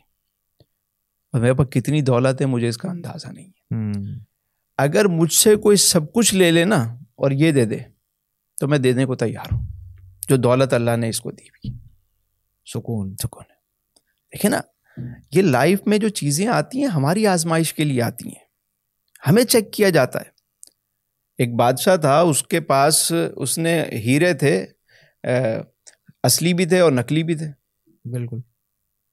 اور 1.34 1.41
میرے 1.41 1.54
پاس 1.54 1.68
کتنی 1.72 2.02
دولت 2.02 2.41
ہے 2.41 2.45
مجھے 2.45 2.68
اس 2.68 2.78
کا 2.78 2.89
اندازہ 2.89 3.28
نہیں 3.28 3.45
ہے۔ 3.45 3.76
ہوں، 3.76 4.20
اگر 4.78 5.06
مجھ 5.06 5.34
سے 5.34 5.56
کوئی 5.56 5.78
سب 5.78 6.14
کچھ 6.14 6.36
لے 6.36 6.52
لے 6.52 6.66
نا 6.66 6.84
اور 7.16 7.32
یہ 7.32 7.52
دے 7.52 7.66
دے 7.66 7.78
تو 8.60 8.68
میں 8.68 8.78
دینے 8.78 9.06
کو 9.06 9.16
تیار 9.16 9.54
ہوں۔ 9.54 9.68
جو 10.28 10.36
دولت 10.36 10.74
اللہ 10.74 10.97
نے 10.97 11.10
اس 11.10 11.22
کو 11.22 11.32
دی 11.32 11.43
ہوئی۔ 11.43 11.78
سکون 12.66 13.16
سکون۔ 13.16 13.43
دیکھیں 14.34 14.52
نا 14.52 14.62
یہ 15.32 15.41
لائف 15.41 15.80
میں 15.86 15.97
جو 15.97 16.10
چیزیں 16.10 16.47
آتی 16.47 16.80
ہیں 16.80 16.88
ہماری 16.88 17.28
آزمائش 17.28 17.74
کے 17.74 17.84
لیے 17.84 18.02
آتی 18.02 18.28
ہیں۔ 18.28 18.45
ہمیں 19.28 19.43
چیک 19.43 19.74
کیا 19.74 19.89
جاتا 19.89 20.20
ہے۔ 20.20 20.30
ایک 21.38 21.54
بادشاہ 21.54 21.95
تھا 21.95 22.20
اس 22.20 22.43
کے 22.43 22.60
پاس 22.60 23.14
اس 23.36 23.58
نے 23.58 23.84
ہیرے 23.84 24.34
تھے 24.34 24.66
اصلی 26.24 26.54
بھی 26.54 26.66
تھے 26.66 26.80
اور 26.80 26.91
نقلی 26.91 27.24
بھی 27.24 27.36
تھے۔ 27.36 27.47
بالکل۔ 28.10 28.38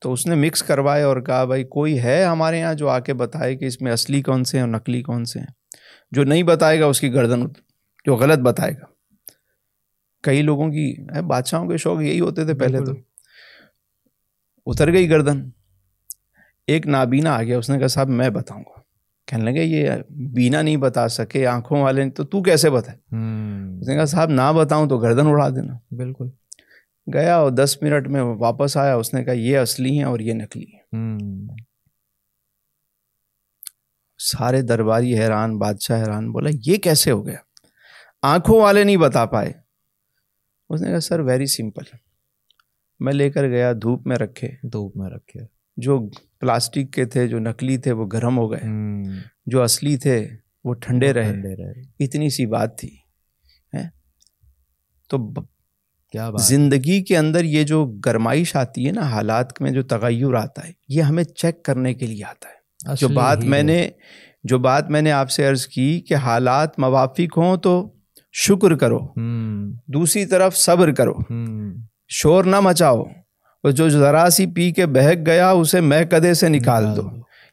تو 0.00 0.12
اس 0.12 0.26
نے 0.26 0.34
مکس 0.34 0.62
کروائے 0.62 1.02
اور 1.02 1.20
کہا 1.20 1.44
بھائی 1.44 1.64
کوئی 1.64 2.02
ہے 2.02 2.24
ہمارے 2.24 2.58
یہاں 2.58 2.74
جو 2.74 2.88
آ 2.88 2.98
کے 2.98 3.14
بتائے 3.14 3.56
کہ 3.56 3.64
اس 3.64 3.82
میں 3.82 3.92
اصلی 3.92 4.22
کون 4.22 4.44
سے 4.44 4.56
ہیں 4.56 4.64
اور 4.64 4.72
نقلی 4.72 5.02
کون 5.02 5.24
سے 5.24 5.38
ہیں؟ 5.38 5.46
جو 6.10 6.24
نہیں 6.24 6.42
بتائے 6.42 6.80
گا 6.80 6.86
اس 6.86 7.00
کی 7.00 7.12
گردن 7.12 7.46
جو 8.04 8.16
غلط 8.16 8.38
بتائے 8.38 8.72
گا۔ 8.72 8.84
کئی 10.22 10.42
لوگوں 10.42 10.68
کی 10.68 11.06
بادشاہوں 11.22 11.68
کے 11.68 11.76
شوق 11.76 12.02
یہی 12.02 12.20
ہوتے 12.20 12.44
تھے 12.44 12.54
پہلے 12.54 12.78
تو۔ 12.84 12.92
اتر 14.66 14.92
گئی 14.92 15.10
گردن۔ 15.10 15.50
ایک 16.66 16.86
نابینا 16.86 17.36
آ 17.36 17.42
گیا 17.42 17.58
اس 17.58 17.70
نے 17.70 17.78
کہا 17.78 17.86
صاحب 17.86 18.08
میں 18.08 18.30
بتاؤں 18.30 18.60
گا۔ 18.60 18.80
کہنے 19.26 19.44
لگے 19.44 19.64
یہ 19.64 19.90
بینا 20.10 20.62
نہیں 20.62 20.76
بتا 20.76 21.08
سکے 21.08 21.46
آنکھوں 21.46 21.82
والے 21.82 22.10
تو 22.10 22.24
تو 22.24 22.42
کیسے 22.42 22.68
ہوں، 22.68 23.80
اس 23.80 23.88
نے 23.88 23.94
کہا 23.94 24.04
صاحب 24.04 24.30
نہ 24.30 24.52
بتاؤں 24.56 24.88
تو 24.88 24.98
گردن 24.98 25.26
اڑا 25.26 25.48
دینا۔ 25.48 25.74
بالکل۔ 25.90 26.24
گیا 27.14 27.36
اور 27.36 27.50
دس 27.50 27.78
منٹ 27.82 28.08
میں 28.08 28.22
واپس 28.22 28.76
آیا 28.76 28.94
اس 28.94 29.14
نے 29.14 29.24
کہا 29.24 29.32
یہ 29.32 29.58
اصلی 29.58 29.96
ہیں 29.96 30.04
اور 30.04 30.20
یہ 30.20 30.32
نقلی 30.32 30.64
ہیں۔ 30.64 30.82
سارے 34.18 34.62
درباری 34.62 35.18
حیران 35.18 35.58
بادشاہ 35.58 36.00
حیران 36.00 36.32
بولا 36.32 36.50
یہ 36.66 36.76
کیسے 36.76 37.10
ہو 37.10 37.26
گیا؟ 37.26 37.38
آنکھوں 38.22 38.60
والے 38.60 38.84
نہیں 38.84 38.96
بتا 38.96 39.24
پائے۔ 39.26 39.52
اس 40.68 40.82
نے 40.82 40.90
کہا 40.90 41.00
سر 41.00 41.20
ویری 41.20 41.46
سمپل 41.46 41.96
میں 43.00 43.12
لے 43.12 43.30
کر 43.30 43.48
گیا 43.48 43.72
دھوپ 43.72 44.06
میں 44.06 44.16
رکھے۔ 44.16 44.48
دھوپ 44.62 44.96
میں 44.96 45.10
رکھے۔ 45.10 45.40
جو 45.76 46.08
پلاسٹک 46.40 46.92
کے 46.92 47.04
تھے 47.04 47.28
جو 47.28 47.38
نکلی 47.38 47.78
تھے 47.78 47.92
وہ 47.92 48.06
گرم 48.12 48.38
ہو 48.38 48.52
گئے۔ 48.52 48.60
جو 49.46 49.62
اصلی 49.62 49.96
تھے 49.96 50.28
وہ 50.64 50.74
ٹھنڈے 50.74 51.12
رہے۔ 51.12 51.30
اتنی 52.04 52.30
سی 52.30 52.46
بات 52.46 52.78
تھی؟ 52.78 52.96
تو 55.08 55.18
ب- 55.18 55.46
کیا 56.12 56.30
بات 56.30 56.42
زندگی 56.42 57.04
کے 57.04 57.18
اندر 57.18 57.44
یہ 57.44 57.62
جو 57.64 57.86
گرمائش 57.86 58.56
آتی 58.56 58.86
ہے 58.86 58.92
نا 58.92 59.00
حالات 59.00 59.62
میں 59.62 59.70
جو 59.70 59.82
تغیر 59.82 60.34
آتا 60.34 60.66
ہے 60.66 60.72
یہ 60.88 61.02
ہمیں 61.02 61.24
چیک 61.24 61.62
کرنے 61.62 61.94
کے 61.94 62.06
لیے 62.06 62.24
آتا 62.24 62.48
ہے۔ 62.48 62.56
جو 63.00 63.08
بات 63.08 63.38
میں۔ 63.38 63.62
نے 63.62 63.90
جو 64.44 64.58
بات 64.58 64.90
میں 64.90 65.02
نے 65.02 65.12
آپ 65.12 65.30
سے 65.30 65.48
عرض 65.48 65.66
کی 65.66 66.00
کہ 66.00 66.14
حالات 66.14 66.78
موافق 66.78 67.38
ہوں 67.38 67.56
تو 67.56 67.94
شکر 68.32 68.76
کرو۔ 68.76 68.98
دوسری 69.88 70.26
طرف 70.26 70.56
صبر 70.56 70.92
کرو۔ 70.92 71.14
شور 72.08 72.44
نہ 72.44 72.60
مچاؤ۔ 72.60 73.04
اور 73.62 73.70
جو 73.70 73.88
ذرا 73.88 74.30
سی 74.30 74.46
پی 74.46 74.70
کے 74.72 74.86
بہک 74.86 75.26
گیا 75.26 75.50
اسے 75.50 75.80
میں 75.80 76.04
کدے 76.04 76.34
سے 76.34 76.48
نکال 76.48 76.84
دو۔ 76.96 77.02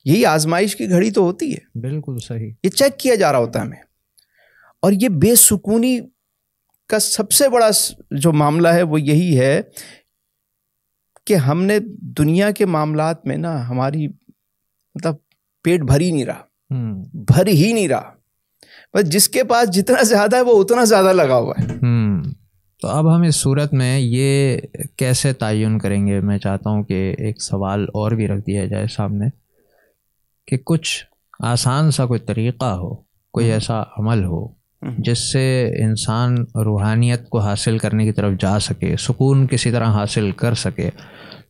یہی 0.06 0.26
آزمائش 0.26 0.76
کی 0.76 0.90
گھڑی 0.90 1.12
تو 1.12 1.22
ہوتی 1.22 1.54
ہے۔ 1.54 1.80
بالکل 1.80 2.18
صحیح۔ 2.24 2.52
یہ 2.64 2.70
چیک 2.70 3.00
کیا 3.00 3.16
جا 3.16 3.32
رہا 3.32 3.40
ہوتا 3.40 3.60
ہے 3.60 3.66
ہمیں۔ 3.66 3.78
اور 4.82 4.92
یہ 4.92 5.10
بے 5.10 5.36
سکونی 5.36 6.00
کا 6.88 7.00
سب 7.00 7.32
سے 7.32 7.50
بڑا 7.50 7.70
جو 8.12 8.32
معاملہ 8.32 8.68
ہے 8.68 8.82
وہ 8.84 9.02
یہی 9.02 9.40
ہے 9.40 9.62
کہ 11.26 11.34
ہم 11.34 11.64
نے 11.64 11.80
دنیا 12.02 12.52
کے 12.52 12.66
معاملات 12.66 13.26
میں 13.26 13.38
نا 13.38 13.70
ہماری 13.70 14.08
مطلب 14.96 15.16
پیٹ 15.64 15.82
بھر 15.82 16.00
ہی 16.00 16.12
نہیں 16.12 16.26
رہا۔ 16.26 16.44
بھر 17.14 17.48
ہی 17.48 17.74
نہیں 17.74 17.88
رہا۔ 17.88 18.14
بس 18.94 19.10
جس 19.10 19.30
کے 19.30 19.44
پاس 19.44 19.70
جتنا 19.70 20.04
زیادہ 20.04 20.36
ہے 20.36 20.42
وہ 20.42 20.64
اتنا 20.64 20.84
زیادہ 20.84 21.14
لگا 21.14 21.36
ہوا 21.36 21.54
ہے۔ 21.60 21.66
تو 22.84 22.90
اب 22.90 23.16
ہم 23.16 23.22
اس 23.22 23.36
صورت 23.36 23.74
میں 23.74 24.00
یہ 24.00 24.58
کیسے 24.98 25.34
تعین 25.34 25.80
کریں 25.80 26.08
گے؟ 26.08 26.20
میں 26.20 26.38
چاہتا 26.38 26.70
ہوں 26.70 26.84
کہ 26.84 27.16
ایک 27.18 27.42
سوال 27.42 27.84
اور 27.84 28.12
بھی 28.12 28.28
رکھ 28.28 28.46
دیا 28.48 28.66
جائے 28.66 28.88
سامنے 28.88 29.26
کہ 30.48 30.58
کچھ 30.66 31.06
آسان 31.40 31.92
سا 31.92 32.06
کوئی 32.06 32.20
طریقہ 32.20 32.66
ہو 32.66 32.96
کوئی 33.32 33.52
ایسا 33.52 33.82
عمل 33.82 34.24
ہو 34.26 34.48
جس 34.98 35.32
سے 35.32 35.74
انسان 35.84 36.36
روحانیت 36.56 37.30
کو 37.30 37.40
حاصل 37.40 37.78
کرنے 37.78 38.06
کی 38.06 38.12
طرف 38.12 38.34
جا 38.40 38.60
سکے 38.60 38.96
سکون 39.00 39.48
کسی 39.48 39.72
طرح 39.72 39.86
حاصل 39.86 40.32
کر 40.32 40.54
سکے 40.54 40.90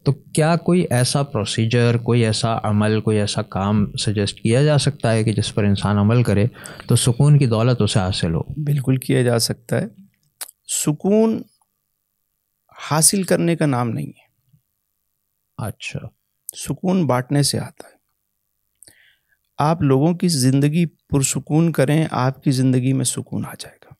تو 0.03 0.11
کیا 0.11 0.55
کوئی 0.55 0.85
ایسا 0.89 1.23
پروسیجر 1.23 1.97
کوئی 1.97 2.25
ایسا 2.25 2.57
عمل 2.63 3.01
کوئی 3.01 3.17
ایسا 3.17 3.41
کام 3.41 3.91
سجیسٹ 3.91 4.39
کیا 4.39 4.63
جا 4.63 4.77
سکتا 4.77 5.13
ہے 5.13 5.23
کہ 5.23 5.33
جس 5.33 5.55
پر 5.55 5.63
انسان 5.63 5.97
عمل 5.97 6.23
کرے 6.23 6.45
تو 6.87 6.95
سکون 6.95 7.39
کی 7.39 7.45
دولت 7.45 7.81
اسے 7.81 7.99
حاصل 7.99 8.35
ہو؟ 8.35 8.41
بالکل 8.63 8.97
کیا 8.97 9.21
جا 9.21 9.39
سکتا 9.39 9.81
ہے۔ 9.81 10.02
سکون 10.67 11.41
حاصل 12.91 13.23
کرنے 13.23 13.55
کا 13.55 13.65
نام 13.65 13.89
نہیں 13.89 14.07
ہے۔ 14.07 14.57
اچھا۔ 15.57 15.99
سکون 16.55 17.07
بانٹنے 17.07 17.43
سے 17.43 17.59
آتا 17.59 17.87
ہے۔ 17.87 17.93
آپ 19.57 19.81
لوگوں 19.81 20.13
کی 20.13 20.27
زندگی 20.27 20.85
پرسکون 20.85 21.71
کریں 21.71 22.05
آپ 22.11 22.43
کی 22.43 22.51
زندگی 22.51 22.93
میں 22.93 23.05
سکون 23.05 23.45
آ 23.45 23.53
جائے 23.59 23.77
گا۔ 23.85 23.93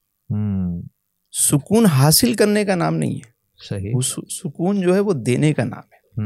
سکون 1.32 1.86
حاصل 1.86 2.34
کرنے 2.34 2.66
کا 2.66 2.76
نام 2.76 2.96
نہیں 2.96 3.16
ہے۔ 3.16 3.32
صحیح۔ 3.58 3.92
سکون 4.30 4.82
جو 4.82 4.96
ہے 4.96 5.00
وہ 5.00 5.14
دینے 5.14 5.54
کا 5.54 5.64
نام 5.64 5.94
ہے۔ 5.94 6.22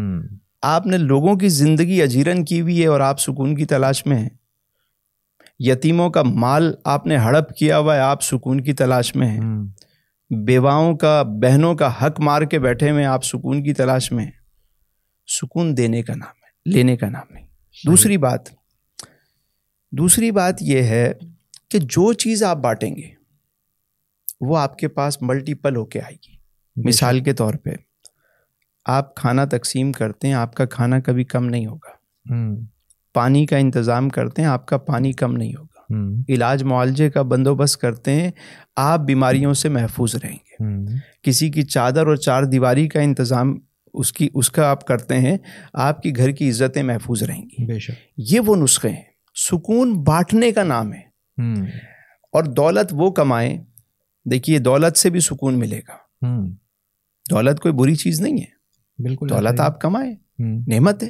آپ 0.62 0.86
نے 0.86 0.98
لوگوں 0.98 1.36
کی 1.36 1.50
زندگی 1.50 2.02
اجیرن 2.02 2.46
کی 2.46 2.62
ہوئی 2.62 2.82
ہے 2.82 2.88
اور 2.88 3.00
آپ 3.00 3.20
سکون 3.20 3.56
کی 3.56 3.66
تلاش 3.66 4.06
میں 4.06 4.18
ہیں۔ 4.18 4.30
یتیموں 5.60 6.10
کا 6.10 6.24
مال 6.24 6.74
آپ 6.86 7.06
نے 7.06 7.18
ہڑپ 7.18 7.50
کیا 7.58 7.78
ہوا 7.78 7.96
ہے 7.96 8.00
آپ 8.00 8.24
سکون 8.24 8.62
کی 8.62 8.74
تلاش 8.74 9.16
میں 9.16 9.28
ہیں۔ 9.28 9.42
بیواؤں 10.30 10.98
کا 10.98 11.24
بہنوں 11.24 11.76
کا 11.76 12.06
حق 12.06 12.20
مار 12.20 12.42
کے 12.42 12.60
بیٹھے 12.60 12.92
ہوئے 12.92 13.06
آپ 13.06 13.24
سکون 13.24 13.64
کی 13.64 13.74
تلاش 13.74 14.12
میں 14.12 14.32
سکون 15.28 15.78
دینے 15.78 16.02
کا 16.02 16.16
نام 16.16 16.28
ہے 16.28 16.76
لینے 16.76 16.98
کا 16.98 17.10
نام 17.10 17.34
نہیں۔ 17.34 17.48
دوسری 17.86 18.18
بات 18.18 18.50
دوسری 19.92 20.32
بات 20.32 20.56
یہ 20.62 20.82
ہے 20.82 21.14
کہ 21.70 21.80
جو 21.80 22.14
چیز 22.14 22.44
آپ 22.44 22.58
بانٹیں 22.58 22.96
گے 22.96 23.10
وہ 24.42 24.58
آپ 24.58 24.78
کے 24.78 24.88
پاس 24.88 25.22
ملٹیپل 25.22 25.76
ہو 25.76 25.86
کے 25.86 26.02
آئے 26.02 26.16
گی۔ 26.16 26.38
مثال 26.88 27.24
کے 27.24 27.34
طور 27.34 27.54
پہ 27.54 27.70
آپ 28.86 29.16
کھانا 29.16 29.46
تقسیم 29.46 29.92
کرتے 29.92 30.28
ہیں 30.28 30.34
آپ 30.34 30.54
کا 30.54 30.66
کھانا 30.66 31.00
کبھی 31.00 31.24
کم 31.24 31.46
نہیں 31.46 31.66
ہوگا۔ 31.66 31.90
پانی 33.14 33.46
کا 33.46 33.58
انتظام 33.58 34.10
کرتے 34.10 34.42
ہیں 34.42 34.50
آپ 34.50 34.66
کا 34.66 34.78
پانی 34.78 35.12
کم 35.12 35.34
نہیں 35.34 35.56
ہوگا۔ 35.56 35.77
علاج 36.30 36.64
معالجے 36.64 37.10
کا 37.10 37.22
بندوبست 37.22 37.78
کرتے 37.78 38.12
ہیں 38.12 38.32
آپ 38.76 39.00
بیماریوں 39.00 39.54
سے 39.54 39.70
محفوظ 39.70 40.16
رہیں 40.16 40.36
گے۔ 40.36 40.64
کسی 41.22 41.50
کی 41.50 41.62
چادر 41.62 42.08
اور 42.08 42.16
چار 42.16 42.44
دیواری 42.44 42.88
کا 42.88 43.00
انتظام 43.02 43.60
اس 43.94 44.14
کی 44.14 44.30
اس 44.34 44.52
کا 44.52 44.70
آپ 44.70 44.88
کرتے 44.88 45.16
ہیں 45.16 45.38
آپ 45.74 46.02
کی 46.02 46.16
گھر 46.16 46.32
کی 46.32 46.50
عزتیں 46.50 46.84
محفوظ 46.84 47.24
رہیں 47.24 47.44
گی۔ 47.44 47.66
یہ 48.18 48.40
وہ 48.40 48.56
نسخے 48.56 48.90
ہیں۔ 48.90 49.04
سکون 49.36 50.04
بانٹنے 50.04 50.52
کا 50.52 50.64
نام 50.64 50.94
ہے۔ 50.94 51.02
اور 52.32 52.44
دولت 52.44 52.88
وہ 52.92 53.12
کمائیں۔ 53.12 53.64
دیکھیے 54.26 54.60
دولت 54.60 54.98
سے 54.98 55.10
بھی 55.10 55.20
سکون 55.20 55.60
ملے 55.60 55.80
گا۔ 55.80 55.96
دولت 57.32 57.60
کوئی 57.60 57.74
بری 57.74 57.96
چیز 57.96 58.22
نہیں 58.22 58.38
ہے۔ 58.38 58.58
بالکل۔ 59.04 59.28
دولت 59.30 59.60
آپ 59.60 59.82
کمائیں۔ 59.82 60.16
نعمت 60.68 61.04
ہے۔ 61.04 61.10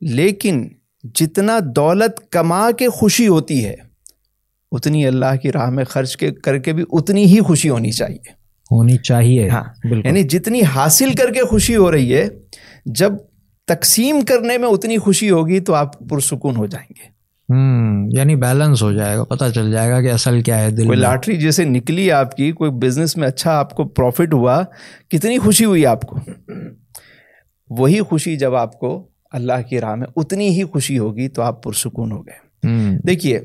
لیکن 0.00 0.68
جتنا 1.14 1.58
دولت 1.76 2.30
کما 2.30 2.70
کے 2.70 2.88
خوشی 2.88 3.28
ہوتی 3.28 3.64
ہے 3.64 3.74
اتنی 4.76 5.06
اللہ 5.06 5.36
کی 5.42 5.52
راہ 5.52 5.70
میں 5.70 5.84
خرچ 5.84 6.16
کے 6.16 6.30
کر 6.30 6.58
کے 6.58 6.72
بھی 6.72 6.84
اتنی 6.92 7.24
ہی 7.24 7.40
خوشی 7.40 7.68
ہونی 7.68 7.90
چاہیے۔ 7.90 8.28
ہونی 8.70 8.96
چاہیے۔ 8.96 9.48
ہاں 9.48 9.64
یعنی 10.04 10.22
جتنی 10.22 10.62
حاصل 10.62 11.12
کر 11.12 11.32
کے 11.32 11.40
خوشی 11.40 11.76
ہو 11.76 11.92
رہی 11.92 12.14
ہے 12.14 12.28
جب 12.86 13.12
تقسیم 13.66 14.20
کرنے 14.28 14.58
میں 14.58 14.68
اتنی 14.68 14.98
خوشی 14.98 15.30
ہوگی 15.30 15.60
تو 15.60 15.74
آپ 15.74 16.08
پرسکون 16.08 16.56
ہو 16.56 16.66
جائیں 16.66 16.86
گے۔ 16.90 17.16
ہوں 17.48 18.08
یعنی 18.12 18.36
بیلنس 18.36 18.82
ہو 18.82 18.92
جائے 18.92 19.16
گا 19.16 19.24
پتہ 19.24 19.44
چل 19.54 19.72
جائے 19.72 19.90
گا 19.90 20.00
کہ 20.00 20.12
اصل 20.12 20.40
کیا 20.40 20.60
ہے 20.60 20.70
دل 20.70 20.86
کوئی 20.86 20.98
لاٹری 20.98 21.36
جیسے 21.36 21.64
نکلی 21.64 22.12
آپ 22.12 22.36
کی 22.36 22.52
کوئی 22.52 22.70
بزنس 22.70 23.16
میں 23.16 23.28
اچھا 23.28 23.58
آپ 23.58 23.74
کو 23.74 23.84
پروفٹ 23.84 24.34
ہوا 24.34 24.62
کتنی 25.08 25.38
خوشی 25.38 25.64
ہوئی 25.64 25.86
آپ 25.86 26.02
کو؟ 26.02 26.16
وہی 27.70 28.00
خوشی 28.00 28.36
جب 28.36 28.54
آپ 28.54 28.78
کو 28.78 29.08
اللہ 29.32 29.62
کی 29.68 29.80
راہ 29.80 29.94
میں 29.94 30.06
اتنی 30.16 30.48
ہی 30.48 30.64
خوشی 30.64 30.98
ہوگی 30.98 31.28
تو 31.28 31.42
آپ 31.42 31.62
پرسکون 31.62 32.12
ہو 32.12 32.26
گئے۔ 32.26 32.46
دیکھیے 33.06 33.40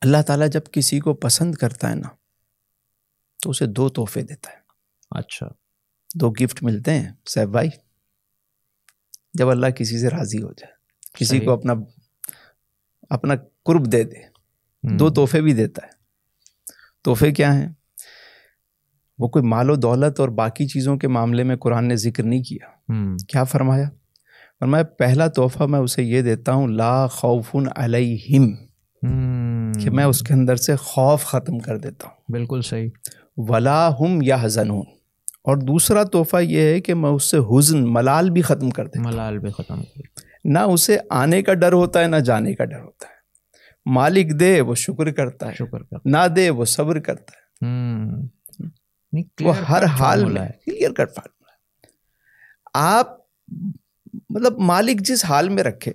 اللہ 0.00 0.22
تعالیٰ 0.26 0.48
جب 0.48 0.60
کسی 0.72 1.00
کو 1.00 1.14
پسند 1.14 1.54
کرتا 1.54 1.90
ہے 1.90 1.94
نا 1.94 2.08
تو 3.42 3.50
اسے 3.50 3.66
دو 3.66 3.88
تحفے 3.88 4.22
دیتا 4.22 4.50
ہے۔ 4.50 4.56
اچھا۔ 5.10 5.46
دو 6.14 6.30
گفٹ 6.30 6.62
ملتے 6.62 6.94
ہیں 6.94 7.12
صاحب 7.28 7.48
بھائی۔ 7.48 7.68
جب 9.34 9.50
اللہ 9.50 9.66
کسی 9.66 9.98
سے 9.98 10.08
راضی 10.08 10.42
ہو 10.42 10.52
جائے 10.52 10.72
کسی 11.14 11.40
کو 11.40 11.52
اپنا 11.52 11.74
اپنا 13.10 13.34
قرب 13.64 13.92
دے 13.92 14.04
دے 14.04 14.18
دو 14.96 15.10
تحفے 15.10 15.40
بھی 15.40 15.54
دیتا 15.54 15.86
ہے۔ 15.86 15.90
تحفے 17.04 17.32
کیا 17.32 17.54
ہیں؟ 17.54 17.68
وہ 19.18 19.28
کوئی 19.28 19.44
مال 19.44 19.70
و 19.70 19.76
دولت 19.76 20.20
اور 20.20 20.28
باقی 20.28 20.66
چیزوں 20.66 20.96
کے 20.96 21.08
معاملے 21.08 21.42
میں 21.42 21.56
قرآن 21.56 21.88
نے 21.88 21.96
ذکر 21.96 22.22
نہیں 22.22 22.42
کیا۔ 22.42 22.66
کیا 23.28 23.44
فرمایا؟ 23.44 23.90
فرمایا 24.60 24.84
پہلا 24.84 25.26
تحفہ 25.26 25.62
میں 25.62 25.78
اسے 25.78 26.02
یہ 26.02 26.22
دیتا 26.22 26.52
ہوں 26.52 26.68
لا 26.68 27.06
خوف 27.06 27.56
علیہم۔ 27.76 28.65
کہ 29.80 29.90
میں 29.90 30.04
اس 30.04 30.20
کے 30.20 30.34
اندر 30.34 30.56
سے 30.56 30.76
خوف 30.76 31.24
ختم 31.24 31.58
کر 31.58 31.78
دیتا 31.78 32.08
ہوں۔ 32.08 32.16
بالکل 32.28 32.62
صحیح۔ 32.62 32.88
ولا 33.36 33.90
ہم 34.00 34.18
یا 34.22 34.36
حزن 34.40 34.70
اور 34.70 35.56
دوسرا 35.56 36.02
تحفہ 36.02 36.36
یہ 36.42 36.60
ہے 36.60 36.80
کہ 36.80 36.94
میں 36.94 37.10
اس 37.10 37.24
سے 37.24 37.36
حزن 37.38 37.92
ملال 37.92 38.30
بھی 38.30 38.42
ختم 38.42 38.70
کر 38.70 38.86
دوں 38.86 39.04
ملال 39.04 39.38
بھی 39.38 39.50
ختم 39.50 39.82
کر 39.82 40.00
نہ 40.44 40.58
اسے 40.58 40.98
آنے 41.10 41.42
کا 41.42 41.54
ڈر 41.54 41.72
ہوتا 41.72 42.00
ہے 42.00 42.06
نہ 42.06 42.16
جانے 42.16 42.54
کا 42.54 42.64
ڈر 42.64 42.80
ہوتا 42.80 43.08
ہے۔ 43.08 43.16
مالک 43.86 44.40
دے 44.40 44.60
وہ 44.60 44.74
شکر 44.74 45.10
کرتا 45.12 45.48
ہے۔ 45.48 45.54
شکر 45.54 45.78
نہ 46.04 46.28
دے 46.36 46.50
وہ 46.50 46.64
صبر 46.64 46.98
کرتا 46.98 47.32
ہے۔ 47.32 47.46
وہ 49.40 49.56
ہر 49.56 49.84
حال 49.84 50.24
میں 50.24 50.48
کلیئر 50.66 50.90
کٹ 50.90 51.10
فارمولا 51.14 51.52
آپ 52.74 53.16
مطلب 54.30 54.58
مالک 54.58 55.00
جس 55.00 55.24
حال 55.24 55.48
میں 55.48 55.62
رکھے 55.62 55.92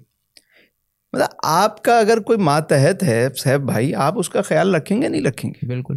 مطلب 1.13 1.27
آپ 1.43 1.83
کا 1.83 1.99
اگر 1.99 2.19
کوئی 2.19 2.39
ماتحت 2.39 3.03
ہے 3.03 3.27
صاحب 3.37 3.59
بھائی 3.61 3.95
آپ 3.95 4.13
اس 4.17 4.29
کا 4.29 4.41
خیال 4.41 4.75
رکھیں 4.75 5.01
گے 5.01 5.07
نہیں 5.07 5.21
رکھیں 5.21 5.51
گے؟ 5.51 5.67
بالکل۔ 5.67 5.95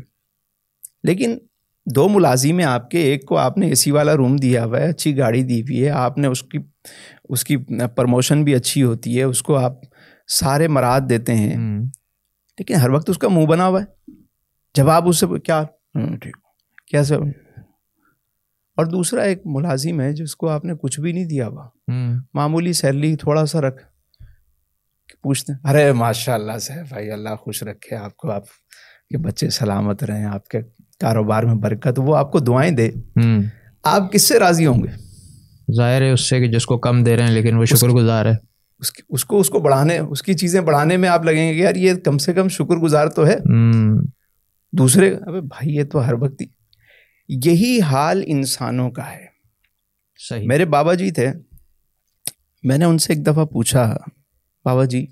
لیکن 1.04 1.38
دو 1.86 2.08
ملازم 2.08 2.58
ہیں 2.58 2.66
آپ 2.66 2.90
کے 2.90 2.98
ایک 2.98 3.26
کو 3.26 3.36
آپ 3.36 3.58
نے 3.58 3.66
اے 3.66 3.74
سی 3.74 3.90
والا 3.90 4.16
روم 4.16 4.36
دیا 4.36 4.64
ہوا 4.64 4.78
ہے 4.78 4.88
اچھی 4.88 5.18
گاڑی 5.18 5.42
دی 5.42 5.62
ہوئی 5.62 5.84
ہے 5.84 5.90
آپ 5.90 6.18
نے 6.18 6.26
اس 6.28 6.42
کی 6.42 6.58
اس 7.28 7.44
کی 7.44 7.56
پرموشن 7.96 8.44
بھی 8.44 8.54
اچھی 8.54 8.82
ہوتی 8.82 9.18
ہے 9.18 9.22
اس 9.22 9.42
کو 9.42 9.56
آپ 9.56 9.72
سارے 10.28 10.68
مراد 10.68 11.00
دیتے 11.08 11.34
ہیں۔ 11.34 11.56
لیکن 12.58 12.74
ہر 12.74 12.90
وقت 12.90 13.10
اس 13.10 13.18
کا 13.18 13.28
منہ 13.28 13.46
بنا 13.46 13.66
ہوا 13.66 13.82
ہے۔ 13.82 14.12
جب 14.74 14.88
آپ 14.88 15.08
اس 15.08 15.18
سے 15.20 15.40
کیا؟ 15.40 15.62
ٹھیک۔ 16.20 16.36
کیسے 16.86 17.14
اور 18.76 18.86
دوسرا 18.86 19.22
ایک 19.22 19.42
ملازم 19.44 20.00
ہے 20.00 20.12
جس 20.12 20.36
کو 20.36 20.48
آپ 20.48 20.64
نے 20.64 20.72
کچھ 20.82 21.00
بھی 21.00 21.12
نہیں 21.12 21.24
دیا 21.24 21.46
ہوا۔ 21.46 21.68
معمولی 22.34 22.72
سیلری 22.72 23.16
تھوڑا 23.16 23.46
سا 23.46 23.60
رکھ۔ 23.60 23.93
پوچھتے 25.22 25.52
ہیں۔ 25.52 25.70
ارے 25.70 25.92
ماشاء 25.92 26.34
اللہ 26.34 26.58
سے 26.58 26.72
بھائی 26.88 27.10
اللہ 27.10 27.34
خوش 27.40 27.62
رکھے 27.62 27.96
آپ 27.96 28.16
کو 28.16 28.30
آپ 28.30 28.44
کے 29.10 29.18
بچے 29.18 29.50
سلامت 29.50 30.04
رہیں 30.04 30.24
آپ 30.24 30.48
کے 30.48 30.58
کاروبار 31.00 31.42
میں 31.42 31.54
برکت 31.54 31.92
وہ 31.96 32.16
آپ 32.16 32.32
کو 32.32 32.38
دعائیں 32.38 32.70
دے۔ 32.70 32.90
آپ 33.82 34.12
کس 34.12 34.22
سے 34.22 34.38
راضی 34.38 34.66
ہوں 34.66 34.82
گے؟ 34.82 34.88
ظاہر 35.76 36.02
ہے 36.02 36.10
اس 36.10 36.28
سے 36.28 36.40
کہ 36.40 36.52
جس 36.52 36.66
کو 36.66 36.78
کم 36.78 37.04
دے 37.04 37.16
رہے 37.16 37.24
ہیں 37.24 37.30
لیکن 37.30 37.56
وہ 37.56 37.64
شکر 37.64 37.88
گزار 37.88 38.26
ہے۔ 38.26 38.34
اس 38.78 38.90
کی 38.92 39.02
اس 39.08 39.24
کو 39.24 39.40
اس 39.40 39.50
کو 39.50 39.58
بڑھانے 39.58 39.98
اس 39.98 40.22
کی 40.22 40.34
چیزیں 40.34 40.60
بڑھانے 40.60 40.96
میں 40.96 41.08
آپ 41.08 41.24
لگیں 41.24 41.48
گے 41.48 41.54
کہ 41.54 41.62
یار 41.62 41.74
یہ 41.74 41.94
کم 41.94 42.18
سے 42.18 42.32
کم 42.32 42.48
شکر 42.48 42.76
گزار 42.76 43.06
تو 43.06 43.26
ہے۔ 43.26 43.36
دوسرے 44.72 45.14
ابے 45.26 45.40
بھائی 45.40 45.76
یہ 45.76 45.84
تو 45.84 46.06
ہر 46.06 46.12
وقت 46.12 46.42
یہی 47.28 47.80
حال 47.80 48.22
انسانوں 48.26 48.90
کا 48.90 49.10
ہے۔ 49.12 49.26
صحیح۔ 50.28 50.46
میرے 50.46 50.64
بابا 50.64 50.94
جی 50.94 51.10
تھے 51.10 51.32
میں 52.62 52.78
نے 52.78 52.84
ان 52.84 52.98
سے 52.98 53.12
ایک 53.12 53.26
دفعہ 53.26 53.44
پوچھا 53.44 53.96
بابا 54.64 54.84
جی 54.84 55.06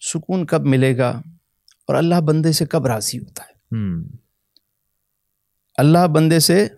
سکون 0.00 0.46
کب 0.46 0.60
ملے 0.60 0.98
گا 0.98 1.10
اور 1.86 1.94
اللہ 1.94 2.14
بندے 2.20 2.52
سے 2.52 2.66
کب 2.66 2.86
راضی 2.86 3.18
ہوتا 3.18 3.44
ہے؟ 3.44 3.54
اللہ 5.78 6.06
بندے 6.14 6.40
سے 6.40 6.68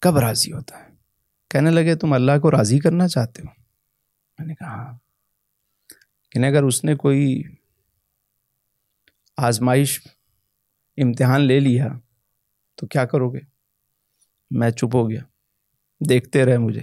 کب 0.00 0.18
راضی 0.18 0.52
ہوتا 0.52 0.78
ہے؟ 0.78 0.88
کہنے 1.50 1.70
لگے 1.70 1.94
تم 1.96 2.12
اللہ 2.12 2.32
کو 2.42 2.50
راضی 2.50 2.78
کرنا 2.78 3.08
چاہتے 3.08 3.42
ہو؟ 3.42 3.62
میں 4.38 4.46
نے 4.46 4.54
کہا 4.54 4.68
ہاں۔ 4.68 4.98
کہ 6.30 6.38
اگر 6.38 6.62
اس 6.62 6.84
نے 6.84 6.94
کوئی 6.94 7.42
آزمائش 9.36 10.00
امتحان 10.96 11.40
لے 11.40 11.60
لیا 11.60 11.88
تو 12.74 12.86
کیا 12.86 13.04
کرو 13.04 13.30
گے؟ 13.30 13.40
میں 14.50 14.70
چپ 14.70 14.94
ہو 14.94 15.10
گیا۔ 15.10 15.22
دیکھتے 16.08 16.44
رہے 16.44 16.58
مجھے۔ 16.58 16.82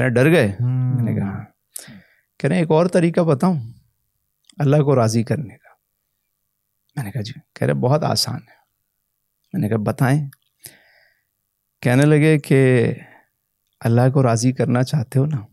رہے 0.00 0.08
ڈر 0.08 0.30
گئے؟ 0.30 0.56
میں 0.60 1.02
نے 1.02 1.14
کہا 1.14 1.55
کہہ 2.46 2.52
رہے 2.52 2.60
ایک 2.60 2.70
اور 2.70 2.86
طریقہ 2.86 3.20
بتاؤں۔ 3.20 3.60
اللہ 4.58 4.76
کو 4.76 4.96
راضی 4.96 5.22
کرنے 5.22 5.56
کا۔ 5.56 5.68
میں 6.96 7.04
نے 7.04 7.10
کہا 7.10 7.20
جی 7.20 7.32
کہہ 7.54 7.66
رہے 7.66 7.74
بہت 7.74 8.04
آسان 8.04 8.34
ہے۔ 8.34 8.54
میں 9.52 9.60
نے 9.60 9.68
کہا 9.68 9.76
بتائیں۔ 9.76 10.26
کہنے 11.82 12.04
لگے 12.04 12.38
کہ 12.38 12.86
اللہ 13.80 14.10
کو 14.12 14.22
راضی 14.22 14.52
کرنا 14.52 14.82
چاہتے 14.82 15.18
ہو 15.18 15.26
نا 15.26 15.46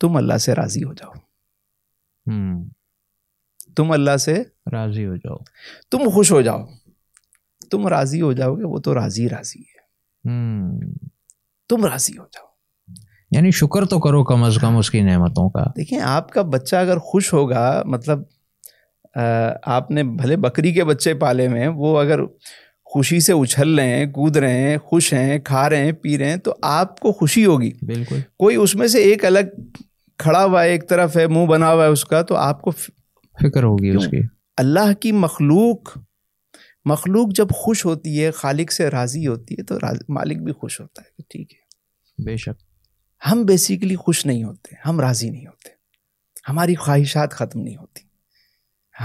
تم 0.00 0.16
اللہ 0.16 0.36
سے 0.36 0.54
راضی 0.54 0.84
ہو 0.84 0.92
جاؤ۔ 0.92 1.12
تم 3.76 3.90
اللہ 3.92 4.16
سے 4.16 4.42
راضی 4.72 5.06
ہو 5.06 5.16
جاؤ۔ 5.16 5.36
تم 5.90 6.10
خوش 6.14 6.32
ہو 6.32 6.42
جاؤ۔ 6.42 6.66
تم 7.70 7.86
راضی 7.86 8.20
ہو 8.20 8.32
جاؤ 8.32 8.54
گے 8.54 8.64
وہ 8.64 8.78
تو 8.78 8.94
راضی 8.94 9.28
راضی 9.28 9.60
ہے۔ 9.60 9.78
تم 11.68 11.86
راضی 11.86 12.18
ہو 12.18 12.24
جاؤ۔ 12.32 12.53
یعنی 13.34 13.50
شکر 13.50 13.84
تو 13.84 13.98
کرو 14.00 14.24
کم 14.24 14.42
از 14.44 14.58
کم 14.60 14.76
اس 14.76 14.90
کی 14.90 15.00
نعمتوں 15.00 15.50
کا۔ 15.50 15.64
دیکھیں 15.76 16.00
آپ 16.00 16.30
کا 16.30 16.42
بچہ 16.42 16.76
اگر 16.76 16.98
خوش 16.98 17.32
ہوگا 17.32 17.82
مطلب 17.84 18.18
آپ 19.62 19.90
نے 19.90 20.02
بھلے 20.02 20.36
بکری 20.36 20.72
کے 20.72 20.84
بچے 20.84 21.14
پالے 21.14 21.48
میں 21.48 21.68
وہ 21.68 21.98
اگر 22.00 22.20
خوشی 22.84 23.20
سے 23.20 23.32
اچھل 23.32 23.74
رہے 23.74 23.88
ہیں 23.88 24.06
کود 24.06 24.36
رہے 24.36 24.58
ہیں 24.58 24.76
خوش 24.78 25.12
ہیں 25.12 25.38
کھا 25.38 25.70
رہے 25.70 25.84
ہیں 25.84 25.92
پی 25.92 26.18
رہے 26.18 26.28
ہیں 26.28 26.36
تو 26.36 26.54
آپ 26.62 27.00
کو 27.00 27.12
خوشی 27.12 27.44
ہوگی۔ 27.46 27.70
بالکل۔ 27.82 28.20
کوئی 28.38 28.56
اس 28.56 28.74
میں 28.74 28.86
سے 28.86 28.98
ایک 28.98 29.24
الگ 29.24 29.60
کھڑا 30.18 30.44
ہوا 30.44 30.64
ہے 30.64 30.68
ایک 30.68 30.88
طرف 30.88 31.16
ہے 31.16 31.26
منہ 31.26 31.46
بنا 31.46 31.72
ہوا 31.72 31.84
ہے 31.84 31.88
اس 31.88 32.04
کا 32.04 32.22
تو 32.22 32.34
آپ 32.34 32.62
کو 32.62 32.70
فکر 32.70 33.62
ہوگی 33.62 33.90
اس 33.90 34.06
کی۔ 34.06 34.20
اللہ 34.56 34.92
کی 35.00 35.12
مخلوق 35.12 35.98
مخلوق 36.84 37.28
جب 37.34 37.48
خوش 37.50 37.84
ہوتی 37.84 38.24
ہے 38.24 38.30
خالق 38.30 38.72
سے 38.72 38.88
راضی 38.90 39.26
ہوتی 39.26 39.54
ہے 39.54 39.62
تو 39.62 39.74
مالک 40.08 40.42
بھی 40.42 40.52
خوش 40.52 40.80
ہوتا 40.80 41.02
ہے 41.02 41.22
ٹھیک 41.30 41.52
ہے۔ 41.52 42.24
بے 42.24 42.36
شک۔ 42.36 42.63
ہم 43.32 43.42
بیسیکلی 43.42 43.96
خوش 43.96 44.26
نہیں 44.26 44.44
ہوتے 44.44 44.74
ہم 44.88 45.00
راضی 45.00 45.30
نہیں 45.30 45.46
ہوتے 45.46 45.68
ہماری 46.48 46.74
خواہشات 46.74 47.32
ختم 47.32 47.60
نہیں 47.60 47.76
ہوتی۔ 47.76 48.00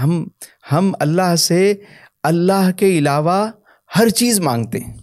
ہم 0.00 0.28
ہم 0.72 0.92
اللہ 1.00 1.36
سے 1.36 1.74
اللہ 2.22 2.70
کے 2.76 2.98
علاوہ 2.98 3.50
ہر 3.98 4.08
چیز 4.08 4.40
مانگتے 4.40 4.78
ہیں۔ 4.78 4.96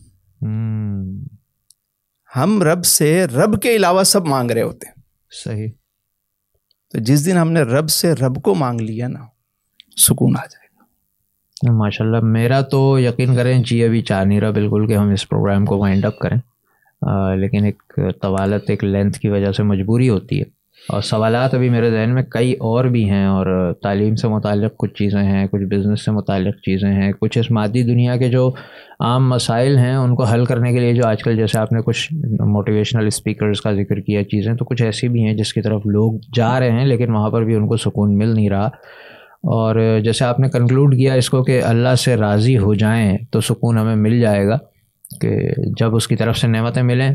ہم 2.36 2.64
رب 2.64 2.86
سے 2.86 3.26
رب 3.26 3.62
کے 3.62 3.76
علاوہ 3.76 4.04
سب 4.04 4.26
مانگ 4.26 4.52
رہے 4.52 4.62
ہوتے 4.62 4.88
ہیں۔ 4.88 5.02
صحیح۔ 5.44 5.68
تو 6.92 7.00
جس 7.00 7.26
دن 7.26 7.38
ہم 7.38 7.52
نے 7.52 7.62
رب 7.62 7.90
سے 7.90 8.14
رب 8.14 8.42
کو 8.44 8.56
مانگ 8.56 8.82
لیا 8.82 9.08
نا 9.08 9.20
سکون 9.98 10.36
آ 10.40 10.46
جائے 10.46 10.68
گا۔ 10.76 10.84
ماشاء 11.78 12.06
اللہ 12.06 12.18
میرا 12.24 12.62
تو 12.62 13.00
یقین 13.00 13.36
کریں 13.36 13.64
جی 13.64 13.84
ابھی 13.84 14.02
چاہ 14.02 14.24
نہیں 14.24 14.42
رہا 14.42 14.52
بالکل 14.52 14.88
کہ 14.88 14.94
ہم 14.94 15.10
اس 15.10 15.30
پروگرام 15.30 15.66
کو 15.66 15.78
وائنڈ 15.78 16.06
اپ 16.06 16.20
کریں۔ 16.20 16.38
لیکن 17.36 17.66
ایک 17.66 17.84
طوالت، 18.22 18.70
ایک 18.70 18.84
لینتھ 18.84 19.20
کی 19.20 19.30
وجہ 19.30 19.52
سے 19.52 19.64
مجبوری 19.64 20.10
ہوتی 20.10 20.40
ہے۔ 20.40 20.58
اور 20.90 21.02
سوالات 21.02 21.54
ابھی 21.54 21.70
میرے 21.70 21.92
ذہن 21.92 22.14
میں 22.14 22.24
کئی 22.24 22.54
اور 22.54 22.86
بھی 22.86 23.10
ہیں 23.10 23.26
اور 23.26 23.74
تعلیم 23.84 24.16
سے 24.16 24.28
متعلق 24.28 24.78
کچھ 24.78 24.94
چیزیں 24.94 25.24
ہیں، 25.24 25.48
کچھ 25.48 25.62
بزنس 25.62 26.06
سے 26.06 26.12
متعلق 26.12 26.56
چیزیں 26.56 26.94
ہیں، 26.94 27.12
کچھ 27.20 27.38
اس 27.38 27.52
مادی 27.52 27.84
دنیا 27.84 28.16
کے 28.16 28.30
جو 28.30 28.52
عام 29.00 29.30
مسائل 29.30 29.78
ہیں 29.78 29.96
ان 29.96 30.16
کو 30.16 30.24
حل 30.24 30.46
کرنے 30.46 30.74
کے 30.74 30.80
لیے 30.80 30.94
جو 30.94 31.02
آج 31.06 31.24
کل 31.24 31.36
جیسے 31.38 31.60
آپ 31.60 31.74
نے 31.74 31.82
کچھ 31.82 32.14
موٹیویشنل 32.40 33.08
اسپیکرز 33.08 33.62
کا 33.62 33.74
ذکر 33.74 34.00
کیا، 34.00 34.24
چیزیں 34.24 34.54
تو 34.54 34.66
کچھ 34.66 34.84
ایسی 34.84 35.08
بھی 35.08 35.24
ہیں 35.24 35.34
جس 35.34 35.54
کی 35.54 35.62
طرف 35.62 35.82
لوگ 35.86 36.14
جا 36.36 36.60
رہے 36.60 36.72
ہیں 36.72 36.86
لیکن 36.86 37.12
وہاں 37.12 37.30
پر 37.30 37.44
بھی 37.44 37.56
ان 37.56 37.68
کو 37.68 37.78
سکون 37.78 38.18
مل 38.18 38.28
نہیں 38.28 38.50
رہا۔ 38.50 38.66
اور 39.38 40.00
جیسے 40.04 40.26
آپ 40.26 40.40
نے 40.40 40.50
کنکلوڈ 40.50 40.96
کیا 40.96 41.14
اس 41.14 41.30
کو 41.30 41.44
کہ 41.44 41.64
اللہ 41.64 41.96
سے 41.96 42.16
راضی 42.16 42.58
ہو 42.58 42.74
جائیں 42.74 43.18
تو 43.32 43.42
سکون 43.42 43.78
ہمیں 43.78 43.96
مل 43.96 44.22
جائے 44.22 44.48
گا۔ 44.48 44.58
کہ 45.22 45.40
جب 45.80 45.96
اس 45.96 46.08
کی 46.08 46.16
طرف 46.16 46.38
سے 46.38 46.48
نعمتیں 46.48 46.84
ملیں، 46.84 47.10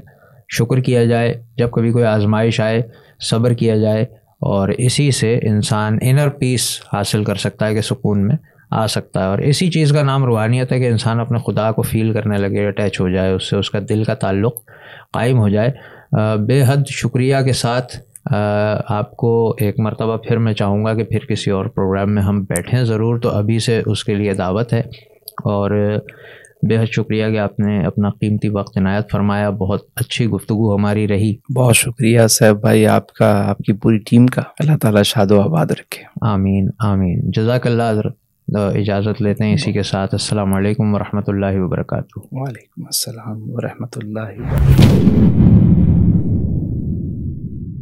شکر 0.48 0.80
کیا 0.80 1.04
جائے، 1.04 1.42
جب 1.56 1.70
کبھی 1.70 1.92
کوئی 1.92 2.04
آزمائش 2.04 2.60
آئے، 2.60 2.82
صبر 3.20 3.52
کیا 3.52 3.76
جائے، 3.76 4.02
اور 4.40 4.68
اسی 4.68 5.10
سے 5.10 5.38
انسان 5.42 5.98
انر 6.02 6.28
پیس 6.28 6.80
حاصل 6.92 7.24
کر 7.24 7.34
سکتا 7.34 7.66
ہے 7.66 7.74
کہ 7.74 7.80
سکون 7.80 8.26
میں 8.28 8.36
آ 8.70 8.86
سکتا 8.86 9.22
ہے۔ 9.22 9.26
اور 9.26 9.38
اسی 9.38 9.70
چیز 9.70 9.92
کا 9.92 10.02
نام 10.02 10.24
روحانیت 10.24 10.72
ہے 10.72 10.78
کہ 10.78 10.88
انسان 10.88 11.20
اپنے 11.20 11.38
خدا 11.46 11.72
کو 11.72 11.82
فیل 11.82 12.12
کرنے 12.12 12.36
لگے 12.36 12.66
اٹیچ 12.66 13.00
ہو 13.00 13.08
جائے، 13.08 13.32
اس 13.32 13.50
سے 13.50 13.56
اس 13.56 13.70
کا 13.70 13.78
دل 13.88 14.04
کا 14.04 14.14
تعلق 14.14 14.54
قائم 15.12 15.38
ہو 15.38 15.48
جائے۔ 15.48 15.68
بے 16.46 16.62
حد 16.66 16.86
شکریہ 16.90 17.36
کے 17.44 17.52
ساتھ 17.52 17.96
آپ 18.88 19.16
کو 19.16 19.54
ایک 19.58 19.80
مرتبہ 19.80 20.16
پھر 20.16 20.38
میں 20.38 20.52
چاہوں 20.52 20.84
گا 20.84 20.94
کہ 20.94 21.04
پھر 21.04 21.18
کسی 21.18 21.50
اور 21.50 21.66
پروگرام 21.66 22.14
میں 22.14 22.22
ہم 22.22 22.42
بیٹھیں۔ 22.42 22.84
ضرور 22.84 23.18
تو 23.18 23.28
ابھی 23.28 23.58
سے 23.58 23.82
اس 23.86 24.04
کے 24.04 24.14
لیے 24.14 24.32
دعوت 24.32 24.72
ہے۔ 24.72 24.80
اور 25.44 25.96
بے 26.68 26.78
حد 26.78 26.86
شکریہ 26.86 27.26
کہ 27.26 27.38
آپ 27.38 27.60
نے 27.60 27.84
اپنا 27.84 28.10
قیمتی 28.10 28.48
وقت 28.48 28.78
عنایت 28.78 29.10
فرمایا 29.10 29.50
بہت 29.50 29.80
اچھی 29.96 30.26
گفتگو 30.26 30.74
ہماری 30.76 31.08
رہی۔ 31.08 31.34
بہت 31.54 31.76
شکریہ 31.76 32.26
صاحب 32.26 32.60
بھائی 32.60 32.86
آپ 32.86 33.12
کا 33.12 33.50
آپ 33.50 33.58
کی 33.58 33.72
پوری 33.72 33.98
ٹیم 33.98 34.26
کا۔ 34.26 34.42
اللہ 34.58 34.76
تعالیٰ 34.76 35.02
شاد 35.02 35.30
و 35.30 35.40
آباد 35.40 35.66
رکھے۔ 35.66 36.04
آمین 36.20 36.70
آمین۔ 36.78 37.30
جزاک 37.30 37.66
اللہ 37.66 37.90
حضرت 37.90 38.16
اجازت 38.56 39.22
لیتے 39.22 39.44
ہیں 39.44 39.54
اسی 39.54 39.72
کے 39.72 39.82
ساتھ۔ 39.82 40.14
السلام 40.14 40.54
علیکم 40.54 40.94
ورحمۃ 40.94 41.26
اللہ 41.26 41.60
وبرکاتہ۔ 41.60 42.18
وعلیکم 42.32 42.84
السلام 42.84 43.50
ورحمۃ 43.50 43.96
اللہ 43.96 45.61